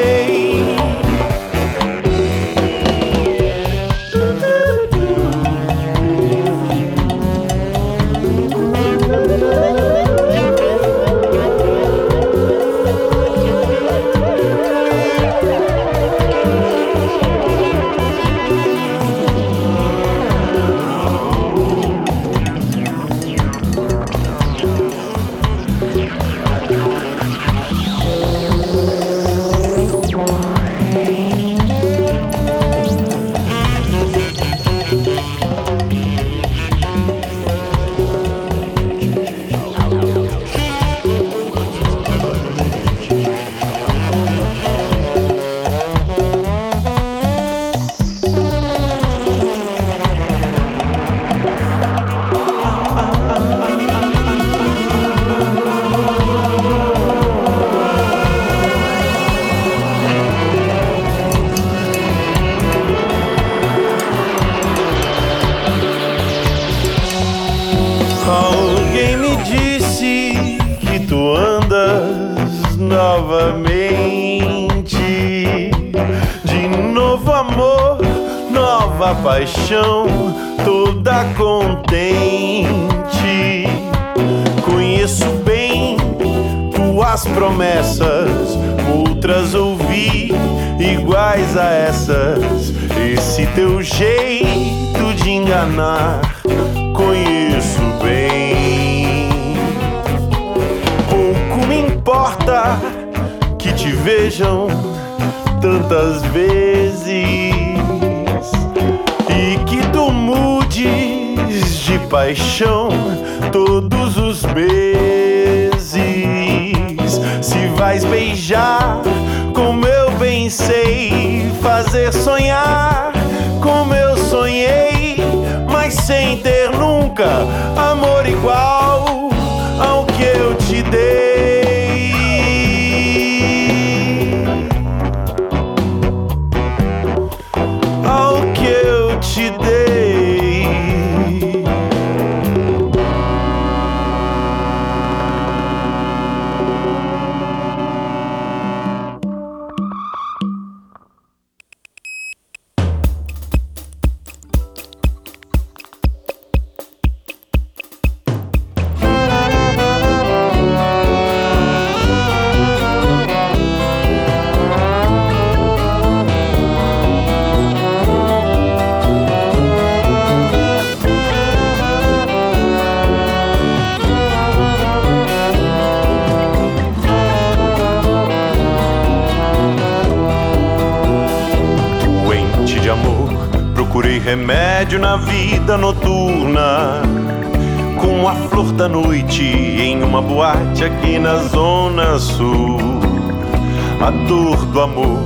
Do 194.78 194.82
amor 194.82 195.18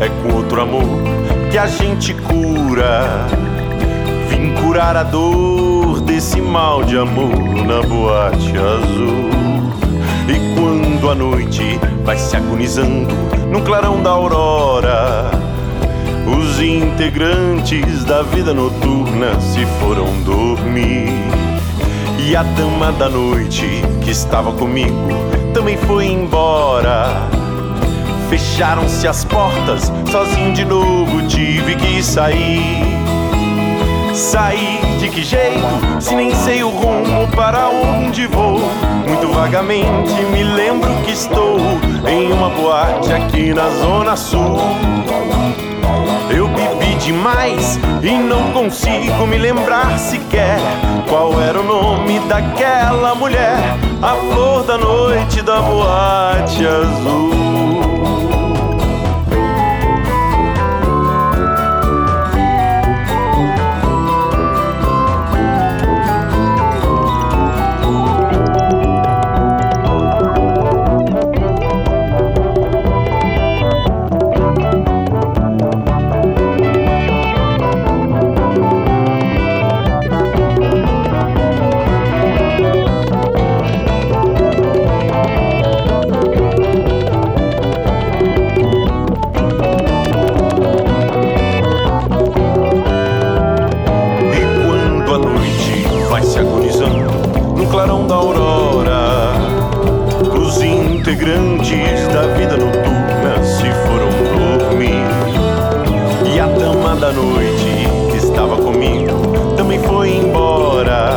é 0.00 0.08
com 0.08 0.34
outro 0.34 0.62
amor 0.62 0.88
que 1.50 1.58
a 1.58 1.66
gente 1.66 2.14
cura. 2.14 3.26
Vim 4.30 4.54
curar 4.54 4.96
a 4.96 5.02
dor 5.02 6.00
desse 6.00 6.40
mal 6.40 6.82
de 6.82 6.96
amor 6.96 7.36
na 7.66 7.82
boate 7.82 8.52
azul. 8.56 9.28
E 10.26 10.54
quando 10.58 11.10
a 11.10 11.14
noite 11.14 11.78
vai 12.02 12.16
se 12.16 12.34
agonizando 12.34 13.14
no 13.52 13.60
clarão 13.60 14.02
da 14.02 14.08
aurora, 14.08 15.30
os 16.26 16.58
integrantes 16.58 18.04
da 18.04 18.22
vida 18.22 18.54
noturna 18.54 19.38
se 19.38 19.66
foram 19.80 20.06
dormir. 20.22 21.12
E 22.18 22.34
a 22.34 22.42
dama 22.42 22.90
da 22.92 23.10
noite 23.10 23.82
que 24.00 24.12
estava 24.12 24.50
comigo 24.52 25.08
também 25.52 25.76
foi 25.76 26.06
embora. 26.06 27.33
Fecharam-se 28.34 29.06
as 29.06 29.24
portas, 29.24 29.92
sozinho 30.10 30.52
de 30.52 30.64
novo 30.64 31.24
tive 31.28 31.76
que 31.76 32.02
sair. 32.02 32.82
Sair 34.12 34.80
de 34.98 35.08
que 35.08 35.22
jeito, 35.22 35.62
se 36.00 36.16
nem 36.16 36.34
sei 36.34 36.64
o 36.64 36.68
rumo 36.68 37.28
para 37.28 37.68
onde 37.68 38.26
vou? 38.26 38.58
Muito 39.06 39.28
vagamente 39.32 40.12
me 40.32 40.42
lembro 40.42 40.92
que 41.04 41.12
estou 41.12 41.60
em 42.08 42.32
uma 42.32 42.50
boate 42.50 43.12
aqui 43.12 43.54
na 43.54 43.70
Zona 43.70 44.16
Sul. 44.16 44.58
Eu 46.28 46.48
bebi 46.48 46.92
demais 46.96 47.78
e 48.02 48.14
não 48.14 48.50
consigo 48.50 49.28
me 49.28 49.38
lembrar 49.38 49.96
sequer 49.96 50.58
qual 51.08 51.40
era 51.40 51.60
o 51.60 51.62
nome 51.62 52.18
daquela 52.28 53.14
mulher, 53.14 53.60
a 54.02 54.16
flor 54.16 54.64
da 54.64 54.76
noite 54.76 55.40
da 55.40 55.60
boate 55.60 56.66
azul. 56.66 57.43
Clarão 97.74 98.06
da 98.06 98.14
aurora, 98.14 99.32
os 100.40 100.62
integrantes 100.62 102.06
da 102.06 102.22
vida 102.34 102.56
noturna 102.56 103.42
se 103.42 103.68
foram 103.82 104.58
dormir. 104.60 105.02
E 106.32 106.38
a 106.38 106.46
dama 106.46 106.94
da 106.94 107.10
noite 107.10 107.88
que 108.12 108.16
estava 108.18 108.56
comigo 108.58 109.56
também 109.56 109.80
foi 109.80 110.18
embora. 110.18 111.16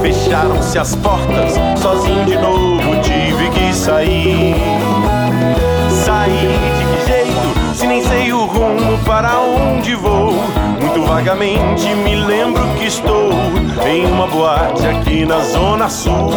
Fecharam-se 0.00 0.78
as 0.78 0.96
portas, 0.96 1.52
sozinho 1.78 2.24
de 2.24 2.38
novo 2.38 3.02
tive 3.02 3.50
que 3.50 3.74
sair. 3.74 4.56
Sair 5.90 6.58
de 6.78 6.84
que 6.86 7.06
jeito, 7.06 7.74
se 7.74 7.86
nem 7.86 8.02
sei 8.02 8.32
o 8.32 8.46
rumo 8.46 8.96
para 9.04 9.38
onde 9.40 9.94
vou? 9.94 10.63
Vagamente 11.06 11.86
me 11.94 12.14
lembro 12.16 12.62
que 12.74 12.86
estou 12.86 13.30
em 13.86 14.06
uma 14.06 14.26
boate 14.26 14.86
aqui 14.86 15.24
na 15.24 15.40
Zona 15.40 15.88
Sul. 15.88 16.32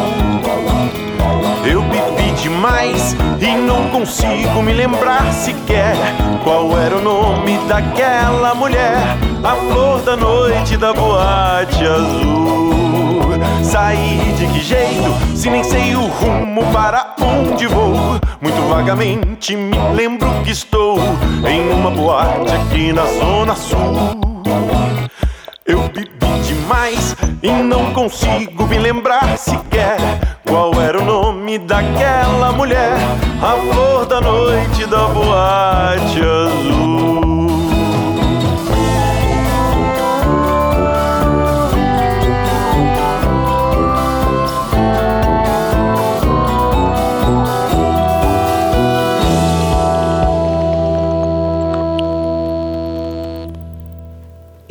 Eu 1.65 1.82
bebi 1.82 2.32
demais 2.41 3.15
e 3.41 3.57
não 3.57 3.89
consigo 3.89 4.61
me 4.61 4.74
lembrar 4.74 5.32
sequer 5.34 5.95
qual 6.43 6.78
era 6.78 6.95
o 6.95 7.01
nome 7.01 7.57
daquela 7.68 8.55
mulher, 8.55 9.18
a 9.43 9.55
flor 9.55 10.01
da 10.01 10.15
noite 10.15 10.78
da 10.78 10.93
boate 10.93 11.84
azul. 11.86 12.78
Saí 13.61 14.34
de 14.38 14.47
que 14.47 14.61
jeito, 14.61 15.13
se 15.36 15.49
nem 15.49 15.63
sei 15.63 15.95
o 15.95 16.07
rumo 16.07 16.63
para 16.72 17.15
onde 17.22 17.68
vou? 17.68 17.95
Muito 18.41 18.70
vagamente 18.70 19.55
me 19.55 19.78
lembro 19.93 20.30
que 20.43 20.51
estou 20.51 20.99
em 21.45 21.70
uma 21.72 21.91
boate 21.91 22.51
aqui 22.51 22.93
na 22.93 23.05
Zona 23.05 23.55
Sul. 23.55 24.16
Demais 26.68 27.15
e 27.41 27.49
não 27.49 27.93
consigo 27.93 28.68
me 28.68 28.78
lembrar 28.78 29.38
sequer 29.38 29.97
qual 30.45 30.74
era 30.82 31.01
o 31.01 31.05
nome 31.05 31.57
daquela 31.57 32.51
mulher, 32.51 32.97
a 33.41 33.55
flor 33.72 34.05
da 34.05 34.20
noite 34.20 34.86
da 34.86 35.07
boate 35.07 36.20
azul. 36.20 37.26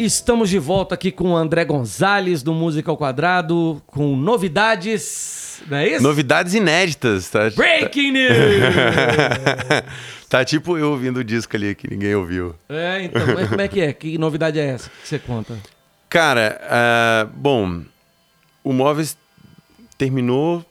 Estamos 0.07 0.49
de 0.49 0.61
volta 0.61 0.95
aqui 0.95 1.11
com 1.11 1.33
o 1.33 1.37
André 1.37 1.65
Gonzalez 1.65 2.41
do 2.41 2.55
Música 2.55 2.89
ao 2.89 2.97
Quadrado, 2.97 3.83
com 3.89 4.15
novidades, 4.15 5.61
não 5.67 5.79
é 5.79 5.89
isso? 5.89 6.03
Novidades 6.05 6.55
inéditas, 6.55 7.29
tá? 7.29 7.51
Breaking 7.51 8.13
news! 8.13 8.37
tá 10.31 10.45
tipo 10.45 10.79
eu 10.79 10.93
ouvindo 10.93 11.17
o 11.17 11.25
disco 11.25 11.57
ali 11.57 11.75
que 11.75 11.91
ninguém 11.91 12.15
ouviu. 12.15 12.55
é, 12.69 13.03
então, 13.03 13.21
mas 13.35 13.49
como 13.49 13.61
é 13.61 13.67
que 13.67 13.81
é? 13.81 13.93
Que 13.93 14.17
novidade 14.17 14.61
é 14.61 14.67
essa 14.67 14.89
que 14.89 15.09
você 15.09 15.19
conta? 15.19 15.59
Cara, 16.09 16.61
ah, 16.63 17.29
bom, 17.35 17.83
o 18.63 18.73
Móveis 18.73 19.19
terminou. 19.99 20.65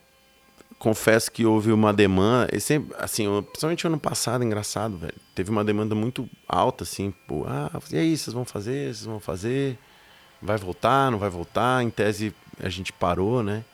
Confesso 0.78 1.32
que 1.32 1.46
houve 1.46 1.72
uma 1.72 1.92
demanda. 1.92 2.58
sempre, 2.60 2.94
assim, 2.98 3.26
principalmente 3.42 3.86
ano 3.86 3.98
passado, 3.98 4.44
engraçado, 4.44 4.96
velho. 4.98 5.14
Teve 5.34 5.50
uma 5.50 5.64
demanda 5.64 5.94
muito 5.94 6.28
alta, 6.46 6.84
assim, 6.84 7.12
pô, 7.26 7.44
ah, 7.46 7.70
e 7.90 7.96
aí, 7.96 8.16
vocês 8.16 8.34
vão 8.34 8.44
fazer? 8.44 8.94
Vocês 8.94 9.04
vão 9.04 9.18
fazer? 9.18 9.78
Vai 10.40 10.58
voltar? 10.58 11.10
Não 11.10 11.18
vai 11.18 11.30
voltar? 11.30 11.82
Em 11.82 11.90
tese, 11.90 12.34
a 12.62 12.68
gente 12.68 12.92
parou, 12.92 13.42
né? 13.42 13.64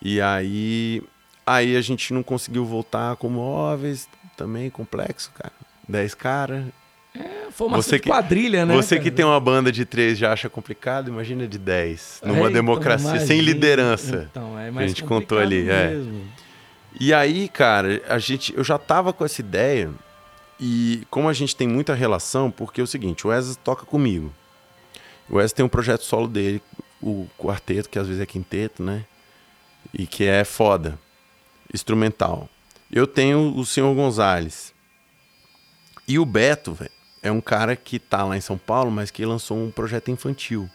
E 0.00 0.20
aí, 0.20 1.02
aí 1.44 1.76
a 1.76 1.80
gente 1.80 2.14
não 2.14 2.22
conseguiu 2.22 2.64
voltar 2.64 3.16
com 3.16 3.28
móveis, 3.28 4.08
também 4.36 4.70
complexo, 4.70 5.30
cara. 5.32 5.52
10 5.88 6.14
caras, 7.14 7.54
Formação 7.54 7.82
Você 7.82 7.98
que- 7.98 8.08
quadrilha, 8.08 8.64
né? 8.64 8.74
você 8.74 8.96
cara? 8.96 9.02
que 9.04 9.10
tem 9.10 9.24
uma 9.24 9.38
banda 9.40 9.70
de 9.72 9.84
três 9.84 10.16
já 10.18 10.32
acha 10.32 10.48
complicado, 10.48 11.08
imagina 11.08 11.46
de 11.46 11.58
10. 11.58 12.20
Numa 12.22 12.36
É, 12.36 12.40
então, 12.40 12.52
democracia, 12.52 13.08
sem 13.20 13.38
imagina. 13.38 13.42
liderança. 13.42 14.28
Então, 14.30 14.58
é 14.58 14.62
que 14.64 14.68
a 14.68 14.72
mais 14.72 14.90
gente 14.90 15.04
contou 15.04 15.38
ali. 15.38 15.68
É. 15.68 15.88
mesmo. 15.88 16.28
E 16.98 17.12
aí, 17.12 17.48
cara, 17.48 18.02
a 18.08 18.18
gente, 18.18 18.54
eu 18.56 18.64
já 18.64 18.78
tava 18.78 19.12
com 19.12 19.24
essa 19.24 19.40
ideia. 19.40 19.90
E 20.58 21.02
como 21.10 21.28
a 21.28 21.32
gente 21.32 21.56
tem 21.56 21.66
muita 21.66 21.94
relação, 21.94 22.50
porque 22.50 22.80
é 22.80 22.84
o 22.84 22.86
seguinte, 22.86 23.26
o 23.26 23.30
Wesley 23.30 23.56
toca 23.64 23.86
comigo. 23.86 24.32
O 25.28 25.36
Wesley 25.36 25.56
tem 25.56 25.64
um 25.64 25.68
projeto 25.70 26.02
solo 26.04 26.28
dele, 26.28 26.60
o 27.00 27.26
quarteto, 27.38 27.88
que 27.88 27.98
às 27.98 28.06
vezes 28.06 28.20
é 28.22 28.26
quinteto, 28.26 28.82
né? 28.82 29.04
E 29.94 30.06
que 30.06 30.24
é 30.24 30.44
foda. 30.44 30.98
Instrumental. 31.72 32.48
Eu 32.92 33.06
tenho 33.06 33.54
o 33.56 33.64
Senhor 33.64 33.94
Gonzalez. 33.94 34.74
E 36.06 36.18
o 36.18 36.26
Beto, 36.26 36.74
velho, 36.74 36.90
é 37.22 37.30
um 37.30 37.40
cara 37.40 37.76
que 37.76 37.98
tá 37.98 38.24
lá 38.24 38.36
em 38.36 38.40
São 38.40 38.56
Paulo, 38.58 38.90
mas 38.90 39.10
que 39.10 39.24
lançou 39.24 39.56
um 39.58 39.70
projeto 39.70 40.10
infantil 40.10 40.68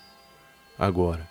agora. 0.77 1.27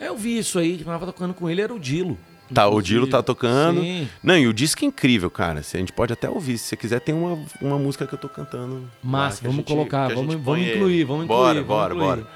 Eu 0.00 0.16
vi 0.16 0.38
isso 0.38 0.58
aí, 0.58 0.76
quem 0.76 0.84
tava 0.86 1.06
tocando 1.06 1.34
com 1.34 1.50
ele 1.50 1.60
era 1.60 1.74
o 1.74 1.78
Dilo. 1.78 2.16
Tá, 2.54 2.66
o. 2.66 2.80
Dilo 2.80 3.06
tá 3.06 3.22
tocando. 3.22 3.80
Sim. 3.82 4.08
Não, 4.22 4.34
e 4.38 4.46
o 4.46 4.54
disco 4.54 4.82
é 4.82 4.88
incrível, 4.88 5.30
cara. 5.30 5.58
A 5.60 5.62
gente 5.76 5.92
pode 5.92 6.14
até 6.14 6.30
ouvir. 6.30 6.56
Se 6.56 6.64
você 6.68 6.76
quiser, 6.78 6.98
tem 7.00 7.14
uma, 7.14 7.38
uma 7.60 7.78
música 7.78 8.06
que 8.06 8.14
eu 8.14 8.18
tô 8.18 8.26
cantando. 8.26 8.90
Massa, 9.02 9.38
que 9.40 9.42
vamos 9.42 9.56
gente- 9.58 9.66
colocar, 9.68 10.08
que 10.08 10.14
vamos, 10.14 10.34
vamos 10.36 10.66
incluir, 10.66 11.04
vamos 11.04 11.24
incluir. 11.24 11.26
Bora, 11.26 11.54
vamos 11.62 11.66
bora, 11.68 11.94
incluir. 11.94 12.06
bora. 12.22 12.26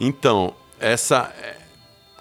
Então, 0.00 0.54
essa. 0.78 1.32
é- 1.42 1.56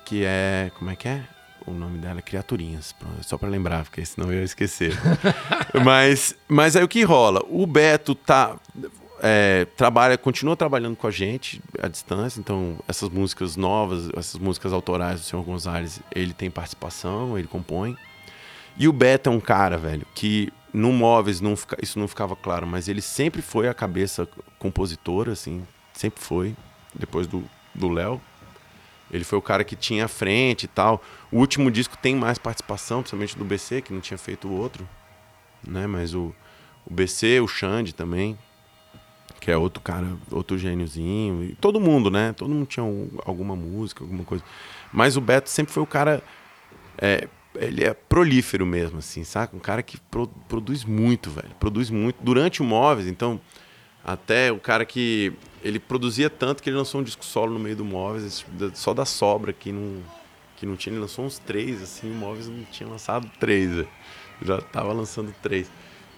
Que 0.05 0.23
é. 0.25 0.71
Como 0.79 0.89
é 0.89 0.95
que 0.95 1.07
é? 1.07 1.23
O 1.67 1.71
nome 1.71 1.99
dela 1.99 2.17
é 2.17 2.21
Criaturinhas. 2.23 2.95
Só 3.21 3.37
pra 3.37 3.47
lembrar, 3.47 3.83
porque 3.83 4.03
senão 4.03 4.31
eu 4.31 4.39
ia 4.39 4.43
esquecer. 4.43 4.97
mas, 5.85 6.35
mas 6.47 6.75
aí 6.75 6.83
o 6.83 6.87
que 6.87 7.03
rola? 7.03 7.45
O 7.49 7.67
Beto 7.67 8.15
tá. 8.15 8.55
É, 9.21 9.65
trabalha, 9.77 10.17
continua 10.17 10.55
trabalhando 10.55 10.95
com 10.95 11.05
a 11.07 11.11
gente 11.11 11.61
à 11.81 11.87
distância. 11.87 12.39
Então, 12.39 12.77
essas 12.87 13.07
músicas 13.09 13.55
novas, 13.55 14.09
essas 14.15 14.39
músicas 14.39 14.73
autorais 14.73 15.19
do 15.21 15.25
Senhor 15.25 15.43
Gonzalez, 15.43 16.01
ele 16.13 16.33
tem 16.33 16.49
participação, 16.49 17.37
ele 17.37 17.47
compõe. 17.47 17.95
E 18.77 18.87
o 18.87 18.93
Beto 18.93 19.29
é 19.29 19.31
um 19.31 19.39
cara, 19.39 19.77
velho, 19.77 20.05
que 20.15 20.51
no 20.73 20.91
Móveis 20.91 21.39
não 21.39 21.55
fica- 21.55 21.77
isso 21.81 21.99
não 21.99 22.07
ficava 22.07 22.35
claro, 22.35 22.65
mas 22.65 22.87
ele 22.87 23.01
sempre 23.01 23.41
foi 23.41 23.67
a 23.67 23.73
cabeça 23.73 24.27
compositora, 24.57 25.33
assim, 25.33 25.65
sempre 25.93 26.21
foi. 26.23 26.55
Depois 26.95 27.27
do 27.27 27.89
Léo, 27.89 28.19
ele 29.11 29.23
foi 29.23 29.37
o 29.37 29.41
cara 29.41 29.63
que 29.63 29.75
tinha 29.75 30.05
a 30.05 30.07
frente 30.07 30.63
e 30.63 30.67
tal. 30.67 31.01
O 31.31 31.37
último 31.39 31.69
disco 31.69 31.97
tem 31.97 32.15
mais 32.15 32.37
participação, 32.37 33.01
principalmente 33.01 33.37
do 33.37 33.45
BC, 33.45 33.81
que 33.81 33.93
não 33.93 33.99
tinha 34.01 34.17
feito 34.17 34.47
o 34.47 34.51
outro, 34.51 34.87
né? 35.65 35.85
Mas 35.85 36.13
o, 36.15 36.33
o 36.85 36.93
BC, 36.93 37.39
o 37.41 37.47
Xande 37.47 37.93
também, 37.93 38.37
que 39.41 39.51
é 39.51 39.57
outro 39.57 39.81
cara, 39.81 40.07
outro 40.31 40.57
gêniozinho. 40.57 41.43
E 41.43 41.55
todo 41.55 41.79
mundo, 41.81 42.09
né? 42.09 42.31
Todo 42.31 42.53
mundo 42.53 42.65
tinha 42.65 42.83
um- 42.85 43.09
alguma 43.25 43.55
música, 43.55 44.03
alguma 44.03 44.23
coisa. 44.23 44.43
Mas 44.93 45.17
o 45.17 45.21
Beto 45.21 45.49
sempre 45.49 45.73
foi 45.73 45.83
o 45.83 45.87
cara. 45.87 46.23
é, 46.97 47.27
ele 47.55 47.83
é 47.83 47.93
prolífero 47.93 48.65
mesmo, 48.65 48.99
assim, 48.99 49.23
saca? 49.25 49.53
Um 49.55 49.59
cara 49.59 49.81
que 49.83 49.99
pro- 49.99 50.27
produz 50.47 50.85
muito, 50.85 51.29
velho. 51.29 51.49
Produz 51.59 51.89
muito. 51.89 52.17
Durante 52.23 52.61
o 52.61 52.65
Móveis, 52.65 53.07
então, 53.07 53.41
até 54.05 54.51
o 54.51 54.59
cara 54.59 54.85
que. 54.85 55.33
Ele 55.63 55.79
produzia 55.79 56.29
tanto 56.29 56.61
que 56.63 56.69
ele 56.69 56.77
lançou 56.77 57.01
um 57.01 57.03
disco 57.03 57.23
solo 57.25 57.53
no 57.53 57.59
meio 57.59 57.75
do 57.75 57.83
Móveis, 57.85 58.45
só 58.73 58.93
da 58.93 59.05
sobra 59.05 59.51
que 59.53 59.71
não, 59.71 60.01
que 60.57 60.65
não 60.65 60.75
tinha. 60.75 60.93
Ele 60.93 61.01
lançou 61.01 61.25
uns 61.25 61.39
três, 61.39 61.81
assim, 61.83 62.09
o 62.11 62.15
Móveis 62.15 62.47
não 62.47 62.63
tinha 62.71 62.87
lançado 62.89 63.29
três, 63.39 63.69
velho. 63.71 63.89
Já 64.43 64.59
tava 64.61 64.93
lançando 64.93 65.33
três. 65.41 65.69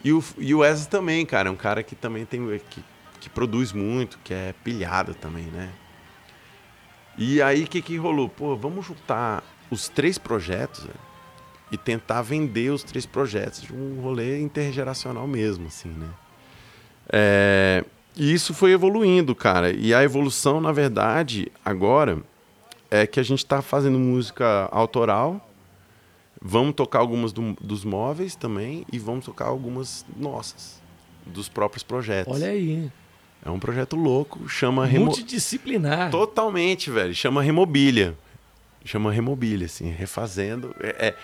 E 0.04 0.12
o, 0.14 0.24
e 0.38 0.54
o 0.54 0.60
Wesley 0.60 0.90
também, 0.90 1.26
cara, 1.26 1.48
é 1.50 1.52
um 1.52 1.56
cara 1.56 1.82
que 1.82 1.96
também 1.96 2.26
tem. 2.26 2.42
Que, 2.70 2.84
que 3.24 3.30
produz 3.30 3.72
muito, 3.72 4.20
que 4.22 4.34
é 4.34 4.54
pilhado 4.66 5.14
também, 5.16 5.46
né? 5.46 5.70
E 7.18 7.42
aí 7.42 7.64
o 7.64 7.68
que, 7.68 7.82
que 7.82 7.96
rolou? 7.96 8.28
Pô, 8.28 8.54
vamos 8.58 8.86
juntar 8.86 9.42
os 9.72 9.88
três 9.88 10.18
projetos 10.18 10.82
velho, 10.84 11.00
e 11.72 11.78
tentar 11.78 12.22
vender 12.22 12.70
os 12.72 12.84
três 12.84 13.06
projetos 13.06 13.62
de 13.62 13.74
um 13.74 14.02
rolê 14.02 14.42
intergeracional 14.42 15.26
mesmo, 15.26 15.68
assim, 15.68 15.88
né? 15.88 16.10
É, 17.10 17.86
e 18.14 18.34
isso 18.34 18.54
foi 18.54 18.72
evoluindo, 18.74 19.34
cara. 19.34 19.72
E 19.72 19.94
a 19.94 20.04
evolução, 20.04 20.60
na 20.60 20.74
verdade, 20.74 21.50
agora 21.64 22.22
é 22.92 23.08
que 23.08 23.22
a 23.22 23.24
gente 23.24 23.40
está 23.40 23.62
fazendo 23.62 23.98
música 23.98 24.68
autoral. 24.70 25.50
Vamos 26.42 26.76
tocar 26.76 27.00
algumas 27.00 27.32
do- 27.32 27.56
dos 27.62 27.86
móveis 27.86 28.36
também 28.36 28.86
e 28.92 29.00
vamos 29.00 29.24
tocar 29.26 29.46
algumas 29.46 30.06
nossas, 30.18 30.82
dos 31.26 31.48
próprios 31.48 31.84
projetos. 31.84 32.34
Olha 32.34 32.48
aí. 32.50 32.92
É 33.46 33.50
um 33.50 33.60
projeto 33.60 33.96
louco, 33.96 34.48
chama 34.48 34.86
Remo... 34.86 35.06
Multidisciplinar. 35.06 36.10
Totalmente, 36.10 36.90
velho. 36.90 37.14
Chama 37.14 37.42
Remobília. 37.42 38.16
Chama 38.86 39.12
Remobília, 39.12 39.66
assim, 39.66 39.90
refazendo. 39.90 40.74
É, 40.80 41.08
é, 41.08 41.16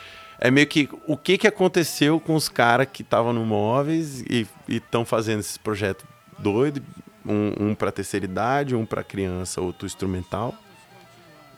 é 0.47 0.51
meio 0.51 0.67
que 0.67 0.89
o 1.07 1.15
que, 1.15 1.37
que 1.37 1.47
aconteceu 1.47 2.19
com 2.19 2.35
os 2.35 2.49
caras 2.49 2.87
que 2.91 3.03
estavam 3.03 3.31
no 3.31 3.45
Móveis 3.45 4.21
e 4.29 4.45
estão 4.67 5.05
fazendo 5.05 5.39
esse 5.39 5.57
projeto 5.59 6.05
doido. 6.37 6.83
Um, 7.25 7.69
um 7.69 7.75
para 7.75 7.91
terceira 7.91 8.25
idade, 8.25 8.75
um 8.75 8.85
para 8.85 9.03
criança, 9.03 9.61
outro 9.61 9.85
instrumental. 9.85 10.55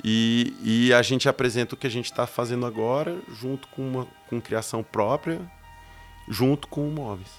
E, 0.04 0.56
e 0.64 0.94
a 0.94 1.02
gente 1.02 1.30
apresenta 1.30 1.76
o 1.76 1.78
que 1.78 1.86
a 1.86 1.92
gente 1.92 2.06
está 2.06 2.26
fazendo 2.26 2.66
agora, 2.66 3.16
junto 3.40 3.68
com 3.70 3.88
uma 3.88 4.08
com 4.28 4.42
criação 4.42 4.84
própria, 4.84 5.40
junto 6.28 6.68
com 6.68 6.88
o 6.88 6.92
Móveis. 6.92 7.30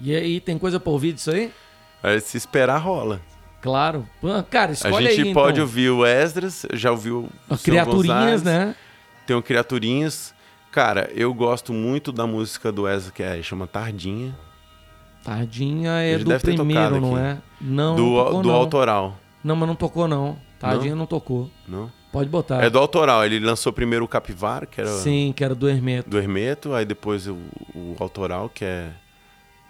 E 0.00 0.14
aí, 0.14 0.40
tem 0.40 0.58
coisa 0.58 0.78
pra 0.78 0.92
ouvir 0.92 1.12
disso 1.12 1.30
aí? 1.30 1.52
Aí, 2.04 2.20
se 2.20 2.36
esperar, 2.36 2.76
rola. 2.76 3.20
Claro. 3.62 4.06
Cara, 4.50 4.72
A 4.72 4.74
escolhe 4.74 5.10
gente 5.10 5.28
aí, 5.28 5.32
pode 5.34 5.52
então. 5.52 5.62
ouvir 5.64 5.88
o 5.88 6.04
Esdras, 6.04 6.66
já 6.74 6.90
ouviu 6.90 7.30
o 7.48 7.56
Criaturinhas, 7.56 8.42
Gonzalez, 8.42 8.42
né? 8.42 8.76
Tem 9.26 9.34
o 9.34 9.42
Criaturinhas. 9.42 10.34
Cara, 10.70 11.10
eu 11.14 11.32
gosto 11.32 11.72
muito 11.72 12.12
da 12.12 12.26
música 12.26 12.70
do 12.70 12.86
Esdras, 12.86 13.10
que 13.10 13.22
é, 13.22 13.42
chama 13.42 13.66
Tardinha, 13.66 14.36
Tardinha 15.22 15.92
é 16.02 16.12
Ele 16.12 16.24
do 16.24 16.38
primeiro, 16.38 17.00
não 17.00 17.16
é? 17.18 17.38
Não, 17.58 17.96
do, 17.96 18.02
não 18.02 18.24
tocou, 18.24 18.42
do 18.42 18.48
não. 18.48 18.54
autoral, 18.54 19.16
Não, 19.42 19.56
mas 19.56 19.68
não 19.68 19.74
tocou, 19.74 20.06
não. 20.06 20.36
Tardinha 20.60 20.94
não, 20.94 21.06
tocou. 21.06 21.50
não? 21.66 21.90
Pode 22.12 22.28
botar. 22.28 22.62
É 22.62 22.68
do 22.70 22.78
autoral, 22.78 23.24
ele 23.24 23.40
lançou 23.40 23.72
primeiro 23.72 24.04
o 24.04 24.08
Capivara, 24.08 24.66
que 24.66 24.80
era 24.80 24.90
Sim, 24.90 25.32
que 25.34 25.42
era 25.42 25.54
do 25.54 25.68
Hermeto. 25.68 26.08
do 26.10 26.18
Hermeto, 26.18 26.74
aí 26.74 26.84
depois 26.84 27.26
o, 27.26 27.36
o 27.74 27.96
autoral, 27.98 28.48
que 28.48 28.64
é 28.64 28.90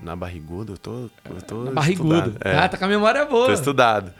Na 0.01 0.15
Barriguda, 0.17 0.73
eu 0.73 0.79
tô, 0.79 0.93
eu 1.25 1.43
tô 1.47 1.71
Barrigudo. 1.73 2.15
estudado. 2.17 2.37
É, 2.45 2.57
Ah, 2.59 2.69
tá 2.69 2.77
com 2.77 2.85
a 2.85 2.89
memória 2.89 3.25
boa. 3.25 3.47
tô 3.47 3.53
estudado. 3.53 4.13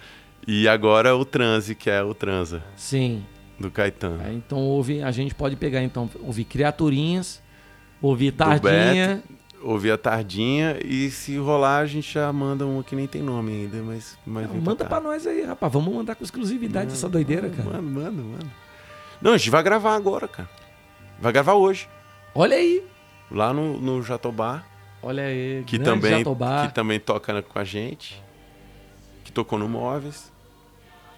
E 0.47 0.69
agora 0.69 1.15
o 1.17 1.25
Transe, 1.25 1.75
que 1.75 1.91
é 1.91 2.03
o 2.03 2.15
Transa, 2.15 2.63
Sim. 2.77 3.25
do 3.59 3.71
Caetano. 3.71 4.23
É, 4.23 4.33
então 4.33 4.59
ouve, 4.59 5.03
a 5.03 5.11
gente 5.11 5.35
pode 5.35 5.57
pegar 5.57 5.83
então, 5.83 6.09
ouvir 6.21 6.45
Criaturinhas, 6.45 7.43
ouvir 8.01 8.33
Tardinha. 8.33 9.23
Ouvir 9.63 9.93
a 9.93 9.97
Tardinha 9.99 10.79
e 10.85 11.11
se 11.11 11.39
rolar 11.39 11.79
a 11.79 11.87
gente 11.87 12.13
já 12.13 12.31
manda 12.31 12.67
uma 12.67 12.85
que 12.85 12.95
nem 12.95 13.07
tem 13.07 13.23
nome 13.23 13.51
ainda, 13.51 13.79
mas, 13.83 14.19
mas 14.27 14.47
vem 14.51 14.61
Manda 14.61 14.85
cá. 14.85 14.91
pra 14.91 15.01
nós 15.01 15.27
aí, 15.27 15.43
rapaz. 15.43 15.73
Vamos 15.73 15.95
mandar 15.95 16.15
com 16.15 16.23
exclusividade 16.23 16.93
essa 16.93 17.09
doideira, 17.09 17.49
cara. 17.49 17.71
Mano, 17.71 17.91
mano, 17.91 18.25
mano. 18.25 18.53
Não, 19.23 19.33
a 19.33 19.39
gente 19.39 19.49
vai 19.49 19.63
gravar 19.63 19.95
agora, 19.95 20.29
cara. 20.29 20.51
Vai 21.19 21.33
gravar 21.33 21.55
hoje. 21.55 21.89
Olha 22.35 22.57
aí. 22.59 22.85
Lá 23.31 23.55
no, 23.55 23.81
no 23.81 24.03
Jatobá, 24.03 24.63
Olha 25.05 25.25
aí. 25.25 25.63
que 25.67 25.79
também, 25.79 26.19
Jatobá. 26.19 26.67
que 26.67 26.75
também 26.75 26.99
toca 27.01 27.43
com 27.43 27.59
a 27.59 27.65
gente. 27.65 28.23
Que 29.25 29.31
tocou 29.33 29.59
no 29.59 29.69
Móveis. 29.69 30.33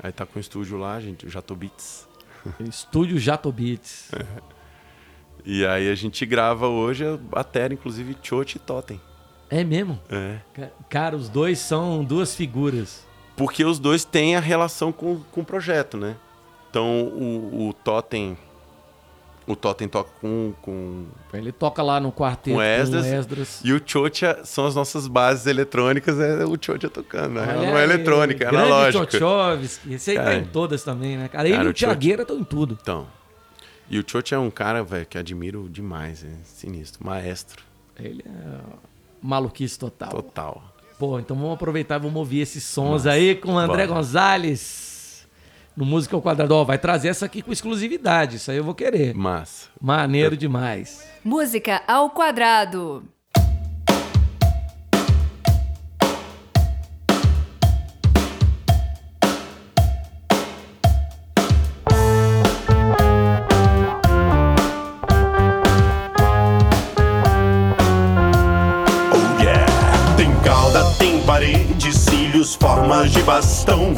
Aí 0.03 0.13
tá 0.13 0.27
com 0.27 0.39
o 0.39 0.41
estúdio 0.41 0.77
lá, 0.79 1.01
gente, 1.01 1.27
o 1.27 1.31
Jatobits. 1.31 2.07
Estúdio 2.61 3.19
Jatobits. 3.19 4.11
E 5.49 5.65
aí 5.65 5.89
a 5.89 5.95
gente 5.95 6.27
grava 6.27 6.67
hoje 6.67 7.07
a 7.07 7.17
bateria, 7.17 7.75
inclusive, 7.75 8.17
Chote 8.21 8.57
e 8.57 8.59
Totem. 8.59 9.01
É 9.49 9.63
mesmo? 9.63 9.97
É. 10.11 10.39
Ca- 10.53 10.71
Cara, 10.89 11.15
os 11.17 11.29
dois 11.29 11.61
são 11.61 12.03
duas 12.03 12.35
figuras. 12.35 13.07
Porque 13.37 13.65
os 13.65 13.79
dois 13.79 14.05
têm 14.05 14.35
a 14.35 14.41
relação 14.41 14.91
com, 14.91 15.21
com 15.31 15.43
o 15.43 15.45
projeto, 15.45 15.97
né? 15.97 16.17
Então 16.69 17.05
o, 17.05 17.69
o 17.69 17.73
Totem. 17.73 18.37
O 19.47 19.55
Totem 19.55 19.87
toca 19.87 20.11
com, 20.21 20.53
com. 20.61 21.07
Ele 21.33 21.53
toca 21.53 21.81
lá 21.81 22.01
no 22.01 22.11
quarteto 22.11 22.57
Com 22.57 22.63
Esdras. 22.63 23.07
com 23.07 23.15
Esdras. 23.15 23.61
E 23.63 23.73
o 23.73 23.81
Chotia 23.85 24.41
são 24.43 24.67
as 24.67 24.75
nossas 24.75 25.07
bases 25.07 25.47
eletrônicas, 25.47 26.19
é 26.19 26.45
o 26.45 26.59
Chotia 26.61 26.91
tocando. 26.91 27.35
Né? 27.35 27.47
Ela 27.49 27.63
não 27.67 27.79
é 27.79 27.85
eletrônica, 27.85 28.45
é 28.45 28.49
analógica. 28.49 29.07
Tchotchovsky. 29.07 29.95
Esse 29.95 30.11
aí 30.11 30.17
tá 30.17 30.25
Cara. 30.25 30.37
em 30.37 30.45
todas 30.47 30.83
também, 30.83 31.17
né? 31.17 31.29
Cara, 31.29 31.47
ele 31.47 31.57
Cara, 31.57 31.69
e 31.69 31.71
o 31.71 31.73
Tiagueira 31.73 32.23
estão 32.23 32.37
em 32.39 32.45
tudo. 32.45 32.77
Então. 32.81 33.07
E 33.89 34.01
o 34.01 34.05
Chotia 34.05 34.37
é 34.37 34.39
um 34.41 34.51
cara, 34.51 34.83
velho, 34.83 35.07
que 35.07 35.17
admiro 35.17 35.69
demais, 35.71 36.25
é 36.25 36.33
sinistro. 36.45 37.07
Maestro. 37.07 37.63
Ele 37.99 38.25
é 38.27 38.59
maluquice 39.23 39.79
total. 39.79 40.11
Total. 40.11 40.63
Pô, 40.99 41.21
então 41.21 41.37
vamos 41.37 41.55
aproveitar 41.55 41.97
e 41.97 41.99
vamos 41.99 42.17
ouvir 42.17 42.41
esses 42.41 42.65
sons 42.65 43.07
aí 43.07 43.35
com 43.35 43.53
o 43.53 43.59
André 43.59 43.87
Bora. 43.87 43.99
Gonzalez. 43.99 44.96
No 45.77 45.85
Música 45.85 46.17
ao 46.17 46.23
Quadrado. 46.23 46.55
Ó, 46.55 46.65
vai 46.65 46.79
trazer 46.79 47.09
essa 47.09 47.27
aqui 47.27 47.43
com 47.43 47.53
exclusividade. 47.53 48.37
Isso 48.37 48.51
aí 48.51 48.57
eu 48.57 48.65
vou 48.65 48.75
querer. 48.75 49.15
Massa. 49.15 49.69
Maneiro 49.81 50.37
demais. 50.37 51.07
Música 51.23 51.83
ao 51.87 52.09
quadrado. 52.11 53.05
Formas 72.97 73.11
de 73.11 73.23
bastão. 73.23 73.95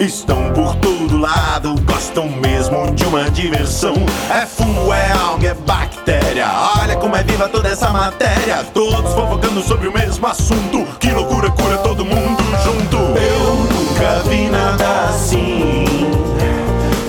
Estão 0.00 0.52
por 0.52 0.74
todo 0.76 1.18
lado, 1.18 1.74
gostam 1.82 2.28
mesmo 2.28 2.90
de 2.94 3.04
uma 3.04 3.30
diversão. 3.30 3.94
É 4.30 4.46
fungo, 4.46 4.92
é 4.92 5.12
alga, 5.12 5.48
é 5.48 5.54
bactéria. 5.54 6.46
Olha 6.80 6.96
como 6.96 7.14
é 7.14 7.22
viva 7.22 7.48
toda 7.48 7.68
essa 7.68 7.90
matéria. 7.90 8.64
Todos 8.74 9.12
fofocando 9.12 9.62
sobre 9.62 9.88
o 9.88 9.92
mesmo 9.92 10.26
assunto. 10.26 10.84
Que 10.98 11.10
loucura, 11.10 11.50
cura 11.50 11.78
todo 11.78 12.04
mundo 12.04 12.42
junto. 12.64 12.96
Eu 12.96 13.54
nunca 13.54 14.28
vi 14.28 14.48
nada 14.48 15.08
assim. 15.08 16.08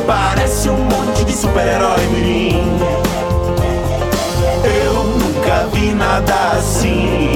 Parece 0.05 0.69
um 0.69 0.77
monte 0.77 1.23
de 1.23 1.33
super-herói 1.33 2.05
mirim. 2.07 2.79
Eu 4.63 5.03
nunca 5.03 5.67
vi 5.73 5.93
nada 5.93 6.33
assim. 6.57 7.31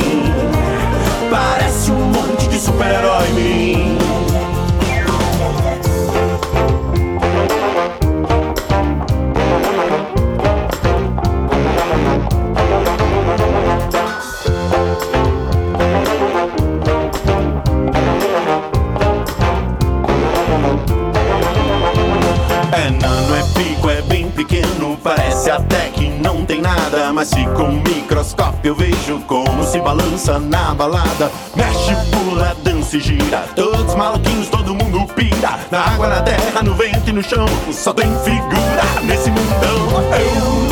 Parece 1.32 1.92
um 1.92 2.05
de 2.56 2.62
super-herói 2.62 4.05
mirim. 26.96 27.14
mas 27.14 27.28
se 27.30 27.44
com 27.56 27.64
um 27.64 27.82
microscópio 27.82 28.70
eu 28.70 28.76
vejo 28.76 29.20
como 29.28 29.64
se 29.64 29.80
balança 29.80 30.40
na 30.40 30.74
balada. 30.74 31.32
Mexe, 31.56 31.96
pula, 32.12 32.56
dança 32.64 32.98
e 32.98 33.00
gira. 33.00 33.46
Todos 33.56 33.96
maluquinhos, 33.96 34.48
todo 34.50 34.74
mundo 34.74 35.06
pira. 35.14 35.60
Na 35.72 35.82
água, 35.82 36.08
na 36.08 36.22
terra, 36.22 36.64
no 36.64 36.74
vento 36.74 37.10
e 37.10 37.14
no 37.14 37.24
chão. 37.24 37.46
Só 37.72 37.94
tem 37.94 38.08
figura 38.20 39.02
nesse 39.04 39.30
mundão. 39.30 39.86
Eu 40.20 40.65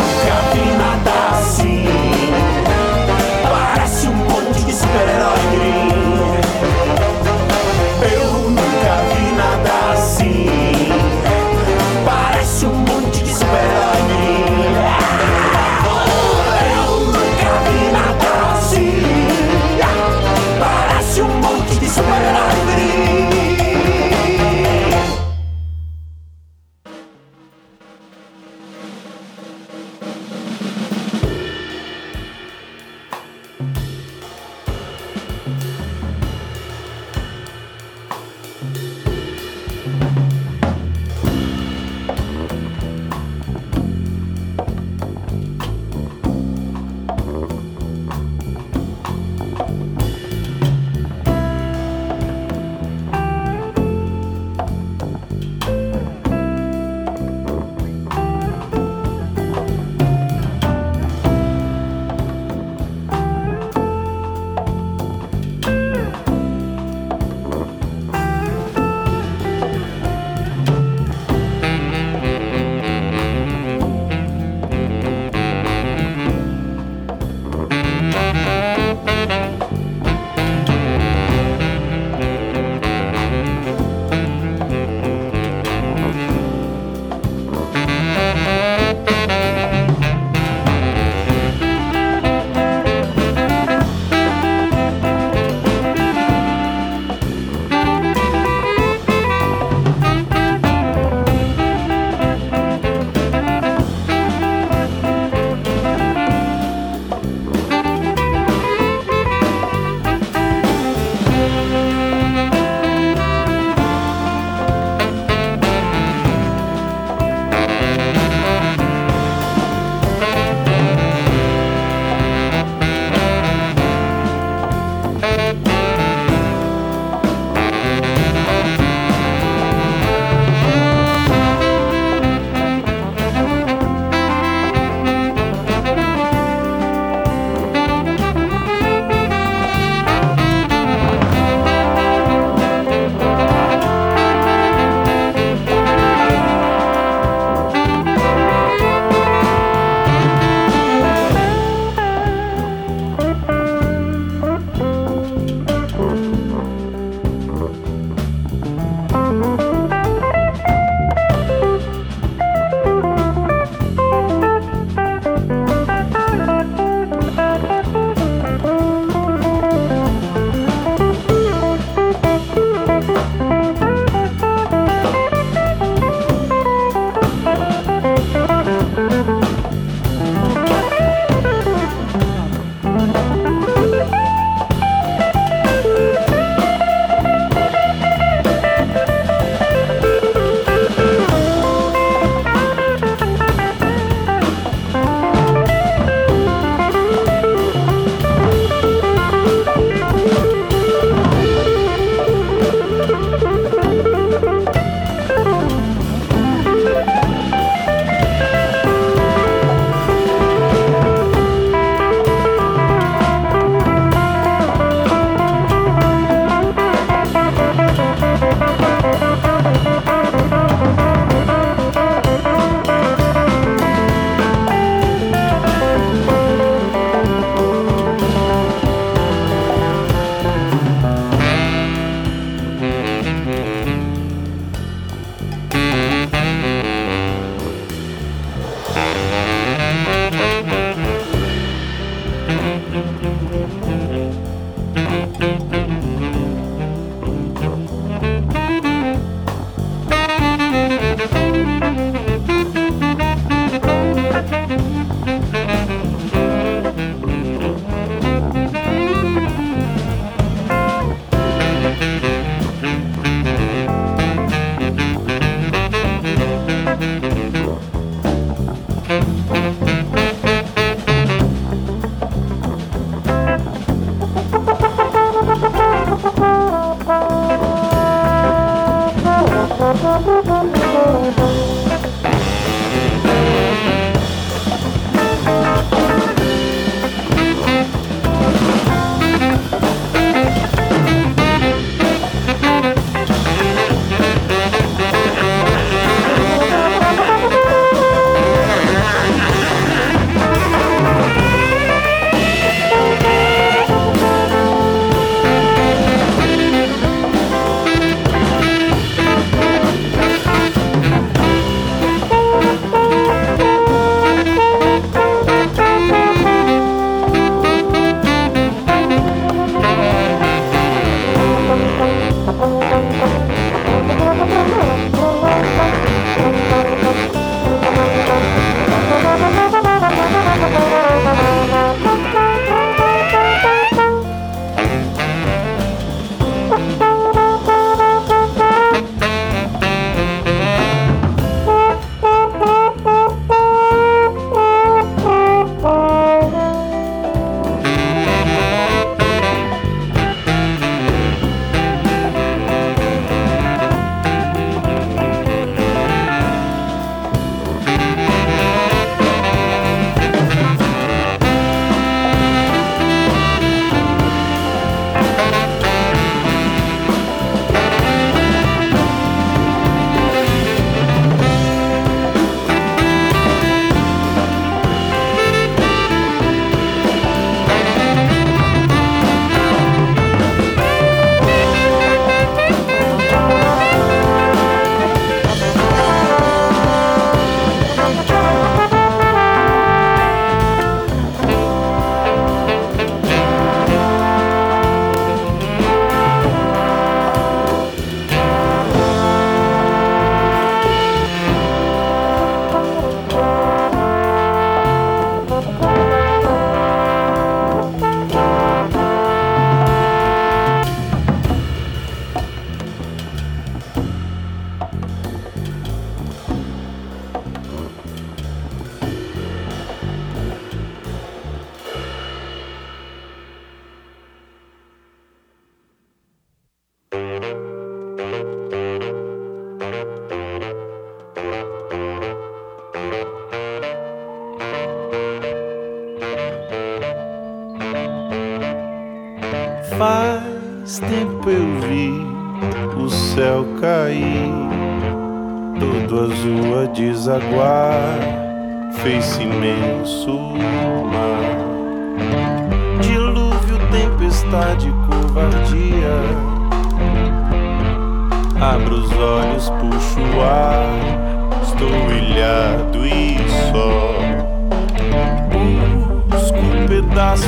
pedaços, 467.14 467.46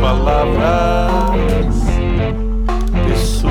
palavras, 0.00 1.74
pessoas, 3.08 3.50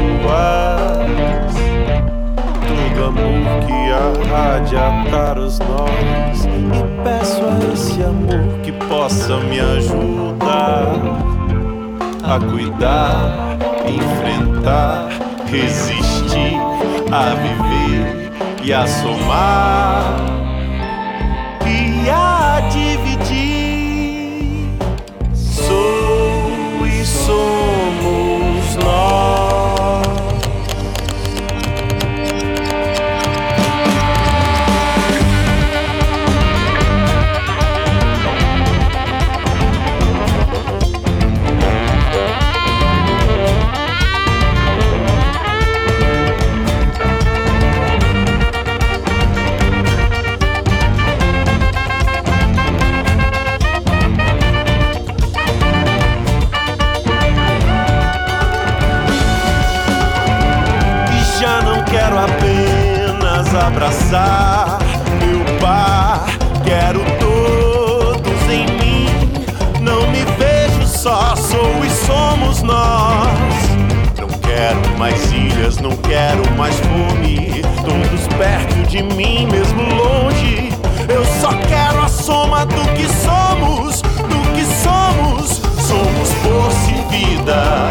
todo 2.66 3.06
amor 3.06 3.44
que 3.68 3.80
arradia 3.92 5.12
para 5.12 5.42
os 5.42 5.60
nós. 5.60 6.46
E 6.46 7.04
peço 7.04 7.42
a 7.44 7.74
esse 7.74 8.02
amor 8.02 8.62
que 8.64 8.72
possa 8.72 9.38
me 9.42 9.60
ajudar 9.60 10.88
a 12.24 12.40
cuidar, 12.40 13.58
enfrentar, 13.86 15.10
resistir, 15.48 16.58
a 17.12 17.36
viver 17.36 18.32
e 18.64 18.72
a 18.72 18.88
somar 18.88 20.39
meu 64.12 65.60
par, 65.60 66.26
quero 66.64 67.00
todos 67.20 68.50
em 68.50 68.66
mim. 68.80 69.06
Não 69.82 70.02
me 70.10 70.26
vejo 70.38 70.88
só, 70.88 71.36
sou 71.36 71.86
e 71.86 71.90
somos 71.92 72.64
nós. 72.64 73.30
Não 74.20 74.28
quero 74.40 74.98
mais 74.98 75.32
ilhas, 75.32 75.78
não 75.78 75.92
quero 75.98 76.42
mais 76.58 76.76
fome. 76.80 77.62
Todos 77.86 78.28
perto 78.36 78.88
de 78.88 79.04
mim, 79.04 79.46
mesmo 79.46 79.84
longe. 79.84 80.70
Eu 81.08 81.24
só 81.40 81.50
quero 81.68 82.02
a 82.02 82.08
soma 82.08 82.66
do 82.66 82.82
que 82.96 83.08
somos, 83.08 84.02
do 84.02 84.54
que 84.56 84.66
somos. 84.84 85.62
Somos 85.86 86.34
força 86.42 86.92
e 86.92 87.36
vida. 87.36 87.90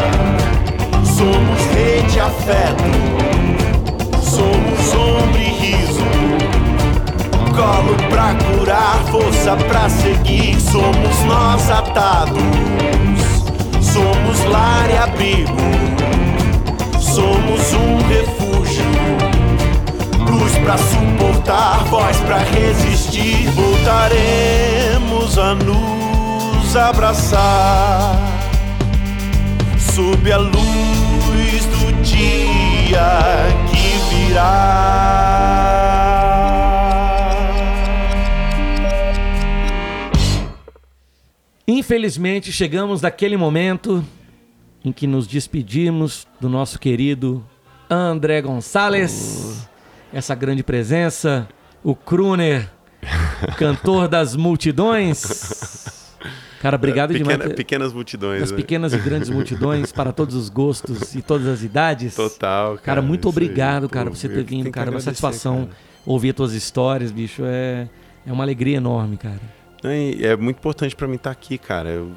Somos 1.04 1.64
rede 1.72 2.18
afeto. 2.18 3.57
Colo 7.68 7.94
pra 8.08 8.34
curar, 8.34 8.98
força 9.10 9.54
pra 9.54 9.90
seguir. 9.90 10.58
Somos 10.58 11.22
nós 11.26 11.70
atados. 11.70 12.42
Somos 13.82 14.42
lar 14.46 14.88
e 14.90 14.96
abrigo. 14.96 15.52
Somos 16.98 17.74
um 17.74 17.98
refúgio. 18.08 18.86
Luz 20.30 20.56
pra 20.64 20.78
suportar, 20.78 21.84
voz 21.90 22.16
pra 22.20 22.38
resistir. 22.38 23.50
Voltaremos 23.50 25.36
a 25.38 25.54
nos 25.54 26.74
abraçar 26.74 28.16
sob 29.78 30.32
a 30.32 30.38
luz 30.38 31.66
do 31.66 31.92
dia 32.02 33.10
que 33.70 33.98
virá. 34.08 35.97
Infelizmente, 41.88 42.52
chegamos 42.52 43.00
naquele 43.00 43.34
momento 43.34 44.04
em 44.84 44.92
que 44.92 45.06
nos 45.06 45.26
despedimos 45.26 46.26
do 46.38 46.46
nosso 46.46 46.78
querido 46.78 47.42
André 47.88 48.42
Gonçalves, 48.42 49.66
essa 50.12 50.34
grande 50.34 50.62
presença, 50.62 51.48
o 51.82 51.94
crooner, 51.96 52.70
cantor 53.56 54.06
das 54.06 54.36
multidões. 54.36 56.18
Cara, 56.60 56.76
obrigado 56.76 57.14
Pequena- 57.14 57.38
demais. 57.38 57.52
Pequenas 57.54 57.92
multidões. 57.94 58.40
Das 58.42 58.50
né? 58.50 58.56
pequenas 58.58 58.92
e 58.92 58.98
grandes 58.98 59.30
multidões, 59.30 59.90
para 59.90 60.12
todos 60.12 60.34
os 60.34 60.50
gostos 60.50 61.14
e 61.14 61.22
todas 61.22 61.46
as 61.46 61.62
idades. 61.62 62.14
Total, 62.14 62.72
cara. 62.72 62.82
Cara, 62.82 63.00
muito 63.02 63.28
aí. 63.28 63.30
obrigado, 63.30 63.84
Pô, 63.84 63.94
cara, 63.94 64.10
por 64.10 64.16
você 64.18 64.28
ter 64.28 64.44
vindo, 64.44 64.70
cara. 64.70 64.90
Uma 64.90 64.98
agradecer, 64.98 65.04
satisfação 65.22 65.64
cara. 65.64 65.76
ouvir 66.04 66.28
as 66.28 66.36
tuas 66.36 66.52
histórias, 66.52 67.10
bicho. 67.10 67.44
É, 67.46 67.88
é 68.26 68.30
uma 68.30 68.44
alegria 68.44 68.76
enorme, 68.76 69.16
cara. 69.16 69.40
É 69.82 70.36
muito 70.36 70.58
importante 70.58 70.94
pra 70.96 71.06
mim 71.06 71.16
estar 71.16 71.30
aqui, 71.30 71.58
cara. 71.58 71.88
Eu 71.88 72.12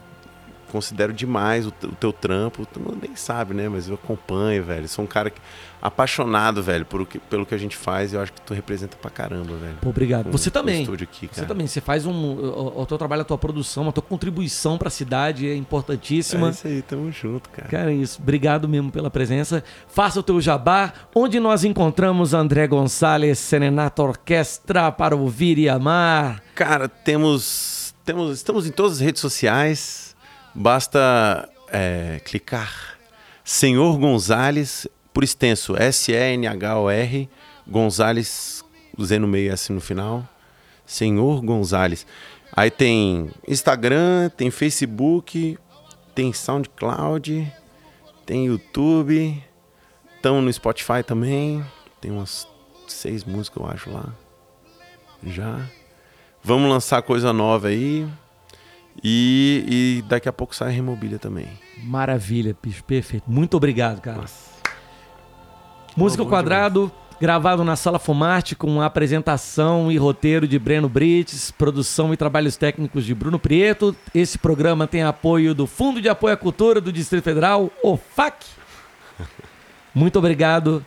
considero 0.72 1.11
demais 1.14 1.65
o, 1.68 1.69
o 1.84 1.95
teu 1.95 2.11
trampo. 2.14 2.65
Tu 2.65 2.80
não 2.80 2.95
nem 2.99 3.15
sabe, 3.15 3.53
né? 3.53 3.68
Mas 3.69 3.88
eu 3.88 3.95
acompanho, 3.95 4.64
velho. 4.64 4.88
Sou 4.88 5.03
um 5.06 5.07
cara 5.07 5.30
que- 5.30 5.41
apaixonado, 5.81 6.61
velho, 6.61 6.85
por 6.85 7.06
pelo 7.30 7.43
que 7.45 7.56
a 7.56 7.57
gente 7.57 7.76
faz. 7.76 8.14
E 8.14 8.15
eu 8.15 8.22
acho 8.22 8.31
que 8.31 8.39
tu 8.41 8.53
representa 8.53 8.95
pra 8.98 9.10
caramba, 9.10 9.56
velho. 9.57 9.77
Pô, 9.81 9.89
obrigado. 9.89 10.26
Com- 10.26 10.31
Você 10.31 10.52
também. 10.52 10.84
aqui, 10.84 11.27
Você 11.31 11.45
também. 11.45 11.65
Você 11.68 11.81
faz 11.81 12.06
um. 12.06 12.11
O, 12.14 12.81
o 12.81 12.85
teu 12.85 12.98
trabalho, 12.98 13.23
a 13.23 13.26
tua 13.26 13.38
produção, 13.38 13.89
a 13.89 13.91
tua 13.91 14.03
contribuição 14.03 14.77
para 14.77 14.88
a 14.89 14.91
cidade 14.91 15.48
é 15.48 15.53
É 15.53 15.56
importantíssima. 15.56 16.49
isso 16.52 16.68
aí, 16.68 16.81
tamo 16.84 17.11
junto, 17.11 17.49
cara. 17.49 17.68
Cara, 17.68 17.91
é 17.91 17.95
isso. 17.95 18.19
Obrigado 18.22 18.69
mesmo 18.69 18.91
pela 18.91 19.10
presença. 19.10 19.64
Faça 19.88 20.19
o 20.19 20.23
teu 20.23 20.39
jabá, 20.39 20.93
onde 21.15 21.39
nós 21.39 21.64
encontramos 21.64 22.34
André 22.34 22.68
Gonçalves, 22.68 23.39
Serenata 23.39 24.03
Orquestra 24.03 24.91
para 24.91 25.15
ouvir 25.15 25.57
e 25.57 25.68
amar. 25.68 26.41
Cara, 26.53 26.88
temos, 26.88 27.93
temos. 28.06 28.38
Estamos 28.38 28.68
em 28.68 28.72
todas 28.72 28.93
as 28.93 28.99
redes 28.99 29.19
sociais. 29.22 30.10
Basta 30.53 31.49
é, 31.72 32.22
clicar 32.26 32.98
Senhor 33.44 33.98
Gonzales, 33.98 34.88
por 35.14 35.23
extenso, 35.23 35.76
S-E-N-H-O-R, 35.76 37.30
Gonzales, 37.68 38.64
Z 39.02 39.19
no 39.19 39.28
meio 39.28 39.52
S 39.52 39.72
no 39.72 39.82
final. 39.82 40.28
Senhor 40.86 41.41
Gonzales. 41.41 42.06
Aí 42.53 42.69
tem 42.69 43.30
Instagram, 43.48 44.30
tem 44.30 44.52
Facebook, 44.52 45.57
tem 46.14 46.34
SoundCloud, 46.34 47.52
tem 48.26 48.48
YouTube, 48.48 49.41
estão 50.15 50.41
no 50.41 50.52
Spotify 50.52 51.03
também. 51.06 51.65
Tem 51.99 52.11
umas 52.11 52.48
seis 52.88 53.23
músicas, 53.23 53.64
eu 53.64 53.69
acho, 53.69 53.91
lá. 53.91 54.14
Já. 55.23 55.65
Vamos 56.44 56.69
lançar 56.69 57.02
coisa 57.02 57.32
nova 57.32 57.69
aí. 57.69 58.07
E, 59.03 59.65
e 59.68 60.02
daqui 60.03 60.30
a 60.30 60.34
pouco 60.34 60.56
sai 60.56 60.69
a 60.69 60.72
Remobília 60.72 61.18
também. 61.18 61.48
Maravilha, 61.84 62.56
bicho. 62.61 62.84
Perfeito. 62.84 63.23
Muito 63.28 63.57
obrigado, 63.57 63.99
cara. 63.99 64.26
Música 65.95 66.22
ao 66.22 66.26
bom 66.26 66.32
Quadrado, 66.32 66.91
gravado 67.19 67.64
na 67.64 67.76
Sala 67.76 67.99
Fumarte, 67.99 68.56
com 68.56 68.82
apresentação 68.82 69.91
e 69.91 69.98
roteiro 69.98 70.48
de 70.48 70.57
Breno 70.57 70.88
Brites, 70.88 71.52
produção 71.52 72.14
e 72.14 72.18
trabalhos 72.18 72.56
técnicos 72.56 73.06
de 73.06 73.14
Bruno 73.14 73.40
Prieto. 73.40 73.95
Esse 74.14 74.38
programa 74.38 74.88
tem 74.88 75.03
apoio 75.03 75.53
do 75.53 75.68
Fundo 75.68 76.02
de 76.02 76.07
Apoio 76.07 76.34
à 76.34 76.38
Cultura 76.38 76.80
do 76.80 76.91
Distrito 76.91 77.23
Federal, 77.23 77.69
o 77.84 77.98
FAC. 77.98 78.45
Muito 79.94 80.18
obrigado 80.18 80.86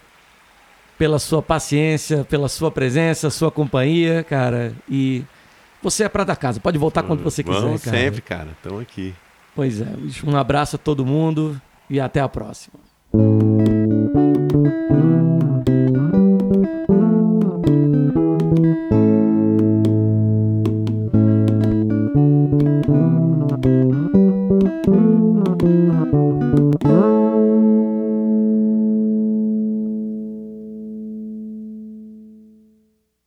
pela 0.96 1.18
sua 1.18 1.42
paciência, 1.42 2.24
pela 2.24 2.48
sua 2.48 2.70
presença, 2.70 3.28
sua 3.28 3.50
companhia, 3.50 4.22
cara. 4.22 4.72
E 4.88 5.24
você 5.84 6.04
é 6.04 6.08
prata 6.08 6.32
da 6.32 6.36
casa. 6.36 6.58
Pode 6.58 6.78
voltar 6.78 7.02
quando 7.02 7.22
você 7.22 7.42
quiser, 7.44 7.60
Vamos 7.60 7.82
cara. 7.82 7.96
sempre, 7.96 8.22
cara. 8.22 8.48
Estamos 8.56 8.80
aqui. 8.80 9.14
Pois 9.54 9.80
é, 9.80 9.86
um 10.26 10.36
abraço 10.36 10.76
a 10.76 10.78
todo 10.78 11.06
mundo 11.06 11.60
e 11.88 12.00
até 12.00 12.20
a 12.20 12.28
próxima. 12.28 12.74